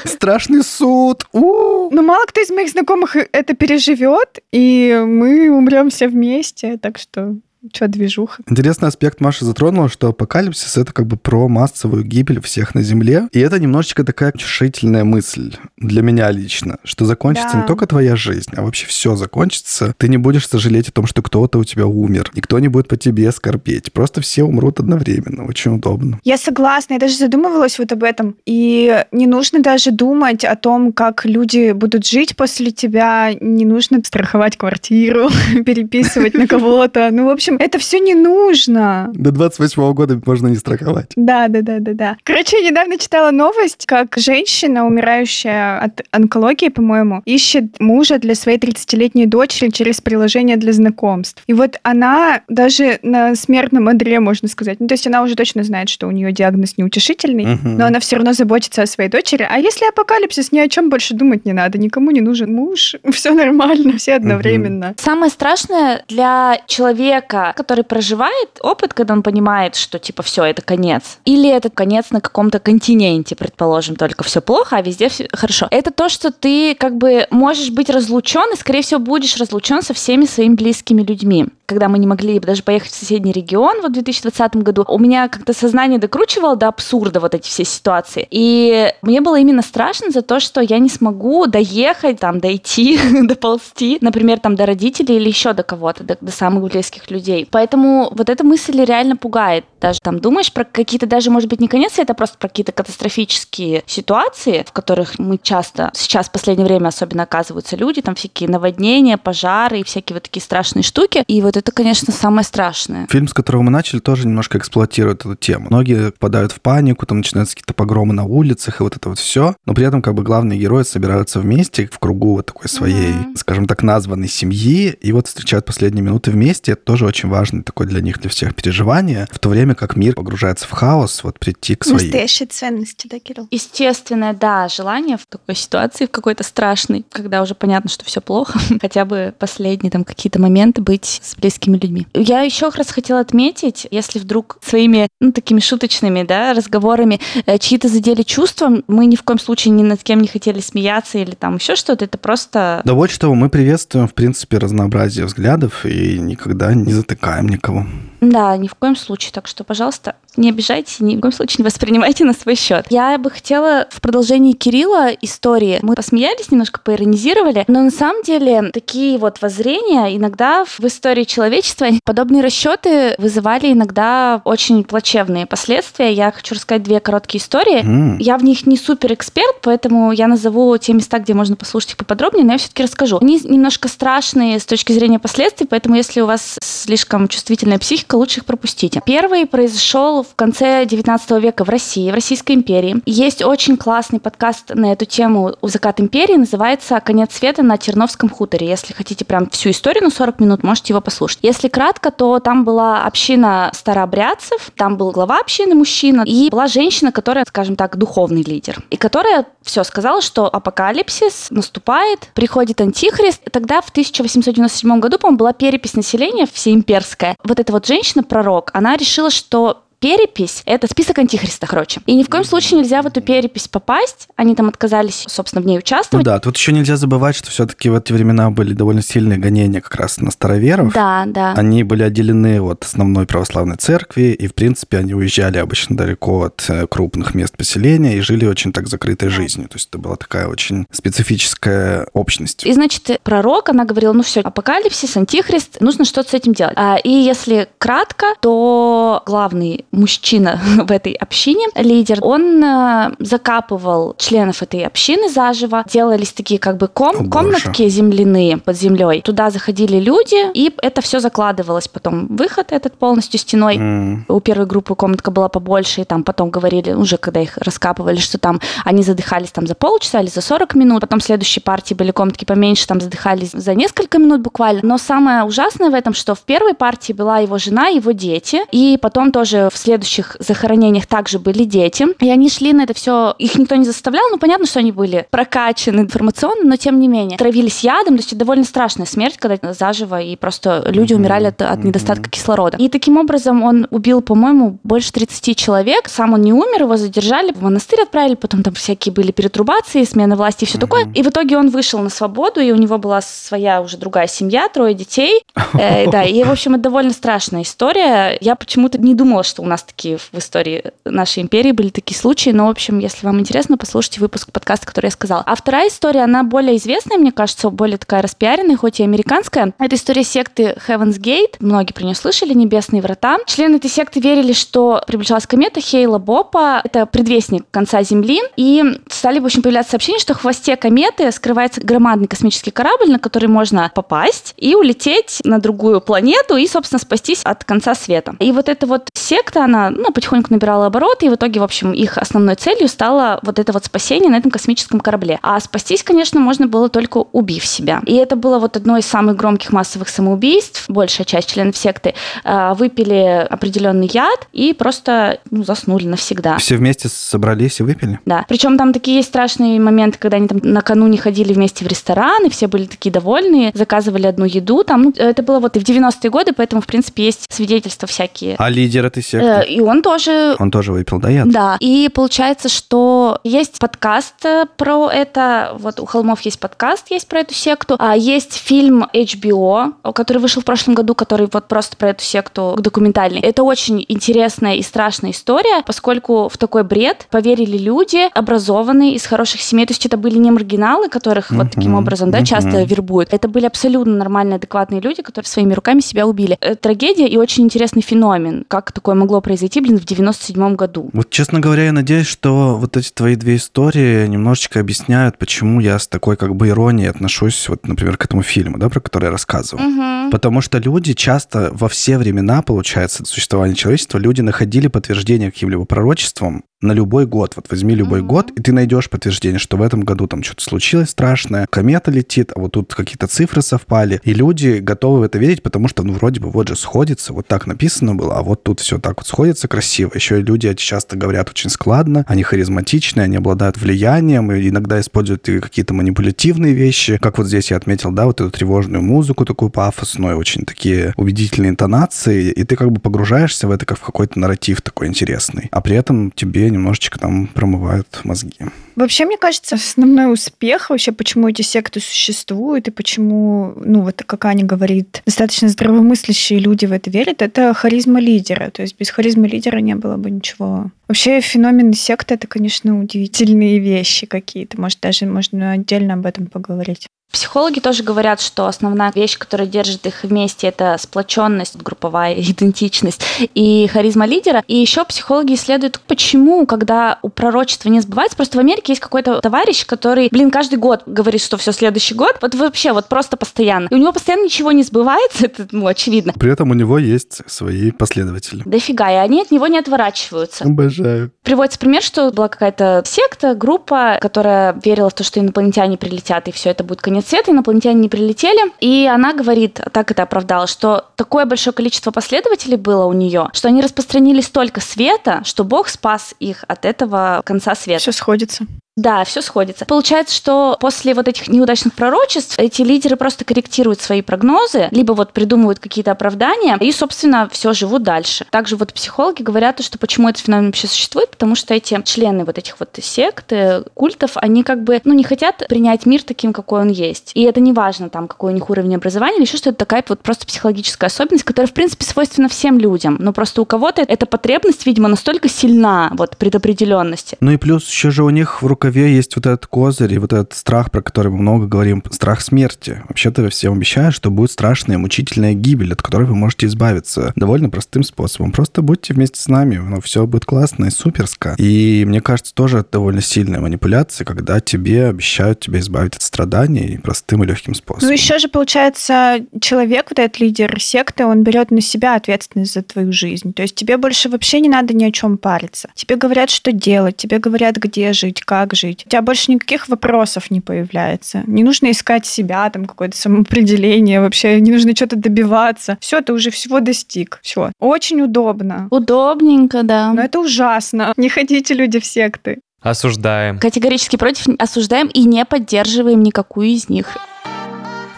Страшный 0.06 0.62
суд. 0.62 1.26
У! 1.32 1.90
Но 1.90 2.00
мало 2.00 2.24
кто 2.24 2.40
из 2.40 2.48
моих 2.48 2.70
знакомых 2.70 3.16
это 3.16 3.54
переживет, 3.54 4.38
и 4.50 4.98
мы 5.06 5.50
умрем 5.50 5.90
все 5.90 6.08
вместе, 6.08 6.78
так 6.78 6.96
что 6.96 7.36
что 7.72 7.88
движуха. 7.88 8.42
Интересный 8.48 8.88
аспект 8.88 9.20
Маша 9.20 9.44
затронула, 9.44 9.88
что 9.88 10.08
апокалипсис— 10.08 10.76
это 10.78 10.92
как 10.92 11.06
бы 11.06 11.16
про 11.16 11.48
массовую 11.48 12.04
гибель 12.04 12.40
всех 12.40 12.74
на 12.74 12.82
Земле. 12.82 13.28
И 13.32 13.40
это 13.40 13.58
немножечко 13.58 14.04
такая 14.04 14.32
утешительная 14.34 15.04
мысль 15.04 15.54
для 15.76 16.02
меня 16.02 16.30
лично, 16.30 16.78
что 16.84 17.04
закончится 17.04 17.54
Да. 17.54 17.60
не 17.62 17.66
только 17.66 17.86
твоя 17.86 18.16
жизнь, 18.16 18.50
а 18.56 18.62
вообще 18.62 18.86
все 18.86 19.16
закончится. 19.16 19.94
Ты 19.96 20.08
не 20.08 20.16
будешь 20.18 20.48
сожалеть 20.48 20.88
о 20.88 20.92
том, 20.92 21.06
что 21.06 21.22
кто-то 21.22 21.58
у 21.58 21.64
тебя 21.64 21.86
умер. 21.86 22.30
Никто 22.34 22.58
не 22.58 22.68
будет 22.68 22.88
по 22.88 22.96
тебе 22.96 23.30
скорбеть. 23.32 23.92
Просто 23.92 24.20
все 24.20 24.42
умрут 24.44 24.80
одновременно. 24.80 25.46
Очень 25.46 25.76
удобно. 25.76 26.20
Я 26.24 26.36
согласна, 26.38 26.94
я 26.94 26.98
даже 26.98 27.16
задумывалась 27.16 27.78
вот 27.78 27.92
об 27.92 28.02
этом. 28.04 28.36
И 28.46 29.04
не 29.12 29.26
нужно 29.26 29.60
даже 29.60 29.90
думать 29.90 30.44
о 30.44 30.56
том, 30.56 30.92
как 30.92 31.24
люди 31.24 31.72
будут 31.72 32.06
жить 32.06 32.36
после 32.36 32.70
тебя. 32.70 33.32
Не 33.40 33.64
нужно 33.64 34.00
страховать 34.04 34.56
квартиру, 34.56 35.28
переписывать 35.64 36.34
на 36.34 36.46
кого-то. 36.48 37.08
Ну, 37.10 37.26
в 37.26 37.28
общем, 37.30 37.53
это 37.58 37.78
все 37.78 37.98
не 38.00 38.14
нужно. 38.14 39.10
До 39.14 39.30
28 39.30 39.92
года 39.94 40.20
можно 40.26 40.48
не 40.48 40.56
страховать. 40.56 41.12
Да, 41.16 41.48
да, 41.48 41.62
да, 41.62 41.78
да, 41.80 41.92
да. 41.94 42.16
Короче, 42.24 42.62
я 42.62 42.70
недавно 42.70 42.98
читала 42.98 43.30
новость, 43.30 43.86
как 43.86 44.16
женщина, 44.16 44.86
умирающая 44.86 45.78
от 45.78 46.02
онкологии, 46.10 46.68
по-моему, 46.68 47.22
ищет 47.24 47.80
мужа 47.80 48.18
для 48.18 48.34
своей 48.34 48.58
30-летней 48.58 49.26
дочери 49.26 49.70
через 49.70 50.00
приложение 50.00 50.56
для 50.56 50.72
знакомств. 50.72 51.42
И 51.46 51.52
вот 51.52 51.78
она 51.82 52.42
даже 52.48 52.98
на 53.02 53.34
смертном 53.34 53.88
одре, 53.88 54.20
можно 54.20 54.48
сказать, 54.48 54.80
ну, 54.80 54.86
то 54.86 54.94
есть 54.94 55.06
она 55.06 55.22
уже 55.22 55.34
точно 55.34 55.62
знает, 55.64 55.88
что 55.88 56.06
у 56.06 56.10
нее 56.10 56.32
диагноз 56.32 56.76
неутешительный, 56.76 57.44
Мгм. 57.44 57.76
но 57.78 57.86
она 57.86 58.00
все 58.00 58.16
равно 58.16 58.32
заботится 58.32 58.82
о 58.82 58.86
своей 58.86 59.10
дочери. 59.10 59.46
А 59.48 59.58
если 59.58 59.86
апокалипсис, 59.88 60.52
ни 60.52 60.58
о 60.58 60.68
чем 60.68 60.90
больше 60.90 61.14
думать 61.14 61.44
не 61.44 61.52
надо, 61.52 61.78
никому 61.78 62.10
не 62.10 62.20
нужен 62.20 62.52
муж, 62.54 62.96
все 63.12 63.32
нормально, 63.34 63.98
все 63.98 64.14
одновременно. 64.14 64.94
Самое 64.98 65.30
страшное 65.30 66.04
для 66.08 66.58
человека, 66.66 67.43
который 67.52 67.84
проживает 67.84 68.58
опыт, 68.60 68.94
когда 68.94 69.14
он 69.14 69.22
понимает, 69.22 69.76
что 69.76 69.98
типа 69.98 70.22
все, 70.22 70.44
это 70.44 70.62
конец. 70.62 71.18
Или 71.24 71.50
это 71.50 71.70
конец 71.70 72.10
на 72.10 72.20
каком-то 72.20 72.58
континенте, 72.58 73.36
предположим, 73.36 73.96
только 73.96 74.24
все 74.24 74.40
плохо, 74.40 74.76
а 74.76 74.82
везде 74.82 75.08
все 75.08 75.28
хорошо. 75.32 75.68
Это 75.70 75.90
то, 75.90 76.08
что 76.08 76.30
ты 76.32 76.74
как 76.74 76.96
бы 76.96 77.26
можешь 77.30 77.70
быть 77.70 77.90
разлучен 77.90 78.52
и, 78.52 78.56
скорее 78.56 78.82
всего, 78.82 79.00
будешь 79.00 79.36
разлучен 79.36 79.82
со 79.82 79.94
всеми 79.94 80.24
своими 80.24 80.54
близкими 80.54 81.02
людьми. 81.02 81.46
Когда 81.66 81.88
мы 81.88 81.98
не 81.98 82.06
могли 82.06 82.38
даже 82.38 82.62
поехать 82.62 82.90
в 82.90 82.94
соседний 82.94 83.32
регион 83.32 83.80
вот 83.82 83.90
в 83.90 83.94
2020 83.94 84.56
году, 84.56 84.84
у 84.86 84.98
меня 84.98 85.28
как-то 85.28 85.52
сознание 85.52 85.98
докручивало 85.98 86.56
до 86.56 86.68
абсурда 86.68 87.20
вот 87.20 87.34
эти 87.34 87.48
все 87.48 87.64
ситуации. 87.64 88.26
И 88.30 88.92
мне 89.02 89.20
было 89.20 89.38
именно 89.38 89.62
страшно 89.62 90.10
за 90.10 90.22
то, 90.22 90.40
что 90.40 90.60
я 90.60 90.78
не 90.78 90.88
смогу 90.88 91.46
доехать, 91.46 92.20
там, 92.20 92.40
дойти, 92.40 92.98
доползти, 93.22 93.98
например, 94.00 94.40
там, 94.40 94.56
до 94.56 94.66
родителей 94.66 95.16
или 95.16 95.28
еще 95.28 95.52
до 95.52 95.62
кого-то, 95.62 96.04
до, 96.04 96.16
до 96.20 96.32
самых 96.32 96.70
близких 96.70 97.10
людей. 97.10 97.48
Поэтому 97.50 98.10
вот 98.12 98.28
эта 98.28 98.44
мысль 98.44 98.84
реально 98.84 99.16
пугает. 99.16 99.64
Даже 99.80 100.00
там 100.00 100.18
думаешь 100.18 100.52
про 100.52 100.64
какие-то 100.64 101.06
даже, 101.06 101.30
может 101.30 101.48
быть, 101.48 101.60
не 101.60 101.68
конец, 101.68 101.98
это 101.98 102.14
просто 102.14 102.38
про 102.38 102.48
какие-то 102.48 102.72
катастрофические 102.72 103.82
ситуации, 103.86 104.64
в 104.66 104.72
которых 104.72 105.18
мы 105.18 105.38
часто 105.38 105.90
сейчас 105.94 106.28
в 106.28 106.32
последнее 106.32 106.66
время 106.66 106.88
особенно 106.88 107.24
оказываются 107.24 107.76
люди, 107.76 108.02
там 108.02 108.14
всякие 108.14 108.48
наводнения, 108.48 109.16
пожары 109.16 109.80
и 109.80 109.84
всякие 109.84 110.14
вот 110.14 110.22
такие 110.24 110.42
страшные 110.42 110.82
штуки. 110.82 111.24
И 111.26 111.42
вот 111.42 111.53
это, 111.56 111.72
конечно, 111.72 112.12
самое 112.12 112.44
страшное. 112.44 113.06
Фильм, 113.10 113.28
с 113.28 113.34
которого 113.34 113.62
мы 113.62 113.70
начали, 113.70 114.00
тоже 114.00 114.26
немножко 114.26 114.58
эксплуатирует 114.58 115.20
эту 115.20 115.36
тему. 115.36 115.66
Многие 115.70 116.10
впадают 116.10 116.52
в 116.52 116.60
панику, 116.60 117.06
там 117.06 117.18
начинаются 117.18 117.54
какие-то 117.54 117.74
погромы 117.74 118.14
на 118.14 118.24
улицах 118.24 118.80
и 118.80 118.82
вот 118.82 118.96
это 118.96 119.08
вот 119.08 119.18
все. 119.18 119.56
Но 119.66 119.74
при 119.74 119.86
этом 119.86 120.02
как 120.02 120.14
бы 120.14 120.22
главные 120.22 120.58
герои 120.58 120.82
собираются 120.82 121.40
вместе 121.40 121.86
в 121.86 121.98
кругу 121.98 122.36
вот 122.36 122.46
такой 122.46 122.68
своей, 122.68 123.12
mm-hmm. 123.12 123.36
скажем 123.36 123.66
так, 123.66 123.82
названной 123.82 124.28
семьи, 124.28 124.96
и 125.00 125.12
вот 125.12 125.28
встречают 125.28 125.64
последние 125.64 126.02
минуты 126.02 126.30
вместе. 126.30 126.72
Это 126.72 126.82
тоже 126.82 127.06
очень 127.06 127.28
важный 127.28 127.62
такой 127.62 127.86
для 127.86 128.00
них, 128.00 128.20
для 128.20 128.30
всех 128.30 128.54
переживания. 128.54 129.28
В 129.30 129.38
то 129.38 129.48
время 129.48 129.74
как 129.74 129.96
мир 129.96 130.14
погружается 130.14 130.66
в 130.66 130.70
хаос, 130.70 131.24
вот 131.24 131.38
прийти 131.38 131.74
к 131.74 131.84
своей... 131.84 132.06
Настоящие 132.06 132.46
ценности, 132.46 133.06
да, 133.08 133.18
Кирилл? 133.18 133.48
Естественное, 133.50 134.32
да, 134.32 134.68
желание 134.68 135.16
в 135.16 135.26
такой 135.26 135.54
ситуации, 135.54 136.06
в 136.06 136.10
какой-то 136.10 136.42
страшной, 136.42 137.04
когда 137.10 137.42
уже 137.42 137.54
понятно, 137.54 137.90
что 137.90 138.04
все 138.04 138.20
плохо, 138.20 138.58
хотя 138.80 139.04
бы 139.04 139.34
последние 139.38 139.90
там 139.90 140.04
какие-то 140.04 140.40
моменты 140.40 140.82
быть 140.82 141.20
с 141.22 141.34
близкими 141.44 141.76
людьми. 141.76 142.06
Я 142.14 142.40
еще 142.40 142.70
раз 142.70 142.90
хотела 142.90 143.20
отметить, 143.20 143.86
если 143.90 144.18
вдруг 144.18 144.56
своими, 144.62 145.08
ну, 145.20 145.30
такими 145.30 145.60
шуточными, 145.60 146.22
да, 146.22 146.54
разговорами 146.54 147.20
э, 147.44 147.58
чьи-то 147.58 147.88
задели 147.88 148.22
чувства, 148.22 148.82
мы 148.88 149.04
ни 149.04 149.14
в 149.14 149.22
коем 149.22 149.38
случае 149.38 149.72
ни 149.72 149.82
над 149.82 150.02
кем 150.02 150.20
не 150.20 150.28
хотели 150.28 150.60
смеяться 150.60 151.18
или 151.18 151.34
там 151.34 151.56
еще 151.56 151.76
что-то, 151.76 152.06
это 152.06 152.16
просто... 152.16 152.80
Да 152.86 152.94
вот 152.94 153.10
что, 153.10 153.34
мы 153.34 153.50
приветствуем, 153.50 154.08
в 154.08 154.14
принципе, 154.14 154.56
разнообразие 154.56 155.26
взглядов 155.26 155.84
и 155.84 156.18
никогда 156.18 156.72
не 156.72 156.94
затыкаем 156.94 157.46
никого. 157.48 157.86
Да, 158.30 158.56
ни 158.56 158.68
в 158.68 158.74
коем 158.74 158.96
случае. 158.96 159.32
Так 159.32 159.46
что, 159.46 159.64
пожалуйста, 159.64 160.16
не 160.36 160.48
обижайтесь, 160.48 161.00
ни 161.00 161.16
в 161.16 161.20
коем 161.20 161.32
случае 161.32 161.56
не 161.58 161.64
воспринимайте 161.64 162.24
на 162.24 162.32
свой 162.32 162.54
счет. 162.56 162.86
Я 162.90 163.16
бы 163.18 163.30
хотела 163.30 163.86
в 163.90 164.00
продолжении 164.00 164.52
Кирилла 164.52 165.10
истории. 165.20 165.78
Мы 165.82 165.94
посмеялись, 165.94 166.50
немножко 166.50 166.80
поиронизировали, 166.80 167.64
но 167.68 167.82
на 167.82 167.90
самом 167.90 168.22
деле 168.22 168.70
такие 168.72 169.18
вот 169.18 169.40
воззрения 169.42 170.16
иногда 170.16 170.64
в 170.64 170.80
истории 170.84 171.24
человечества, 171.24 171.86
подобные 172.04 172.42
расчеты 172.42 173.14
вызывали 173.18 173.72
иногда 173.72 174.42
очень 174.44 174.84
плачевные 174.84 175.46
последствия. 175.46 176.12
Я 176.12 176.32
хочу 176.32 176.54
рассказать 176.54 176.82
две 176.82 177.00
короткие 177.00 177.40
истории. 177.40 177.84
Mm. 177.84 178.16
Я 178.18 178.38
в 178.38 178.44
них 178.44 178.66
не 178.66 178.76
супер 178.76 179.12
эксперт, 179.14 179.56
поэтому 179.62 180.12
я 180.12 180.26
назову 180.26 180.76
те 180.78 180.92
места, 180.92 181.18
где 181.18 181.34
можно 181.34 181.56
послушать 181.56 181.92
их 181.92 181.96
поподробнее, 181.96 182.44
но 182.44 182.52
я 182.52 182.58
все-таки 182.58 182.82
расскажу. 182.82 183.18
Они 183.20 183.40
немножко 183.42 183.88
страшные 183.88 184.58
с 184.58 184.66
точки 184.66 184.92
зрения 184.92 185.18
последствий, 185.18 185.66
поэтому 185.66 185.96
если 185.96 186.20
у 186.20 186.26
вас 186.26 186.58
слишком 186.62 187.28
чувствительная 187.28 187.78
психика, 187.78 188.13
лучше 188.16 188.40
их 188.40 188.46
пропустите. 188.46 189.02
Первый 189.04 189.46
произошел 189.46 190.22
в 190.22 190.34
конце 190.34 190.84
19 190.86 191.30
века 191.42 191.64
в 191.64 191.68
России, 191.68 192.10
в 192.10 192.14
Российской 192.14 192.52
империи. 192.52 192.96
Есть 193.06 193.42
очень 193.42 193.76
классный 193.76 194.20
подкаст 194.20 194.70
на 194.74 194.92
эту 194.92 195.04
тему 195.04 195.54
у 195.60 195.68
«Закат 195.68 196.00
империи», 196.00 196.36
называется 196.36 197.00
«Конец 197.00 197.34
света 197.34 197.62
на 197.62 197.76
Терновском 197.76 198.28
хуторе». 198.28 198.68
Если 198.68 198.92
хотите 198.92 199.24
прям 199.24 199.48
всю 199.50 199.70
историю 199.70 200.04
на 200.04 200.10
40 200.10 200.40
минут, 200.40 200.62
можете 200.62 200.92
его 200.92 201.00
послушать. 201.00 201.38
Если 201.42 201.68
кратко, 201.68 202.10
то 202.10 202.38
там 202.40 202.64
была 202.64 203.04
община 203.04 203.70
старообрядцев, 203.74 204.70
там 204.76 204.96
был 204.96 205.10
глава 205.10 205.40
общины 205.40 205.74
мужчина, 205.74 206.22
и 206.26 206.50
была 206.50 206.66
женщина, 206.66 207.12
которая, 207.12 207.44
скажем 207.46 207.76
так, 207.76 207.96
духовный 207.96 208.42
лидер, 208.42 208.82
и 208.90 208.96
которая 208.96 209.46
все 209.62 209.82
сказала, 209.84 210.20
что 210.20 210.46
апокалипсис 210.46 211.48
наступает, 211.50 212.28
приходит 212.34 212.80
антихрист. 212.80 213.42
Тогда 213.50 213.80
в 213.80 213.88
1897 213.88 215.00
году, 215.00 215.18
по-моему, 215.18 215.38
была 215.38 215.52
перепись 215.52 215.94
населения 215.94 216.46
всеимперская. 216.50 217.36
Вот 217.44 217.60
эта 217.60 217.72
вот 217.72 217.86
женщина-пророк, 217.94 218.70
она 218.74 218.96
решила, 218.96 219.30
что 219.30 219.83
перепись— 219.98 220.62
это 220.66 220.86
список 220.86 221.18
антихриста, 221.18 221.66
короче. 221.66 222.00
И 222.06 222.14
ни 222.14 222.22
в 222.22 222.28
коем 222.28 222.44
случае 222.44 222.80
нельзя 222.80 223.02
в 223.02 223.06
эту 223.06 223.20
перепись 223.20 223.68
попасть. 223.68 224.28
Они 224.36 224.54
там 224.54 224.68
отказались, 224.68 225.24
собственно, 225.28 225.62
в 225.62 225.66
ней 225.66 225.78
участвовать. 225.78 226.24
Ну 226.24 226.32
да, 226.32 226.38
тут 226.38 226.56
еще 226.56 226.72
нельзя 226.72 226.96
забывать, 226.96 227.36
что 227.36 227.50
все-таки 227.50 227.88
в 227.88 227.96
эти 227.96 228.12
времена 228.12 228.50
были 228.50 228.72
довольно 228.74 229.02
сильные 229.02 229.38
гонения 229.38 229.80
как 229.80 229.94
раз 229.96 230.18
на 230.18 230.30
староверов. 230.30 230.92
Да, 230.92 231.24
да. 231.26 231.52
Они 231.54 231.82
были 231.82 232.02
отделены 232.02 232.60
от 232.60 232.84
основной 232.84 233.26
православной 233.26 233.76
церкви, 233.76 234.32
и, 234.32 234.46
в 234.46 234.54
принципе, 234.54 234.98
они 234.98 235.14
уезжали 235.14 235.58
обычно 235.58 235.96
далеко 235.96 236.44
от 236.44 236.64
э, 236.68 236.86
крупных 236.86 237.34
мест 237.34 237.56
поселения 237.56 238.16
и 238.16 238.20
жили 238.20 238.46
очень 238.46 238.72
так 238.72 238.88
закрытой 238.88 239.28
жизнью. 239.28 239.68
То 239.68 239.76
есть 239.76 239.88
это 239.88 239.98
была 239.98 240.16
такая 240.16 240.48
очень 240.48 240.86
специфическая 240.90 242.06
общность. 242.12 242.64
И, 242.64 242.72
значит, 242.72 243.20
пророк, 243.22 243.68
она 243.68 243.84
говорила, 243.84 244.12
ну 244.12 244.22
все, 244.22 244.40
апокалипсис, 244.40 245.16
антихрист, 245.16 245.80
нужно 245.80 246.04
что-то 246.04 246.30
с 246.30 246.34
этим 246.34 246.52
делать. 246.52 246.74
А, 246.76 246.96
и 246.96 247.10
если 247.10 247.68
кратко, 247.78 248.26
то 248.40 249.22
главный 249.26 249.84
мужчина 249.94 250.60
в 250.86 250.90
этой 250.90 251.12
общине, 251.12 251.66
лидер, 251.76 252.18
он 252.22 252.62
э, 252.62 253.12
закапывал 253.18 254.14
членов 254.18 254.62
этой 254.62 254.84
общины 254.84 255.28
заживо. 255.28 255.84
Делались 255.88 256.32
такие 256.32 256.60
как 256.60 256.76
бы 256.76 256.88
ком 256.88 257.26
О, 257.26 257.30
комнатки 257.30 257.88
земляные 257.88 258.58
под 258.58 258.76
землей. 258.76 259.22
Туда 259.22 259.50
заходили 259.50 259.98
люди, 259.98 260.50
и 260.54 260.72
это 260.82 261.00
все 261.00 261.20
закладывалось. 261.20 261.88
Потом 261.88 262.26
выход 262.28 262.72
этот 262.72 262.96
полностью 262.98 263.38
стеной. 263.38 263.76
Mm. 263.76 264.18
У 264.28 264.40
первой 264.40 264.66
группы 264.66 264.94
комнатка 264.94 265.30
была 265.30 265.48
побольше, 265.48 266.02
и 266.02 266.04
там 266.04 266.24
потом 266.24 266.50
говорили, 266.50 266.92
уже 266.92 267.16
когда 267.16 267.40
их 267.40 267.56
раскапывали, 267.58 268.16
что 268.16 268.38
там 268.38 268.60
они 268.84 269.02
задыхались 269.02 269.52
там 269.52 269.66
за 269.66 269.74
полчаса 269.74 270.20
или 270.20 270.28
за 270.28 270.40
40 270.40 270.74
минут. 270.74 271.00
Потом 271.00 271.20
следующей 271.20 271.60
партии 271.60 271.94
были 271.94 272.10
комнатки 272.10 272.44
поменьше, 272.44 272.86
там 272.86 273.00
задыхались 273.00 273.50
за 273.52 273.74
несколько 273.74 274.18
минут 274.18 274.40
буквально. 274.40 274.80
Но 274.82 274.98
самое 274.98 275.44
ужасное 275.44 275.90
в 275.90 275.94
этом, 275.94 276.14
что 276.14 276.34
в 276.34 276.40
первой 276.40 276.74
партии 276.74 277.12
была 277.12 277.38
его 277.38 277.58
жена, 277.58 277.88
его 277.88 278.12
дети, 278.12 278.62
и 278.70 278.98
потом 279.00 279.32
тоже 279.32 279.68
в 279.72 279.78
следующих 279.84 280.36
захоронениях 280.40 281.06
также 281.06 281.38
были 281.38 281.64
дети. 281.64 282.06
И 282.20 282.30
они 282.30 282.48
шли 282.48 282.72
на 282.72 282.82
это 282.82 282.94
все, 282.94 283.34
их 283.38 283.56
никто 283.56 283.74
не 283.76 283.84
заставлял, 283.84 284.24
ну 284.30 284.38
понятно, 284.38 284.66
что 284.66 284.80
они 284.80 284.92
были 284.92 285.26
прокачаны 285.30 286.00
информационно, 286.00 286.64
но 286.64 286.76
тем 286.76 286.98
не 286.98 287.08
менее. 287.08 287.38
Травились 287.38 287.80
ядом, 287.80 288.16
то 288.16 288.22
есть 288.22 288.36
довольно 288.36 288.64
страшная 288.64 289.06
смерть, 289.06 289.36
когда 289.38 289.72
заживо, 289.72 290.20
и 290.20 290.36
просто 290.36 290.84
люди 290.86 291.12
mm-hmm. 291.12 291.16
умирали 291.16 291.44
от, 291.46 291.62
от 291.62 291.84
недостатка 291.84 292.24
mm-hmm. 292.24 292.30
кислорода. 292.30 292.76
И 292.78 292.88
таким 292.88 293.18
образом 293.18 293.62
он 293.62 293.86
убил, 293.90 294.20
по-моему, 294.22 294.78
больше 294.82 295.12
30 295.12 295.56
человек. 295.56 296.08
Сам 296.08 296.34
он 296.34 296.42
не 296.42 296.52
умер, 296.52 296.82
его 296.82 296.96
задержали, 296.96 297.52
в 297.52 297.62
монастырь 297.62 298.02
отправили, 298.02 298.34
потом 298.34 298.62
там 298.62 298.74
всякие 298.74 299.12
были 299.12 299.32
перетрубации, 299.32 300.04
смена 300.04 300.36
власти 300.36 300.64
и 300.64 300.66
все 300.66 300.78
mm-hmm. 300.78 300.80
такое. 300.80 301.12
И 301.14 301.22
в 301.22 301.28
итоге 301.28 301.58
он 301.58 301.68
вышел 301.68 302.00
на 302.00 302.10
свободу, 302.10 302.60
и 302.60 302.72
у 302.72 302.76
него 302.76 302.98
была 302.98 303.20
своя 303.20 303.80
уже 303.82 303.96
другая 303.96 304.26
семья, 304.26 304.68
трое 304.68 304.94
детей. 304.94 305.42
Э, 305.74 306.10
да, 306.10 306.22
и, 306.22 306.42
в 306.44 306.50
общем, 306.50 306.74
это 306.74 306.84
довольно 306.84 307.12
страшная 307.12 307.62
история. 307.62 308.38
Я 308.40 308.54
почему-то 308.54 308.98
не 308.98 309.14
думала, 309.14 309.42
что 309.42 309.62
у 309.62 309.66
нас 309.66 309.73
такие 309.82 310.18
в 310.18 310.34
истории 310.34 310.92
нашей 311.04 311.42
империи 311.42 311.72
были 311.72 311.88
такие 311.88 312.18
случаи, 312.18 312.50
но, 312.50 312.66
в 312.66 312.70
общем, 312.70 312.98
если 312.98 313.26
вам 313.26 313.40
интересно, 313.40 313.76
послушайте 313.76 314.20
выпуск 314.20 314.52
подкаста, 314.52 314.86
который 314.86 315.06
я 315.06 315.10
сказала. 315.10 315.42
А 315.46 315.54
вторая 315.54 315.88
история, 315.88 316.22
она 316.22 316.42
более 316.42 316.76
известная, 316.76 317.18
мне 317.18 317.32
кажется, 317.32 317.70
более 317.70 317.98
такая 317.98 318.22
распиаренная, 318.22 318.76
хоть 318.76 319.00
и 319.00 319.04
американская. 319.04 319.72
Это 319.78 319.96
история 319.96 320.24
секты 320.24 320.76
Heaven's 320.86 321.18
Gate. 321.18 321.56
Многие 321.60 321.92
про 321.92 322.04
нее 322.04 322.14
слышали, 322.14 322.54
Небесные 322.54 323.02
врата. 323.02 323.38
Члены 323.46 323.76
этой 323.76 323.90
секты 323.90 324.20
верили, 324.20 324.52
что 324.52 325.02
приближалась 325.06 325.46
комета 325.46 325.80
Хейла 325.80 326.18
Бопа. 326.18 326.80
Это 326.84 327.06
предвестник 327.06 327.64
конца 327.70 328.02
Земли. 328.02 328.40
И 328.56 328.82
стали, 329.08 329.38
в 329.38 329.44
общем, 329.44 329.62
появляться 329.62 329.92
сообщения, 329.92 330.18
что 330.18 330.34
в 330.34 330.40
хвосте 330.40 330.76
кометы 330.76 331.30
скрывается 331.32 331.80
громадный 331.80 332.26
космический 332.26 332.70
корабль, 332.70 333.10
на 333.10 333.18
который 333.18 333.48
можно 333.48 333.90
попасть 333.94 334.54
и 334.56 334.74
улететь 334.74 335.40
на 335.44 335.58
другую 335.58 336.00
планету 336.00 336.56
и, 336.56 336.66
собственно, 336.66 336.98
спастись 336.98 337.42
от 337.44 337.64
конца 337.64 337.94
света. 337.94 338.34
И 338.38 338.52
вот 338.52 338.68
эта 338.68 338.86
вот 338.86 339.08
секта, 339.14 339.53
она 339.62 339.90
ну, 339.90 340.12
потихоньку 340.12 340.52
набирала 340.52 340.86
обороты, 340.86 341.26
и 341.26 341.28
в 341.28 341.34
итоге, 341.34 341.60
в 341.60 341.62
общем, 341.62 341.92
их 341.92 342.18
основной 342.18 342.54
целью 342.54 342.88
стало 342.88 343.40
вот 343.42 343.58
это 343.58 343.72
вот 343.72 343.84
спасение 343.84 344.30
на 344.30 344.36
этом 344.36 344.50
космическом 344.50 345.00
корабле. 345.00 345.38
А 345.42 345.60
спастись, 345.60 346.02
конечно, 346.02 346.40
можно 346.40 346.66
было 346.66 346.88
только 346.88 347.18
убив 347.18 347.64
себя. 347.66 348.02
И 348.06 348.14
это 348.14 348.36
было 348.36 348.58
вот 348.58 348.76
одно 348.76 348.96
из 348.96 349.06
самых 349.06 349.36
громких 349.36 349.72
массовых 349.72 350.08
самоубийств. 350.08 350.84
Большая 350.88 351.24
часть 351.24 351.52
членов 351.52 351.76
секты 351.76 352.14
э, 352.44 352.72
выпили 352.74 353.46
определенный 353.48 354.10
яд 354.12 354.48
и 354.52 354.72
просто 354.72 355.38
ну, 355.50 355.64
заснули 355.64 356.06
навсегда. 356.06 356.58
Все 356.58 356.76
вместе 356.76 357.08
собрались 357.08 357.80
и 357.80 357.82
выпили? 357.82 358.20
Да. 358.26 358.44
Причем 358.48 358.78
там 358.78 358.92
такие 358.92 359.18
есть 359.18 359.28
страшные 359.28 359.80
моменты, 359.80 360.18
когда 360.18 360.36
они 360.36 360.48
там 360.48 360.60
накануне 360.62 361.18
ходили 361.18 361.52
вместе 361.52 361.84
в 361.84 361.88
ресторан, 361.88 362.46
и 362.46 362.50
все 362.50 362.66
были 362.66 362.84
такие 362.84 363.12
довольные, 363.12 363.72
заказывали 363.74 364.26
одну 364.26 364.44
еду. 364.44 364.84
Там, 364.84 365.02
ну, 365.02 365.12
это 365.16 365.42
было 365.42 365.60
вот 365.60 365.76
и 365.76 365.80
в 365.80 365.82
90-е 365.82 366.30
годы, 366.30 366.52
поэтому, 366.52 366.82
в 366.82 366.86
принципе, 366.86 367.24
есть 367.24 367.46
свидетельства 367.50 368.08
всякие. 368.08 368.56
А 368.58 368.68
лидер 368.68 369.06
этой 369.06 369.22
секты? 369.22 369.43
Э, 369.44 369.64
И 369.66 369.80
он 369.80 370.02
тоже 370.02 370.56
Он 370.58 370.70
тоже 370.70 370.92
выпил, 370.92 371.20
да, 371.20 371.28
яд? 371.28 371.48
Да, 371.48 371.76
и 371.80 372.08
получается, 372.12 372.68
что 372.68 373.38
есть 373.44 373.78
подкаст 373.78 374.44
э, 374.44 374.66
про 374.76 375.10
это, 375.10 375.76
вот 375.78 376.00
у 376.00 376.06
Холмов 376.06 376.40
есть 376.42 376.58
подкаст, 376.58 377.10
есть 377.10 377.28
про 377.28 377.40
эту 377.40 377.54
секту, 377.54 377.96
а 377.98 378.16
есть 378.16 378.54
фильм 378.54 379.06
HBO, 379.12 379.92
который 380.14 380.38
вышел 380.38 380.62
в 380.62 380.64
прошлом 380.64 380.94
году, 380.94 381.14
который 381.14 381.48
вот 381.52 381.68
просто 381.68 381.96
про 381.96 382.10
эту 382.10 382.22
секту 382.22 382.76
документальный. 382.78 383.40
Это 383.40 383.62
очень 383.62 384.04
интересная 384.08 384.74
и 384.76 384.82
страшная 384.82 385.30
история, 385.32 385.82
поскольку 385.86 386.48
в 386.48 386.56
такой 386.58 386.84
бред 386.84 387.26
поверили 387.30 387.78
люди, 387.78 388.28
образованные, 388.34 389.14
из 389.14 389.26
хороших 389.26 389.60
семей, 389.60 389.86
то 389.86 389.92
есть 389.92 390.06
это 390.06 390.16
были 390.16 390.38
не 390.38 390.50
маргиналы, 390.50 391.08
которых 391.08 391.50
вот 391.50 391.70
таким 391.72 391.94
образом, 391.94 392.30
да, 392.30 392.44
часто 392.44 392.82
вербуют. 392.82 393.32
Это 393.32 393.48
были 393.48 393.66
абсолютно 393.66 394.14
нормальные, 394.14 394.56
адекватные 394.56 395.00
люди, 395.00 395.22
которые 395.22 395.48
своими 395.48 395.74
руками 395.74 396.00
себя 396.00 396.26
убили. 396.26 396.58
Трагедия 396.80 397.26
и 397.26 397.36
очень 397.36 397.64
интересный 397.64 398.02
феномен, 398.02 398.64
как 398.68 398.92
такое 398.92 399.14
могло 399.14 399.33
произойти, 399.40 399.80
блин, 399.80 399.98
в 399.98 400.04
97 400.04 400.74
году. 400.74 401.10
Вот, 401.12 401.30
честно 401.30 401.60
говоря, 401.60 401.84
я 401.84 401.92
надеюсь, 401.92 402.26
что 402.26 402.76
вот 402.76 402.96
эти 402.96 403.10
твои 403.10 403.36
две 403.36 403.56
истории 403.56 404.26
немножечко 404.26 404.80
объясняют, 404.80 405.38
почему 405.38 405.80
я 405.80 405.98
с 405.98 406.06
такой 406.06 406.36
как 406.36 406.54
бы 406.54 406.68
иронией 406.68 407.08
отношусь, 407.08 407.68
вот, 407.68 407.86
например, 407.86 408.16
к 408.16 408.24
этому 408.24 408.42
фильму, 408.42 408.78
да, 408.78 408.88
про 408.88 409.00
который 409.00 409.26
я 409.26 409.30
рассказывал. 409.30 409.82
Мгм. 409.82 410.30
Потому 410.30 410.60
что 410.60 410.78
люди 410.78 411.12
часто 411.12 411.70
во 411.72 411.88
все 411.88 412.18
времена, 412.18 412.62
получается, 412.62 413.24
существования 413.24 413.74
человечества, 413.74 414.18
люди 414.18 414.40
находили 414.40 414.88
подтверждение 414.88 415.50
каким-либо 415.50 415.84
пророчеством 415.84 416.64
на 416.80 416.92
любой 416.92 417.26
год. 417.26 417.54
Вот 417.56 417.70
возьми 417.70 417.94
любой 417.94 418.20
Мгм. 418.20 418.28
год, 418.28 418.50
и 418.56 418.62
ты 418.62 418.72
найдешь 418.72 419.08
подтверждение, 419.08 419.58
что 419.58 419.76
в 419.76 419.82
этом 419.82 420.02
году 420.02 420.26
там 420.26 420.42
что-то 420.42 420.62
случилось 420.64 421.10
страшное, 421.10 421.66
комета 421.70 422.10
летит, 422.10 422.52
а 422.54 422.60
вот 422.60 422.72
тут 422.72 422.94
какие-то 422.94 423.26
цифры 423.26 423.62
совпали. 423.62 424.20
И 424.24 424.34
люди 424.34 424.78
готовы 424.80 425.20
в 425.20 425.22
это 425.22 425.38
верить, 425.38 425.62
потому 425.62 425.88
что, 425.88 426.02
ну, 426.02 426.12
вроде 426.12 426.40
бы 426.40 426.50
вот 426.50 426.68
же 426.68 426.76
сходится, 426.76 427.32
вот 427.32 427.46
так 427.46 427.66
написано 427.66 428.14
было, 428.14 428.36
а 428.38 428.42
вот 428.42 428.62
тут 428.62 428.80
все 428.80 428.98
так 428.98 429.18
вот 429.18 429.26
сходится 429.26 429.66
красиво. 429.66 430.10
Еще 430.14 430.40
и 430.40 430.42
люди 430.42 430.72
часто 430.74 431.16
говорят 431.16 431.48
очень 431.50 431.70
складно, 431.70 432.24
они 432.28 432.42
харизматичные, 432.42 433.24
они 433.24 433.36
обладают 433.36 433.78
влиянием, 433.78 434.52
и 434.52 434.68
иногда 434.68 435.00
используют 435.00 435.48
и 435.48 435.60
какие-то 435.60 435.94
манипулятивные 435.94 436.74
вещи. 436.74 437.16
Как 437.18 437.38
вот 437.38 437.46
здесь 437.46 437.70
я 437.70 437.76
отметил, 437.78 438.12
да, 438.12 438.26
вот 438.26 438.40
эту 438.40 438.50
тревожную 438.50 439.02
музыку 439.02 439.44
такую 439.44 439.70
пафосную, 439.70 440.36
очень 440.36 440.64
такие 440.64 441.14
убедительные 441.16 441.70
интонации, 441.70 442.50
и 442.50 442.64
ты 442.64 442.76
как 442.76 442.92
бы 442.92 443.00
погружаешься 443.00 443.66
в 443.68 443.70
это 443.70 443.86
как 443.86 443.98
в 443.98 444.02
какой-то 444.02 444.38
нарратив 444.38 444.82
такой 444.82 445.06
интересный. 445.06 445.68
А 445.70 445.80
при 445.80 445.96
этом 445.96 446.30
тебе 446.30 446.63
немножечко 446.70 447.18
там 447.18 447.46
промывают 447.46 448.20
мозги. 448.24 448.56
Вообще, 448.96 449.24
мне 449.24 449.36
кажется, 449.36 449.74
основной 449.74 450.32
успех 450.32 450.90
вообще, 450.90 451.12
почему 451.12 451.48
эти 451.48 451.62
секты 451.62 452.00
существуют 452.00 452.86
и 452.86 452.92
почему, 452.92 453.74
ну 453.76 454.02
вот 454.02 454.22
как 454.24 454.44
Аня 454.44 454.64
говорит, 454.64 455.22
достаточно 455.26 455.68
здравомыслящие 455.68 456.60
люди 456.60 456.86
в 456.86 456.92
это 456.92 457.10
верят, 457.10 457.42
это 457.42 457.74
харизма 457.74 458.20
лидера. 458.20 458.70
То 458.70 458.82
есть 458.82 458.96
без 458.98 459.10
харизмы 459.10 459.48
лидера 459.48 459.78
не 459.78 459.96
было 459.96 460.16
бы 460.16 460.30
ничего. 460.30 460.90
Вообще 461.08 461.40
феномен 461.40 461.92
секты— 461.92 462.34
это, 462.36 462.46
конечно, 462.46 462.98
удивительные 462.98 463.78
вещи 463.80 464.26
какие-то. 464.26 464.80
Может, 464.80 465.00
даже 465.00 465.26
можно 465.26 465.72
отдельно 465.72 466.14
об 466.14 466.26
этом 466.26 466.46
поговорить. 466.46 467.06
Психологи 467.34 467.80
тоже 467.80 468.04
говорят, 468.04 468.40
что 468.40 468.66
основная 468.66 469.10
вещь, 469.12 469.36
которая 469.36 469.66
держит 469.66 470.06
их 470.06 470.22
вместе, 470.22 470.68
это 470.68 470.96
сплоченность, 471.00 471.74
групповая 471.76 472.32
идентичность 472.40 473.22
и 473.54 473.88
харизма 473.88 474.24
лидера. 474.24 474.62
И 474.68 474.76
еще 474.76 475.04
психологи 475.04 475.54
исследуют, 475.54 475.98
почему, 476.06 476.64
когда 476.64 477.18
у 477.22 477.28
пророчества 477.30 477.88
не 477.88 478.00
сбывается, 478.00 478.36
просто 478.36 478.56
в 478.56 478.60
Америке 478.60 478.92
есть 478.92 479.00
какой-то 479.00 479.40
товарищ, 479.40 479.84
который, 479.84 480.28
блин, 480.30 480.52
каждый 480.52 480.76
год 480.76 481.02
говорит, 481.06 481.42
что 481.42 481.56
все 481.56 481.72
следующий 481.72 482.14
год, 482.14 482.38
вот 482.40 482.54
вообще, 482.54 482.92
вот 482.92 483.08
просто 483.08 483.36
постоянно. 483.36 483.88
И 483.90 483.94
у 483.94 483.98
него 483.98 484.12
постоянно 484.12 484.44
ничего 484.44 484.70
не 484.70 484.84
сбывается, 484.84 485.46
это, 485.46 485.66
ну, 485.72 485.88
очевидно. 485.88 486.34
При 486.34 486.52
этом 486.52 486.70
у 486.70 486.74
него 486.74 487.00
есть 487.00 487.40
свои 487.50 487.90
последователи. 487.90 488.62
Дофига, 488.64 489.10
и 489.10 489.16
они 489.16 489.42
от 489.42 489.50
него 489.50 489.66
не 489.66 489.80
отворачиваются. 489.80 490.62
Обожаю. 490.62 491.32
Приводится 491.42 491.80
пример, 491.80 492.02
что 492.02 492.30
была 492.30 492.46
какая-то 492.46 493.02
секта, 493.04 493.56
группа, 493.56 494.18
которая 494.20 494.80
верила 494.84 495.10
в 495.10 495.14
то, 495.14 495.24
что 495.24 495.40
инопланетяне 495.40 495.98
прилетят, 495.98 496.46
и 496.46 496.52
все 496.52 496.70
это 496.70 496.84
будет 496.84 497.02
конец 497.02 497.23
света, 497.26 497.50
инопланетяне 497.50 498.00
не 498.00 498.08
прилетели. 498.08 498.72
И 498.80 499.06
она 499.06 499.32
говорит, 499.32 499.80
так 499.92 500.10
это 500.10 500.22
оправдала, 500.22 500.66
что 500.66 501.06
такое 501.16 501.44
большое 501.44 501.74
количество 501.74 502.10
последователей 502.10 502.76
было 502.76 503.06
у 503.06 503.12
нее, 503.12 503.48
что 503.52 503.68
они 503.68 503.82
распространили 503.82 504.40
столько 504.40 504.80
света, 504.80 505.42
что 505.44 505.64
Бог 505.64 505.88
спас 505.88 506.34
их 506.40 506.64
от 506.68 506.84
этого 506.84 507.42
конца 507.44 507.74
света. 507.74 508.00
Все 508.00 508.12
сходится. 508.12 508.66
Да, 508.96 509.24
все 509.24 509.42
сходится. 509.42 509.86
Получается, 509.86 510.36
что 510.36 510.76
после 510.78 511.14
вот 511.14 511.26
этих 511.26 511.48
неудачных 511.48 511.94
пророчеств 511.94 512.56
эти 512.60 512.82
лидеры 512.82 513.16
просто 513.16 513.44
корректируют 513.44 514.00
свои 514.00 514.22
прогнозы, 514.22 514.86
либо 514.92 515.14
вот 515.14 515.32
придумывают 515.32 515.80
какие-то 515.80 516.12
оправдания 516.12 516.76
и, 516.80 516.92
собственно, 516.92 517.48
все 517.50 517.72
живут 517.72 518.04
дальше. 518.04 518.46
Также 518.50 518.76
вот 518.76 518.92
психологи 518.92 519.42
говорят, 519.42 519.82
что 519.82 519.98
почему 519.98 520.28
этот 520.28 520.44
феномен 520.44 520.66
вообще 520.66 520.86
существует, 520.86 521.28
потому 521.30 521.56
что 521.56 521.74
эти 521.74 522.00
члены 522.04 522.44
вот 522.44 522.56
этих 522.56 522.78
вот 522.78 522.96
сект, 523.02 523.52
культов, 523.94 524.32
они 524.36 524.62
как 524.62 524.84
бы, 524.84 525.00
ну, 525.02 525.12
не 525.12 525.24
хотят 525.24 525.64
принять 525.68 526.06
мир 526.06 526.22
таким, 526.22 526.52
какой 526.52 526.82
он 526.82 526.88
есть. 526.88 527.32
И 527.34 527.42
это 527.42 527.58
не 527.58 527.72
важно, 527.72 528.10
там, 528.10 528.28
какой 528.28 528.52
у 528.52 528.54
них 528.54 528.70
уровень 528.70 528.94
образования 528.94 529.38
или 529.38 529.44
еще 529.44 529.56
что-то, 529.56 529.76
такая 529.76 530.04
вот 530.08 530.20
просто 530.20 530.46
психологическая 530.46 531.08
особенность, 531.08 531.44
которая, 531.44 531.68
в 531.68 531.74
принципе, 531.74 532.04
свойственна 532.04 532.48
всем 532.48 532.78
людям. 532.78 533.16
Но 533.18 533.32
просто 533.32 533.60
у 533.60 533.64
кого-то 533.64 534.02
эта 534.02 534.24
потребность, 534.26 534.86
видимо, 534.86 535.08
настолько 535.08 535.48
сильна, 535.48 536.12
вот, 536.14 536.36
предопределенности. 536.36 537.36
Ну 537.40 537.50
и 537.50 537.56
плюс 537.56 537.88
еще 537.88 538.12
же 538.12 538.22
у 538.22 538.30
них 538.30 538.62
в 538.62 538.66
рукаве 538.84 539.14
есть 539.14 539.34
вот 539.36 539.46
этот 539.46 539.66
козырь 539.66 540.12
и 540.14 540.18
вот 540.18 540.32
этот 540.32 540.52
страх, 540.52 540.90
про 540.90 541.02
который 541.02 541.30
мы 541.30 541.38
много 541.38 541.66
говорим, 541.66 542.02
страх 542.10 542.40
смерти. 542.40 543.02
Вообще-то 543.08 543.48
всем 543.48 543.74
обещают, 543.74 544.14
что 544.14 544.30
будет 544.30 544.50
страшная 544.50 544.98
мучительная 544.98 545.54
гибель, 545.54 545.92
от 545.92 546.02
которой 546.02 546.24
вы 546.24 546.34
можете 546.34 546.66
избавиться 546.66 547.32
довольно 547.36 547.70
простым 547.70 548.02
способом. 548.02 548.52
Просто 548.52 548.82
будьте 548.82 549.14
вместе 549.14 549.40
с 549.40 549.48
нами, 549.48 549.76
ну 549.76 550.00
все 550.00 550.26
будет 550.26 550.44
классно 550.44 550.86
и 550.86 550.90
суперско. 550.90 551.54
И 551.58 552.04
мне 552.06 552.20
кажется, 552.20 552.54
тоже 552.54 552.78
это 552.78 552.90
довольно 552.92 553.20
сильная 553.20 553.60
манипуляция, 553.60 554.24
когда 554.24 554.60
тебе 554.60 555.06
обещают 555.08 555.60
тебя 555.60 555.78
избавить 555.80 556.16
от 556.16 556.22
страданий 556.22 556.98
простым 557.02 557.42
и 557.44 557.46
легким 557.46 557.74
способом. 557.74 558.08
Ну, 558.08 558.12
еще 558.12 558.38
же, 558.38 558.48
получается, 558.48 559.38
человек, 559.60 560.06
вот 560.10 560.18
этот 560.18 560.40
лидер 560.40 560.78
секты, 560.80 561.24
он 561.24 561.42
берет 561.42 561.70
на 561.70 561.80
себя 561.80 562.16
ответственность 562.16 562.74
за 562.74 562.82
твою 562.82 563.12
жизнь. 563.12 563.52
То 563.52 563.62
есть 563.62 563.74
тебе 563.74 563.96
больше 563.96 564.28
вообще 564.28 564.60
не 564.60 564.68
надо 564.68 564.94
ни 564.94 565.04
о 565.04 565.10
чем 565.10 565.38
париться. 565.38 565.90
Тебе 565.94 566.16
говорят, 566.16 566.50
что 566.50 566.72
делать, 566.72 567.16
тебе 567.16 567.38
говорят, 567.38 567.76
где 567.76 568.12
жить, 568.12 568.42
как 568.42 568.73
жить. 568.74 569.04
У 569.06 569.08
тебя 569.08 569.22
больше 569.22 569.52
никаких 569.52 569.88
вопросов 569.88 570.50
не 570.50 570.60
появляется. 570.60 571.42
Не 571.46 571.64
нужно 571.64 571.90
искать 571.90 572.26
себя, 572.26 572.68
там, 572.70 572.86
какое-то 572.86 573.16
самоопределение, 573.16 574.20
вообще 574.20 574.60
не 574.60 574.72
нужно 574.72 574.94
что-то 574.94 575.16
добиваться. 575.16 575.98
Все, 576.00 576.20
ты 576.20 576.32
уже 576.32 576.50
всего 576.50 576.80
достиг. 576.80 577.38
Все. 577.42 577.70
Очень 577.80 578.22
удобно. 578.22 578.88
Удобненько, 578.90 579.82
да. 579.82 580.12
Но 580.12 580.22
это 580.22 580.40
ужасно. 580.40 581.12
Не 581.16 581.28
ходите, 581.28 581.74
люди, 581.74 582.00
в 582.00 582.04
секты. 582.04 582.60
Осуждаем. 582.80 583.58
Категорически 583.58 584.16
против, 584.16 584.46
осуждаем 584.58 585.06
и 585.08 585.24
не 585.24 585.42
поддерживаем 585.46 586.22
никакую 586.22 586.68
из 586.68 586.90
них. 586.90 587.16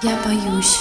Я 0.02 0.11
боюсь. 0.24 0.80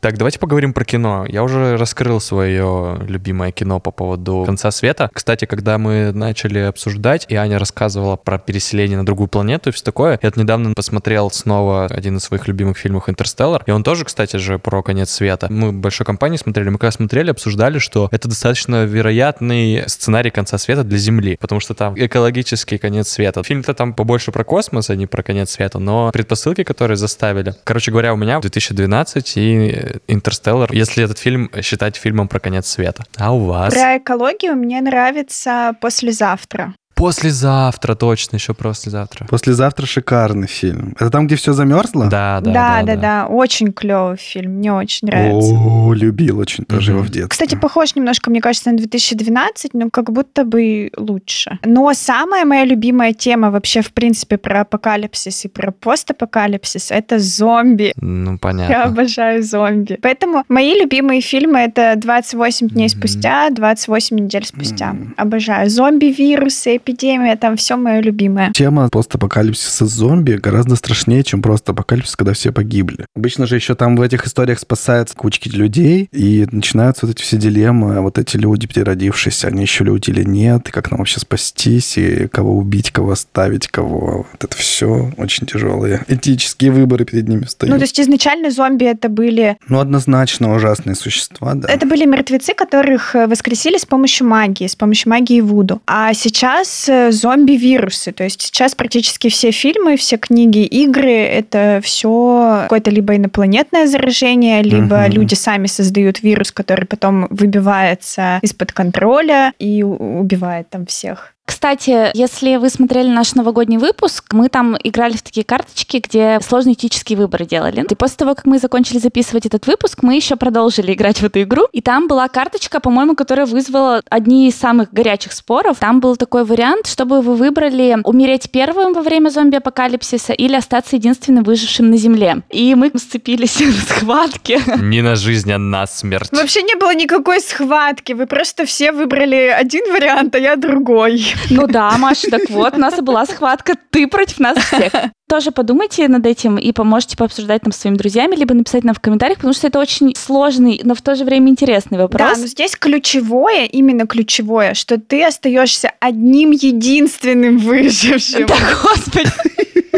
Так, 0.00 0.16
давайте 0.16 0.38
поговорим 0.38 0.72
про 0.72 0.84
кино. 0.84 1.26
Я 1.28 1.42
уже 1.42 1.76
раскрыл 1.76 2.20
свое 2.20 3.00
любимое 3.08 3.50
кино 3.50 3.80
по 3.80 3.90
поводу 3.90 4.44
конца 4.46 4.70
света. 4.70 5.10
Кстати, 5.12 5.44
когда 5.44 5.76
мы 5.76 6.12
начали 6.12 6.60
обсуждать, 6.60 7.26
и 7.28 7.34
Аня 7.34 7.58
рассказывала 7.58 8.14
про 8.14 8.38
переселение 8.38 8.96
на 8.96 9.04
другую 9.04 9.26
планету 9.26 9.70
и 9.70 9.72
все 9.72 9.82
такое, 9.82 10.20
я 10.22 10.32
недавно 10.36 10.72
посмотрел 10.74 11.32
снова 11.32 11.86
один 11.86 12.18
из 12.18 12.22
своих 12.22 12.46
любимых 12.46 12.78
фильмов 12.78 13.08
«Интерстеллар», 13.08 13.64
и 13.66 13.72
он 13.72 13.82
тоже, 13.82 14.04
кстати 14.04 14.36
же, 14.36 14.60
про 14.60 14.84
конец 14.84 15.10
света. 15.10 15.48
Мы 15.50 15.72
большой 15.72 16.06
компанией 16.06 16.38
смотрели, 16.38 16.68
мы 16.68 16.78
когда 16.78 16.92
смотрели, 16.92 17.30
обсуждали, 17.30 17.80
что 17.80 18.08
это 18.12 18.28
достаточно 18.28 18.84
вероятный 18.84 19.82
сценарий 19.88 20.30
конца 20.30 20.58
света 20.58 20.84
для 20.84 20.98
Земли, 20.98 21.36
потому 21.40 21.58
что 21.58 21.74
там 21.74 21.94
экологический 21.98 22.78
конец 22.78 23.08
света. 23.08 23.42
Фильм-то 23.42 23.74
там 23.74 23.94
побольше 23.94 24.30
про 24.30 24.44
космос, 24.44 24.90
а 24.90 24.94
не 24.94 25.08
про 25.08 25.24
конец 25.24 25.50
света, 25.50 25.80
но 25.80 26.12
предпосылки, 26.12 26.62
которые 26.62 26.96
заставили. 26.96 27.56
Короче 27.64 27.90
говоря, 27.90 28.14
у 28.14 28.16
меня 28.16 28.38
2012 28.38 29.36
и 29.36 29.87
Интерстеллар, 30.06 30.72
если 30.72 31.04
этот 31.04 31.18
фильм 31.18 31.50
считать 31.62 31.96
фильмом 31.96 32.28
про 32.28 32.40
конец 32.40 32.66
света. 32.66 33.04
А 33.16 33.34
у 33.34 33.44
вас? 33.44 33.72
Про 33.72 33.98
экологию 33.98 34.54
мне 34.54 34.80
нравится 34.80 35.74
послезавтра. 35.80 36.74
Послезавтра, 36.98 37.94
точно, 37.94 38.36
еще 38.36 38.54
послезавтра. 38.54 39.24
Послезавтра 39.28 39.86
шикарный 39.86 40.48
фильм. 40.48 40.96
Это 40.98 41.10
там, 41.10 41.28
где 41.28 41.36
все 41.36 41.52
замерзло? 41.52 42.06
Да, 42.06 42.40
да, 42.40 42.52
Да, 42.52 42.82
да, 42.82 42.96
да, 42.96 43.26
очень 43.28 43.72
клевый 43.72 44.16
фильм, 44.16 44.54
мне 44.54 44.72
очень 44.72 45.06
нравится. 45.06 45.54
О, 45.54 45.92
любил 45.94 46.40
очень 46.40 46.64
тоже 46.64 46.90
Мгм. 46.90 46.98
его 46.98 47.06
в 47.06 47.10
детстве. 47.10 47.28
Кстати, 47.28 47.54
похож 47.54 47.94
немножко, 47.94 48.30
мне 48.30 48.40
кажется, 48.40 48.70
на 48.72 48.76
2012, 48.78 49.74
но 49.74 49.90
как 49.90 50.10
будто 50.12 50.44
бы 50.44 50.90
лучше. 50.96 51.60
Но 51.64 51.92
самая 51.94 52.44
моя 52.44 52.64
любимая 52.64 53.12
тема 53.12 53.52
вообще, 53.52 53.80
в 53.80 53.92
принципе, 53.92 54.36
про 54.36 54.62
апокалипсис 54.62 55.44
и 55.44 55.48
про 55.48 55.70
постапокалипсис— 55.70 56.90
это 56.90 57.20
зомби. 57.20 57.92
Ну, 57.94 58.32
Я 58.32 58.38
понятно. 58.38 58.82
обожаю 58.84 59.44
зомби. 59.44 59.98
Поэтому 60.02 60.42
мои 60.48 60.74
любимые 60.74 61.20
фильмы— 61.20 61.58
это 61.60 61.94
«28 61.96 62.68
дней 62.70 62.88
Мгм. 62.88 62.98
спустя», 62.98 63.50
«28 63.50 64.16
недель 64.18 64.44
спустя». 64.44 64.92
Мгм. 64.94 65.14
Обожаю. 65.16 65.70
Зомби-вирусы, 65.70 66.80
эпидемия, 66.88 67.36
там 67.36 67.56
все 67.56 67.76
мое 67.76 68.00
любимое. 68.00 68.52
Тема 68.52 68.88
постапокалипсиса 68.88 69.86
зомби 69.86 70.32
гораздо 70.32 70.76
страшнее, 70.76 71.22
чем 71.22 71.42
просто 71.42 71.72
апокалипсис, 71.72 72.16
когда 72.16 72.32
все 72.32 72.52
погибли. 72.52 73.06
Обычно 73.16 73.46
же 73.46 73.56
еще 73.56 73.74
там 73.74 73.96
в 73.96 74.02
этих 74.02 74.26
историях 74.26 74.58
спасаются 74.58 75.16
кучки 75.16 75.48
людей, 75.48 76.08
и 76.12 76.46
начинаются 76.50 77.06
вот 77.06 77.14
эти 77.14 77.22
все 77.22 77.36
дилеммы, 77.36 78.00
вот 78.00 78.18
эти 78.18 78.36
люди, 78.36 78.66
переродившиеся, 78.66 79.48
они 79.48 79.62
еще 79.62 79.84
люди 79.84 80.10
или 80.10 80.24
нет, 80.24 80.68
и 80.68 80.72
как 80.72 80.90
нам 80.90 80.98
вообще 80.98 81.20
спастись, 81.20 81.98
и 81.98 82.28
кого 82.28 82.56
убить, 82.56 82.90
кого 82.90 83.12
оставить, 83.12 83.68
кого... 83.68 84.26
Вот 84.32 84.44
это 84.44 84.56
все 84.56 85.12
очень 85.16 85.46
тяжелые 85.46 86.04
этические 86.08 86.70
выборы 86.70 87.04
перед 87.04 87.28
ними 87.28 87.44
встают. 87.44 87.72
Ну, 87.72 87.78
то 87.78 87.84
есть 87.84 88.00
изначально 88.00 88.50
зомби 88.50 88.84
это 88.84 89.08
были... 89.08 89.56
Ну, 89.68 89.78
однозначно 89.78 90.54
ужасные 90.54 90.94
существа, 90.94 91.54
да. 91.54 91.68
Это 91.68 91.86
были 91.86 92.04
мертвецы, 92.04 92.54
которых 92.54 93.14
э, 93.14 93.26
воскресили 93.26 93.76
с 93.78 93.84
помощью 93.84 94.26
магии, 94.26 94.66
с 94.66 94.76
помощью 94.76 95.10
магии 95.10 95.40
Вуду. 95.40 95.80
А 95.86 96.14
сейчас 96.14 96.77
э, 96.88 97.10
зомби-вирусы. 97.10 98.12
То 98.12 98.24
есть 98.24 98.42
сейчас 98.42 98.74
практически 98.74 99.30
все 99.30 99.50
фильмы, 99.52 99.96
все 99.96 100.18
книги, 100.18 100.64
игры— 100.64 101.10
это 101.12 101.80
все 101.82 102.60
какое-то 102.64 102.90
либо 102.90 103.16
инопланетное 103.16 103.86
заражение, 103.86 104.62
либо 104.62 104.96
Мгм. 104.98 105.12
люди 105.12 105.34
сами 105.34 105.66
создают 105.66 106.22
вирус, 106.22 106.52
который 106.52 106.84
потом 106.84 107.26
выбивается 107.30 108.38
из-под 108.42 108.72
контроля 108.72 109.52
и 109.58 109.82
убивает 109.82 110.68
там 110.68 110.84
всех. 110.84 111.34
Кстати, 111.48 112.10
если 112.14 112.56
вы 112.56 112.68
смотрели 112.68 113.08
наш 113.08 113.34
новогодний 113.34 113.78
выпуск, 113.78 114.34
мы 114.34 114.50
там 114.50 114.76
играли 114.84 115.16
в 115.16 115.22
такие 115.22 115.44
карточки, 115.44 115.96
где 115.96 116.40
сложные 116.46 116.74
этические 116.74 117.16
выборы 117.16 117.46
делали. 117.46 117.86
И 117.88 117.94
после 117.94 118.18
того, 118.18 118.34
как 118.34 118.44
мы 118.44 118.58
закончили 118.58 118.98
записывать 118.98 119.46
этот 119.46 119.66
выпуск, 119.66 120.00
мы 120.02 120.14
еще 120.14 120.36
продолжили 120.36 120.92
играть 120.92 121.22
в 121.22 121.24
эту 121.24 121.40
игру. 121.40 121.66
И 121.72 121.80
там 121.80 122.06
была 122.06 122.28
карточка, 122.28 122.80
по-моему, 122.80 123.16
которая 123.16 123.46
вызвала 123.46 124.02
одни 124.10 124.48
из 124.48 124.56
самых 124.56 124.92
горячих 124.92 125.32
споров. 125.32 125.78
Там 125.78 126.00
был 126.00 126.16
такой 126.16 126.44
вариант, 126.44 126.86
чтобы 126.86 127.22
вы 127.22 127.34
выбрали 127.34 127.96
умереть 128.04 128.50
первым 128.50 128.92
во 128.92 129.00
время 129.00 129.30
зомби-апокалипсиса 129.30 130.34
или 130.34 130.54
остаться 130.54 130.96
единственным 130.96 131.44
выжившим 131.44 131.88
на 131.88 131.96
Земле. 131.96 132.42
И 132.50 132.74
мы 132.74 132.92
сцепились 132.94 133.56
в 133.62 133.88
схватке. 133.88 134.60
Не 134.76 135.00
на 135.00 135.16
жизнь, 135.16 135.50
а 135.50 135.56
на 135.56 135.86
смерть. 135.86 136.28
Вообще 136.30 136.60
не 136.60 136.74
было 136.74 136.94
никакой 136.94 137.40
схватки. 137.40 138.12
Вы 138.12 138.26
просто 138.26 138.66
все 138.66 138.92
выбрали 138.92 139.46
один 139.58 139.90
вариант, 139.94 140.34
а 140.34 140.38
я 140.38 140.54
другой. 140.56 141.24
Ну 141.50 141.66
да, 141.66 141.96
Маша, 141.98 142.30
так 142.30 142.48
вот, 142.50 142.74
у 142.74 142.78
нас 142.78 142.98
и 142.98 143.02
была 143.02 143.26
схватка, 143.26 143.74
ты 143.90 144.06
против 144.06 144.38
нас 144.38 144.58
всех. 144.58 144.92
Тоже 145.28 145.50
подумайте 145.50 146.08
над 146.08 146.24
этим 146.26 146.56
и 146.56 146.72
поможете 146.72 147.16
пообсуждать 147.16 147.62
нам 147.64 147.72
с 147.72 147.76
своими 147.76 147.96
друзьями, 147.96 148.34
либо 148.34 148.54
написать 148.54 148.84
нам 148.84 148.94
в 148.94 149.00
комментариях, 149.00 149.38
потому 149.38 149.52
что 149.52 149.66
это 149.66 149.78
очень 149.78 150.14
сложный, 150.16 150.80
но 150.84 150.94
в 150.94 151.02
то 151.02 151.14
же 151.14 151.24
время 151.24 151.50
интересный 151.50 151.98
Да, 151.98 152.04
вопрос. 152.04 152.38
но 152.38 152.46
здесь 152.46 152.74
ключевое, 152.76 153.66
именно 153.66 154.06
ключевое, 154.06 154.72
что 154.74 154.98
ты 154.98 155.22
остаешься 155.24 155.92
одним 156.00 156.52
единственным 156.52 157.58
выжившим. 157.58 158.46
Да, 158.46 158.56
господи. 158.82 159.30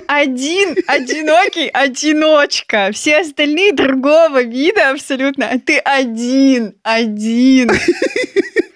Один 0.09 0.75
одинокий 0.89 1.69
одиночка. 1.69 2.91
Все 2.93 3.19
остальные 3.19 3.73
другого 3.75 4.43
вида 4.43 4.91
абсолютно. 4.91 5.47
А 5.49 5.59
ты 5.61 5.79
один, 5.79 6.75
один. 6.83 7.71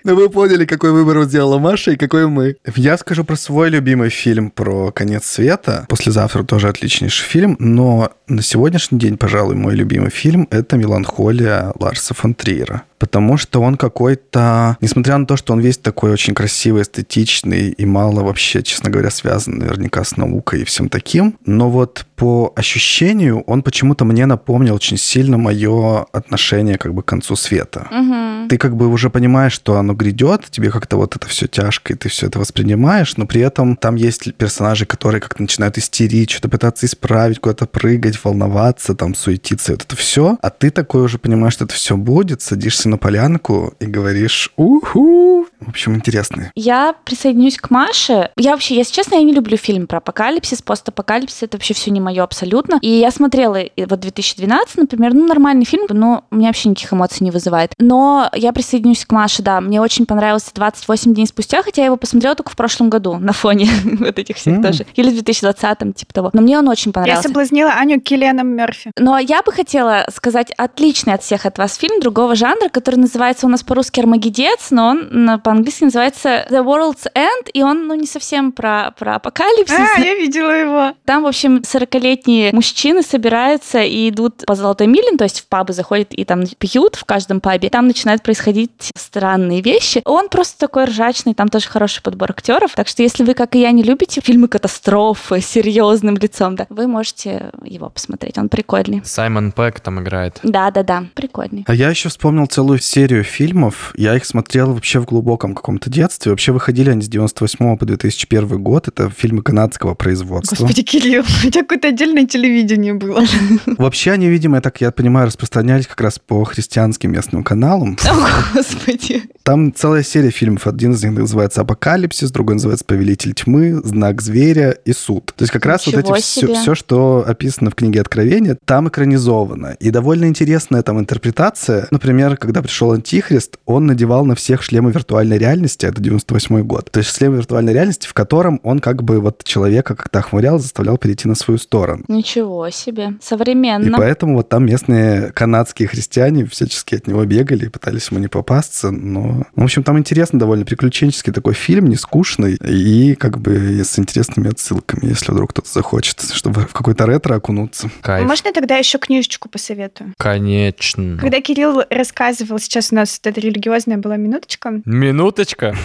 Ну, 0.07 0.15
вы 0.15 0.29
поняли, 0.29 0.67
какой 0.67 0.93
выбор 0.93 1.23
сделала 1.25 1.59
Маша 1.59 1.93
и 1.93 1.97
какой 1.97 2.27
мы. 2.27 2.57
Я 2.77 2.99
скажу 2.99 3.25
про 3.25 3.37
свой 3.37 3.71
любимый 3.71 4.11
фильм 4.11 4.51
про 4.51 4.93
конец 4.93 5.25
света. 5.25 5.87
Послезавтра 5.89 6.43
тоже 6.43 6.69
отличнейший 6.69 7.27
фильм, 7.27 7.57
но 7.59 8.11
на 8.29 8.43
сегодняшний 8.43 8.99
день, 8.99 9.17
пожалуй, 9.17 9.55
мой 9.55 9.75
любимый 9.75 10.11
фильм— 10.11 10.47
это 10.51 10.77
«Меланхолия» 10.77 11.73
Ларса 11.81 12.13
фон 12.13 12.35
Триера. 12.35 12.83
Потому 13.05 13.37
что 13.37 13.61
он 13.61 13.77
какой-то... 13.77 14.79
Несмотря 14.81 15.19
на 15.19 15.27
то, 15.27 15.37
что 15.37 15.53
он 15.53 15.61
весь 15.61 15.77
такой 15.77 16.11
очень 16.11 16.33
красивый, 16.33 16.81
эстетичный 16.83 17.69
и 17.69 17.85
мало 17.85 18.23
вообще, 18.23 18.63
честно 18.63 18.89
говоря, 18.89 19.11
связан 19.11 19.59
наверняка 19.59 20.05
с 20.05 20.17
наукой 20.17 20.63
и 20.63 20.65
всем 20.65 20.89
таким, 20.89 21.37
но 21.45 21.69
вот 21.69 22.07
по 22.17 22.55
ощущению 22.57 23.43
он 23.43 23.63
почему-то 23.63 24.07
мне 24.07 24.25
напомнил 24.25 24.75
очень 24.75 24.97
сильно 24.97 25.37
мое 25.37 26.07
отношение 26.13 26.79
как 26.79 26.95
бы 26.95 27.03
к 27.03 27.07
концу 27.07 27.37
света 27.37 27.87
Мгм. 27.91 28.49
ты 28.49 28.57
как 28.57 28.75
бы 28.75 28.89
уже 28.89 29.11
понимаешь, 29.11 29.53
что 29.53 29.77
оно 29.77 29.93
грядет, 29.93 30.47
тебе 30.51 30.71
как-то 30.71 30.97
вот 30.97 31.15
это 31.15 31.27
все 31.29 31.47
тяжко, 31.47 31.93
и 31.93 31.97
ты 31.97 32.09
все 32.09 32.29
это 32.29 32.39
воспринимаешь, 32.39 33.19
но 33.19 33.27
при 33.27 33.43
этом 33.43 33.77
там 33.77 33.97
есть 33.97 34.35
персонажи, 34.35 34.87
которые 34.87 35.21
как-то 35.21 35.43
начинают 35.43 35.77
истерить, 35.77 36.31
что-то 36.31 36.49
пытаться 36.49 36.87
исправить, 36.87 37.39
куда-то 37.39 37.67
прыгать, 37.67 38.19
волноваться, 38.25 38.95
там, 38.95 39.15
суетиться, 39.15 39.73
вот 39.73 39.83
это 39.83 39.97
все. 39.97 40.39
А 40.41 40.51
ты 40.51 40.71
такой 40.71 41.03
уже 41.03 41.19
понимаешь, 41.19 41.55
что 41.55 41.65
это 41.65 41.75
все 41.75 41.97
будет, 41.97 42.41
садишься 42.41 42.89
на 42.95 42.99
полянку 42.99 43.75
и 43.81 43.87
говоришь 43.87 44.53
«Уху!» 44.57 45.49
В 45.65 45.69
общем, 45.71 45.95
интересный. 45.97 46.51
Я 46.55 46.95
присоединюсь 47.05 47.57
к 47.59 47.71
Маше. 47.71 48.31
Я 48.37 48.53
вообще, 48.53 48.77
если 48.77 48.93
честно, 48.95 49.17
я 49.17 49.23
не 49.23 49.33
люблю 49.33 49.57
фильм 49.57 49.87
про 49.87 49.99
апокалипсис, 49.99 50.63
постапокалипсис. 50.63 51.43
Это 51.43 51.57
вообще 51.57 51.75
все 51.75 51.91
не 51.91 52.01
мое 52.01 52.23
абсолютно. 52.23 52.79
И 52.83 52.89
я 52.89 53.11
смотрела 53.11 53.59
вот 53.77 54.01
2012, 54.01 54.77
например, 54.77 55.15
ну, 55.15 55.27
нормальный 55.27 55.65
фильм, 55.65 55.87
но 55.89 56.25
у 56.31 56.37
меня 56.37 56.49
вообще 56.49 56.69
никаких 56.69 56.93
эмоций 56.93 57.25
не 57.25 57.31
вызывает. 57.31 57.73
Но 57.79 58.29
я 58.35 58.53
присоединюсь 58.53 59.05
к 59.05 59.13
Маше, 59.13 59.43
да. 59.43 59.61
Мне 59.61 59.81
очень 59.81 60.07
понравился 60.07 60.51
28 60.55 61.15
дней 61.15 61.27
спустя, 61.27 61.63
хотя 61.63 61.83
я 61.83 61.87
его 61.87 61.97
посмотрела 61.97 62.35
только 62.35 62.51
в 62.51 62.57
прошлом 62.57 62.91
году 62.91 63.17
на 63.19 63.33
фоне 63.33 63.69
вот 63.85 64.19
этих 64.19 64.37
всех 64.37 64.63
тоже. 64.63 64.87
Или 64.95 65.11
в 65.11 65.23
2020-м, 65.23 65.93
типа 65.93 66.13
того. 66.13 66.31
Но 66.33 66.43
мне 66.43 66.59
он 66.59 66.69
очень 66.69 66.91
Я 66.91 66.95
понравился. 66.95 67.29
соблазнила 67.29 67.71
Аню 67.73 68.01
Киллианом 68.01 68.49
Мерфи. 68.49 68.91
Но 68.99 69.19
я 69.19 69.43
бы 69.43 69.53
хотела 69.53 70.07
сказать 70.15 70.53
отличный 70.57 71.15
от 71.15 71.23
всех 71.23 71.47
от 71.47 71.59
вас 71.59 71.75
фильм 71.77 72.01
другого 72.01 72.35
жанра, 72.35 72.69
который 72.69 72.97
называется 72.97 73.47
у 73.47 73.49
нас 73.49 73.63
по-русски 73.63 74.01
«Армагеддец», 74.01 74.71
но 74.71 74.97
он 75.45 75.54
по-английски 75.55 75.85
называется 75.85 76.47
«The 76.51 76.65
World's 76.65 77.07
End», 77.15 77.49
и 77.53 77.63
он, 77.63 77.87
ну, 77.87 77.95
не 77.95 78.07
совсем 78.07 78.51
про, 78.51 78.93
про 78.99 79.17
апокалипсис. 79.17 79.77
А, 79.97 80.01
я 80.01 80.15
видела 80.15 80.51
его. 80.51 80.95
Там, 81.05 81.23
в 81.23 81.27
общем, 81.29 81.59
40-летние 81.59 82.53
мужчины 82.53 83.03
собираются 83.03 83.81
и 83.81 84.09
идут 84.09 84.45
по 84.47 84.57
Золотой 84.57 84.89
Миле, 84.89 85.17
то 85.17 85.23
есть 85.23 85.43
в 85.43 85.47
пабы 85.47 85.73
заходят 85.73 86.13
и 86.13 86.25
там 86.25 86.45
пьют 86.59 86.97
в 86.97 87.05
каждом 87.05 87.41
пабе. 87.41 87.71
Там 87.71 87.87
начинают 87.87 88.25
происходить 88.25 88.91
странные 88.97 89.61
вещи. 89.61 90.03
Он 90.05 90.29
просто 90.29 90.59
такой 90.59 90.87
ржачный, 90.87 91.35
там 91.35 91.49
тоже 91.49 91.69
хороший 91.69 92.03
подбор 92.03 92.33
актеров. 92.33 92.73
Так 92.75 92.89
что 92.89 93.05
если 93.05 93.23
вы, 93.23 93.35
как 93.35 93.55
и 93.55 93.61
я, 93.61 93.71
не 93.71 93.85
любите 93.85 94.21
фильмы 94.21 94.49
катастрофы 94.49 95.41
с 95.41 95.47
серьезным 95.47 96.17
лицом, 96.17 96.57
да, 96.57 96.67
вы 96.69 96.89
можете 96.89 97.53
его 97.65 97.91
посмотреть. 97.91 98.39
Он 98.39 98.49
прикольный. 98.49 99.03
Саймон 99.05 99.53
Пэк 99.53 99.79
там 99.79 100.01
играет. 100.01 100.41
Да-да-да, 100.43 101.05
прикольный. 101.15 101.65
А 101.69 101.75
я 101.75 101.91
еще 101.91 102.09
вспомнил 102.09 102.47
целую 102.47 102.81
серию 102.81 103.23
фильмов. 103.23 103.93
Я 103.97 104.17
их 104.17 104.25
смотрел 104.25 104.73
вообще 104.73 104.99
в 104.99 105.05
глубоком 105.05 105.44
каком-то 105.53 105.91
детстве. 105.91 106.31
Вообще 106.31 106.53
выходили 106.53 106.91
они 106.91 107.03
с 107.03 107.09
98 107.09 107.77
по 107.77 107.85
2001 107.85 108.63
год. 108.63 108.89
Это 108.89 109.11
фильмы 109.11 109.43
канадского 109.43 109.95
производства. 109.95 110.57
Господи, 110.57 110.83
Кирилл, 110.83 111.23
у 111.45 111.51
тебя 111.51 111.63
какое-то 111.63 111.89
отдельное 111.89 112.27
телевидение 112.27 112.95
было. 112.95 113.23
Вообще 113.67 114.13
они, 114.13 114.29
видимо, 114.29 114.61
так 114.61 114.81
я 114.81 114.91
понимаю, 114.91 115.27
распространялись 115.27 115.87
как 115.87 116.01
раз 116.01 116.19
по 116.19 116.45
христианским 116.45 117.13
местным 117.13 117.43
каналам. 117.45 117.99
О, 118.09 118.29
господи. 118.55 119.25
Там 119.43 119.75
целая 119.75 120.03
серия 120.03 120.31
фильмов. 120.31 120.67
Один 120.67 120.93
из 120.93 121.03
них 121.03 121.13
называется 121.13 121.61
«Апокалипсис», 121.61 122.31
другой 122.31 122.55
называется 122.55 122.85
«Повелитель 122.85 123.35
тьмы», 123.35 123.81
«Знак 123.85 124.23
зверя» 124.23 124.71
и 124.71 124.93
«Суд». 124.93 125.35
То 125.37 125.43
есть 125.43 125.53
как 125.53 125.67
раз 125.67 125.87
вот 125.87 125.97
Ничего 125.97 126.17
эти 126.17 126.23
все, 126.23 126.55
все, 126.55 126.75
что 126.75 127.25
описано 127.27 127.71
в 127.71 127.75
книге 127.75 128.01
Откровения, 128.01 128.57
там 128.65 128.89
экранизовано. 128.89 129.77
И 129.81 129.91
довольно 129.91 130.27
интересная 130.27 130.83
там 130.83 130.99
интерпретация. 130.99 131.89
Например, 131.91 132.37
когда 132.37 132.63
пришел 132.63 132.93
Антихрист, 132.93 133.59
он 133.67 133.87
надевал 133.87 134.25
на 134.25 134.35
всех 134.35 134.63
шлемы 134.63 134.93
виртуальной 134.93 135.24
реальности, 135.33 135.87
это 135.87 136.01
98 136.01 136.63
год. 136.63 136.91
То 136.91 136.99
есть 136.99 137.17
шлем 137.17 137.35
виртуальной 137.35 137.73
реальности, 137.73 138.07
в 138.07 138.15
котором 138.15 138.61
он 138.63 138.79
как 138.79 139.03
бы 139.03 139.21
вот 139.21 139.45
человека 139.45 139.95
как-то 139.95 140.19
охмурял, 140.19 140.59
заставлял 140.59 140.99
перейти 140.99 141.29
на 141.29 141.35
свою 141.35 141.59
сторону. 141.59 142.05
Ничего 142.09 142.71
себе. 142.71 143.15
И 143.21 143.25
Современно. 143.25 143.97
поэтому 143.97 144.37
вот 144.37 144.49
там 144.49 144.67
местные 144.67 145.33
канадские 145.33 145.89
христиане 145.89 146.47
всячески 146.47 146.95
от 146.95 147.07
него 147.07 147.25
бегали 147.25 147.67
и 147.67 147.69
пытались 147.69 148.11
ему 148.11 148.21
не 148.21 148.29
попасться. 148.29 148.91
Но, 148.91 149.45
в 149.55 149.63
общем, 149.63 149.83
там 149.83 149.99
интересно, 149.99 150.39
довольно 150.39 150.65
приключенческий 150.65 151.33
такой 151.33 151.55
фильм, 151.55 151.87
не 151.87 151.97
скучный 151.97 152.55
и 152.55 153.15
как 153.15 153.39
бы 153.39 153.83
с 153.85 153.99
интересными 153.99 154.51
отсылками, 154.51 155.07
если 155.07 155.33
вдруг 155.33 155.51
кто-то 155.51 155.71
захочет, 155.71 156.21
чтобы 156.21 156.63
в 156.63 156.73
какой-то 156.73 157.07
ретро 157.07 157.35
окунуться. 157.37 157.91
Кайф. 158.03 158.27
Можно 158.27 158.53
тогда 158.53 158.77
еще 158.77 158.99
книжечку 158.99 159.49
посоветую? 159.49 160.15
Конечно. 160.19 161.19
Когда 161.21 161.41
Кирилл 161.41 161.83
рассказывал, 161.91 162.59
сейчас 162.59 162.93
у 162.93 162.97
нас 162.97 163.21
вот 163.23 163.31
эта 163.31 163.41
религиозная 163.41 163.99
была 163.99 164.17
минуточка. 164.17 164.83
Минуточка. 164.85 165.14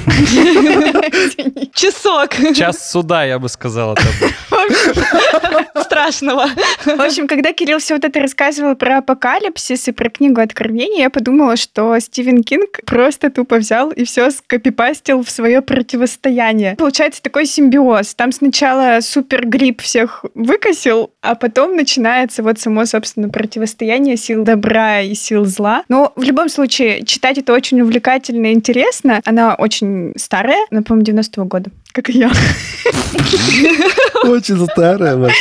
Извини. 0.08 1.70
Часок 1.74 2.30
Час 2.56 2.92
суда, 2.92 3.26
я 3.26 3.38
бы 3.40 3.50
сказал. 3.50 3.96
страшного. 5.84 6.48
В 6.86 7.02
общем, 7.02 7.28
когда 7.28 7.54
Кирилл 7.54 7.80
все 7.80 7.96
вот 7.96 8.06
это 8.06 8.20
рассказывал 8.20 8.76
про 8.76 8.98
апокалипсис 8.98 9.88
и 9.88 9.92
про 9.92 10.10
книгу 10.10 10.42
Откровения, 10.42 11.04
я 11.04 11.10
подумала, 11.10 11.56
что 11.56 11.98
Стивен 12.00 12.44
Кинг 12.44 12.80
просто 12.86 13.30
тупо 13.30 13.58
взял 13.58 13.92
и 13.92 14.04
все 14.04 14.32
скопипастил 14.32 15.24
в 15.24 15.30
свое 15.30 15.62
противостояние. 15.62 16.76
Получается 16.76 17.22
такой 17.22 17.46
симбиоз. 17.46 18.16
Там 18.16 18.32
сначала 18.32 19.00
супергрипп 19.02 19.82
всех 19.82 20.26
выкосил, 20.34 21.12
а 21.22 21.36
потом 21.36 21.76
начинается 21.76 22.44
вот 22.44 22.60
само, 22.60 22.86
собственно, 22.86 23.30
противостояние 23.30 24.18
сил 24.18 24.44
добра 24.44 25.02
и 25.02 25.14
сил 25.14 25.46
зла. 25.46 25.84
Но 25.90 26.14
в 26.16 26.24
любом 26.24 26.50
случае, 26.50 27.06
читать 27.06 27.38
это 27.38 27.54
очень 27.54 27.82
увлекательно 27.82 28.48
и 28.48 28.54
интересно. 28.54 29.22
Она 29.26 29.56
очень 29.56 30.14
старая, 30.18 30.66
она, 30.72 30.82
по-моему, 30.82 31.22
90-го 31.22 31.46
года. 31.46 31.72
Как 32.02 32.16
я. 32.16 32.32
Очень 34.24 34.66
старая 34.68 35.16
ваша. 35.18 35.36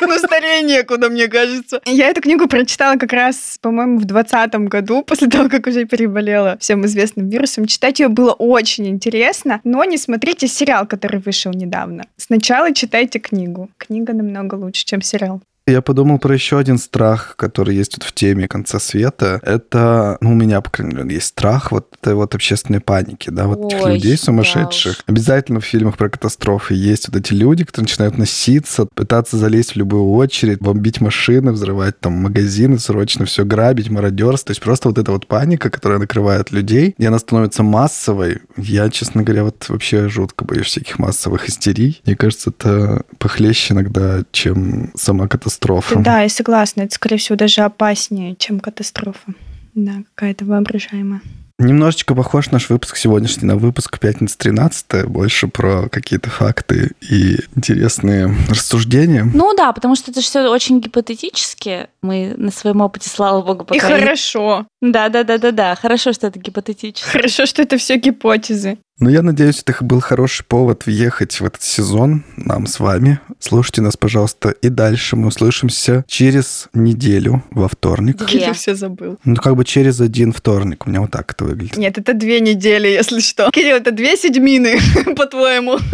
Ну, 0.00 0.18
старее 0.18 0.62
некуда, 0.62 1.08
мне 1.08 1.28
кажется. 1.28 1.80
Я 1.84 2.08
эту 2.08 2.20
книгу 2.20 2.46
прочитала 2.46 2.96
как 2.96 3.12
раз, 3.12 3.58
по-моему, 3.60 3.98
в 3.98 4.04
двадцатом 4.04 4.66
году, 4.66 5.02
после 5.02 5.28
того, 5.28 5.48
как 5.48 5.66
уже 5.66 5.84
переболела 5.84 6.56
всем 6.60 6.84
известным 6.86 7.28
вирусом. 7.28 7.66
Читать 7.66 8.00
ее 8.00 8.08
было 8.08 8.32
очень 8.32 8.86
интересно, 8.86 9.60
но 9.64 9.84
не 9.84 9.98
смотрите 9.98 10.46
сериал, 10.46 10.86
который 10.86 11.20
вышел 11.20 11.52
недавно. 11.52 12.04
Сначала 12.16 12.72
читайте 12.72 13.18
книгу. 13.18 13.70
Книга 13.78 14.12
намного 14.12 14.54
лучше, 14.54 14.84
чем 14.84 15.02
сериал. 15.02 15.40
Я 15.66 15.80
подумал 15.80 16.18
про 16.18 16.34
еще 16.34 16.58
один 16.58 16.76
страх, 16.76 17.36
который 17.38 17.74
есть 17.74 17.96
вот 17.96 18.02
в 18.04 18.12
теме 18.12 18.46
конца 18.48 18.78
света. 18.78 19.40
Это, 19.42 20.18
ну, 20.20 20.32
у 20.32 20.34
меня, 20.34 20.60
по 20.60 20.68
крайней 20.68 20.94
мере, 20.94 21.14
есть 21.14 21.28
страх 21.28 21.72
вот 21.72 21.88
этой 22.02 22.14
вот 22.14 22.34
общественной 22.34 22.80
паники, 22.80 23.30
да, 23.30 23.46
вот 23.46 23.72
этих 23.72 23.82
Ой, 23.82 23.94
людей 23.94 24.12
да 24.18 24.22
сумасшедших. 24.22 24.92
уж. 24.92 25.04
Обязательно 25.06 25.60
в 25.60 25.64
фильмах 25.64 25.96
про 25.96 26.10
катастрофы 26.10 26.74
есть 26.74 27.08
вот 27.08 27.16
эти 27.16 27.32
люди, 27.32 27.64
которые 27.64 27.84
начинают 27.84 28.18
носиться, 28.18 28.86
пытаться 28.94 29.38
залезть 29.38 29.72
в 29.72 29.76
любую 29.76 30.12
очередь, 30.12 30.58
бомбить 30.58 31.00
машины, 31.00 31.52
взрывать 31.52 31.98
там 31.98 32.12
магазины, 32.12 32.78
срочно 32.78 33.24
все 33.24 33.46
грабить, 33.46 33.88
мародерство. 33.88 34.48
То 34.48 34.50
есть 34.50 34.60
просто 34.60 34.88
вот 34.90 34.98
эта 34.98 35.12
вот 35.12 35.26
паника, 35.26 35.70
которая 35.70 35.98
накрывает 35.98 36.52
людей, 36.52 36.94
и 36.98 37.06
она 37.06 37.18
становится 37.18 37.62
массовой. 37.62 38.42
Я, 38.58 38.90
честно 38.90 39.22
говоря, 39.22 39.44
вот 39.44 39.66
вообще 39.70 40.08
жутко 40.10 40.44
боюсь 40.44 40.66
всяких 40.66 40.98
массовых 40.98 41.48
истерий. 41.48 42.02
Мне 42.04 42.16
кажется, 42.16 42.50
это 42.50 43.04
похлеще 43.18 43.72
иногда, 43.72 44.24
чем 44.30 44.90
сама 44.94 45.26
катастрофа. 45.26 45.53
Да, 46.02 46.22
я 46.22 46.28
согласна. 46.28 46.82
Это, 46.82 46.94
скорее 46.94 47.16
всего, 47.18 47.36
даже 47.36 47.62
опаснее, 47.62 48.36
чем 48.36 48.60
катастрофа. 48.60 49.34
Да, 49.74 50.02
какая-то 50.14 50.44
воображаемая. 50.44 51.20
Немножечко 51.60 52.16
похож 52.16 52.50
наш 52.50 52.68
выпуск 52.68 52.96
сегодняшний 52.96 53.46
на 53.46 53.56
выпуск 53.56 54.00
пятницы 54.00 54.36
13 54.38 55.06
больше 55.06 55.46
про 55.46 55.88
какие-то 55.88 56.28
факты 56.28 56.90
и 57.00 57.38
интересные 57.54 58.34
рассуждения. 58.50 59.24
Ну 59.32 59.54
да, 59.54 59.72
потому 59.72 59.94
что 59.94 60.10
это 60.10 60.20
все 60.20 60.48
очень 60.48 60.80
гипотетически. 60.80 61.86
Мы 62.02 62.34
на 62.36 62.50
своем 62.50 62.80
опыте, 62.80 63.08
слава 63.08 63.40
богу, 63.40 63.64
пока... 63.64 63.76
И 63.76 63.78
хорошо. 63.78 64.66
Да, 64.82 65.08
да, 65.08 65.22
да, 65.22 65.38
да, 65.38 65.52
да. 65.52 65.74
Хорошо, 65.76 66.12
что 66.12 66.26
это 66.26 66.40
гипотетически. 66.40 67.08
Хорошо, 67.08 67.46
что 67.46 67.62
это 67.62 67.78
все 67.78 67.98
гипотезы. 67.98 68.78
Но 69.00 69.10
я 69.10 69.22
надеюсь, 69.22 69.62
это 69.64 69.84
был 69.84 70.00
хороший 70.00 70.44
повод 70.44 70.86
въехать 70.86 71.40
в 71.40 71.44
этот 71.44 71.62
сезон 71.62 72.24
нам 72.36 72.66
с 72.66 72.78
вами. 72.78 73.18
Слушайте 73.40 73.82
нас, 73.82 73.96
пожалуйста, 73.96 74.50
и 74.50 74.68
дальше. 74.68 75.16
Мы 75.16 75.28
услышимся 75.28 76.04
через 76.06 76.68
неделю 76.74 77.42
во 77.50 77.68
вторник. 77.68 78.18
Две. 78.18 78.26
Кирилл 78.26 78.54
все 78.54 78.76
забыл. 78.76 79.18
Ну, 79.24 79.34
как 79.36 79.56
бы 79.56 79.64
через 79.64 80.00
один 80.00 80.32
вторник. 80.32 80.86
У 80.86 80.90
меня 80.90 81.00
вот 81.00 81.10
так 81.10 81.32
это 81.32 81.44
выглядит. 81.44 81.76
Нет, 81.76 81.98
это 81.98 82.14
две 82.14 82.38
недели, 82.38 82.86
если 82.86 83.18
что. 83.18 83.50
Кирилл, 83.50 83.76
это 83.76 83.90
две 83.90 84.16
седьмины, 84.16 84.78
по-твоему. 85.16 85.78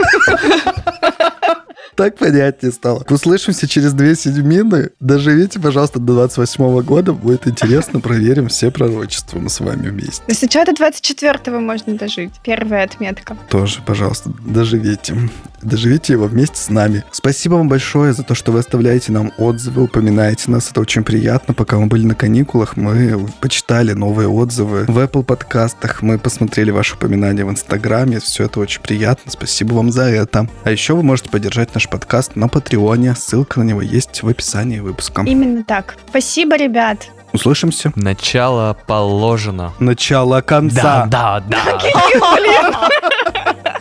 Так 1.96 2.16
понятнее 2.16 2.72
стало. 2.72 3.05
Услышимся 3.11 3.68
через 3.68 3.92
две 3.92 4.14
седьмины. 4.14 4.90
Доживите, 5.01 5.61
пожалуйста, 5.61 5.98
до 5.98 6.14
28 6.14 6.80
года. 6.82 7.12
Будет 7.12 7.46
интересно. 7.46 8.01
Проверим 8.01 8.48
все 8.48 8.70
пророчества 8.70 9.38
мы 9.38 9.51
с 9.51 9.61
вами 9.61 9.88
вместе. 9.88 10.22
Если 10.28 10.46
что, 10.48 10.64
до 10.64 10.72
24-го 10.72 11.61
можно 11.61 11.94
дожить. 11.96 12.32
Первая 12.42 12.89
отметка. 12.91 13.36
Тоже, 13.49 13.80
пожалуйста, 13.84 14.30
доживите. 14.45 15.16
Доживите 15.62 16.14
его 16.14 16.26
вместе 16.26 16.57
с 16.57 16.70
нами. 16.70 17.05
Спасибо 17.12 17.55
вам 17.55 17.68
большое 17.68 18.14
за 18.14 18.22
то, 18.22 18.34
что 18.34 18.51
вы 18.51 18.61
оставляете 18.61 19.12
нам 19.12 19.30
отзывы, 19.36 19.82
упоминаете 19.82 20.51
нас. 20.51 20.70
Это 20.70 20.80
очень 20.80 21.05
приятно. 21.05 21.53
Пока 21.53 21.78
мы 21.78 21.86
были 21.86 22.07
на 22.07 22.14
каникулах, 22.14 22.76
мы 22.76 23.26
почитали 23.41 23.93
новые 23.93 24.28
отзывы 24.28 24.84
в 24.88 24.99
Apple 24.99 25.22
подкастах. 25.22 26.01
Мы 26.01 26.18
посмотрели 26.18 26.70
ваши 26.70 26.95
упоминания 26.95 27.45
в 27.45 27.51
Инстаграме. 27.51 28.20
Все 28.20 28.45
это 28.45 28.59
очень 28.61 28.80
приятно. 28.80 29.30
Спасибо 29.30 29.74
вам 29.74 29.93
за 29.93 30.05
это. 30.05 30.49
А 30.64 30.70
еще 30.70 30.95
вы 30.95 31.03
можете 31.03 31.28
поддержать 31.28 31.74
наш 31.74 31.88
подкаст 31.91 32.36
на 32.36 32.49
Патреоне. 32.49 33.14
Ссылка 33.14 33.61
на 33.61 33.64
него 33.64 33.82
есть 33.82 34.22
в 34.22 34.28
описании 34.28 34.80
выпуска. 34.80 35.22
Именно 35.26 35.64
так. 35.64 35.97
Спасибо, 36.09 36.57
ребят. 36.57 37.11
Услышимся. 37.33 37.93
Начало 37.97 38.76
положено. 38.87 39.72
Начало 39.78 40.41
конца. 40.41 41.07
Да, 41.07 41.41
да, 41.41 41.62
да. 41.62 42.89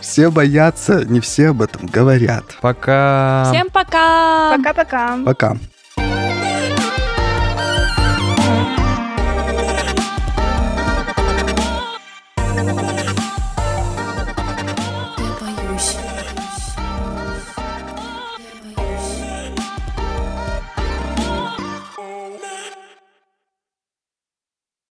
Все 0.00 0.30
боятся, 0.30 1.04
не 1.04 1.20
все 1.20 1.48
об 1.50 1.60
этом 1.62 1.86
говорят. 1.86 2.44
Пока. 2.62 3.44
Всем 3.52 3.68
пока! 3.68 4.56
Пока-пока. 4.56 5.18
Пока. 5.24 5.56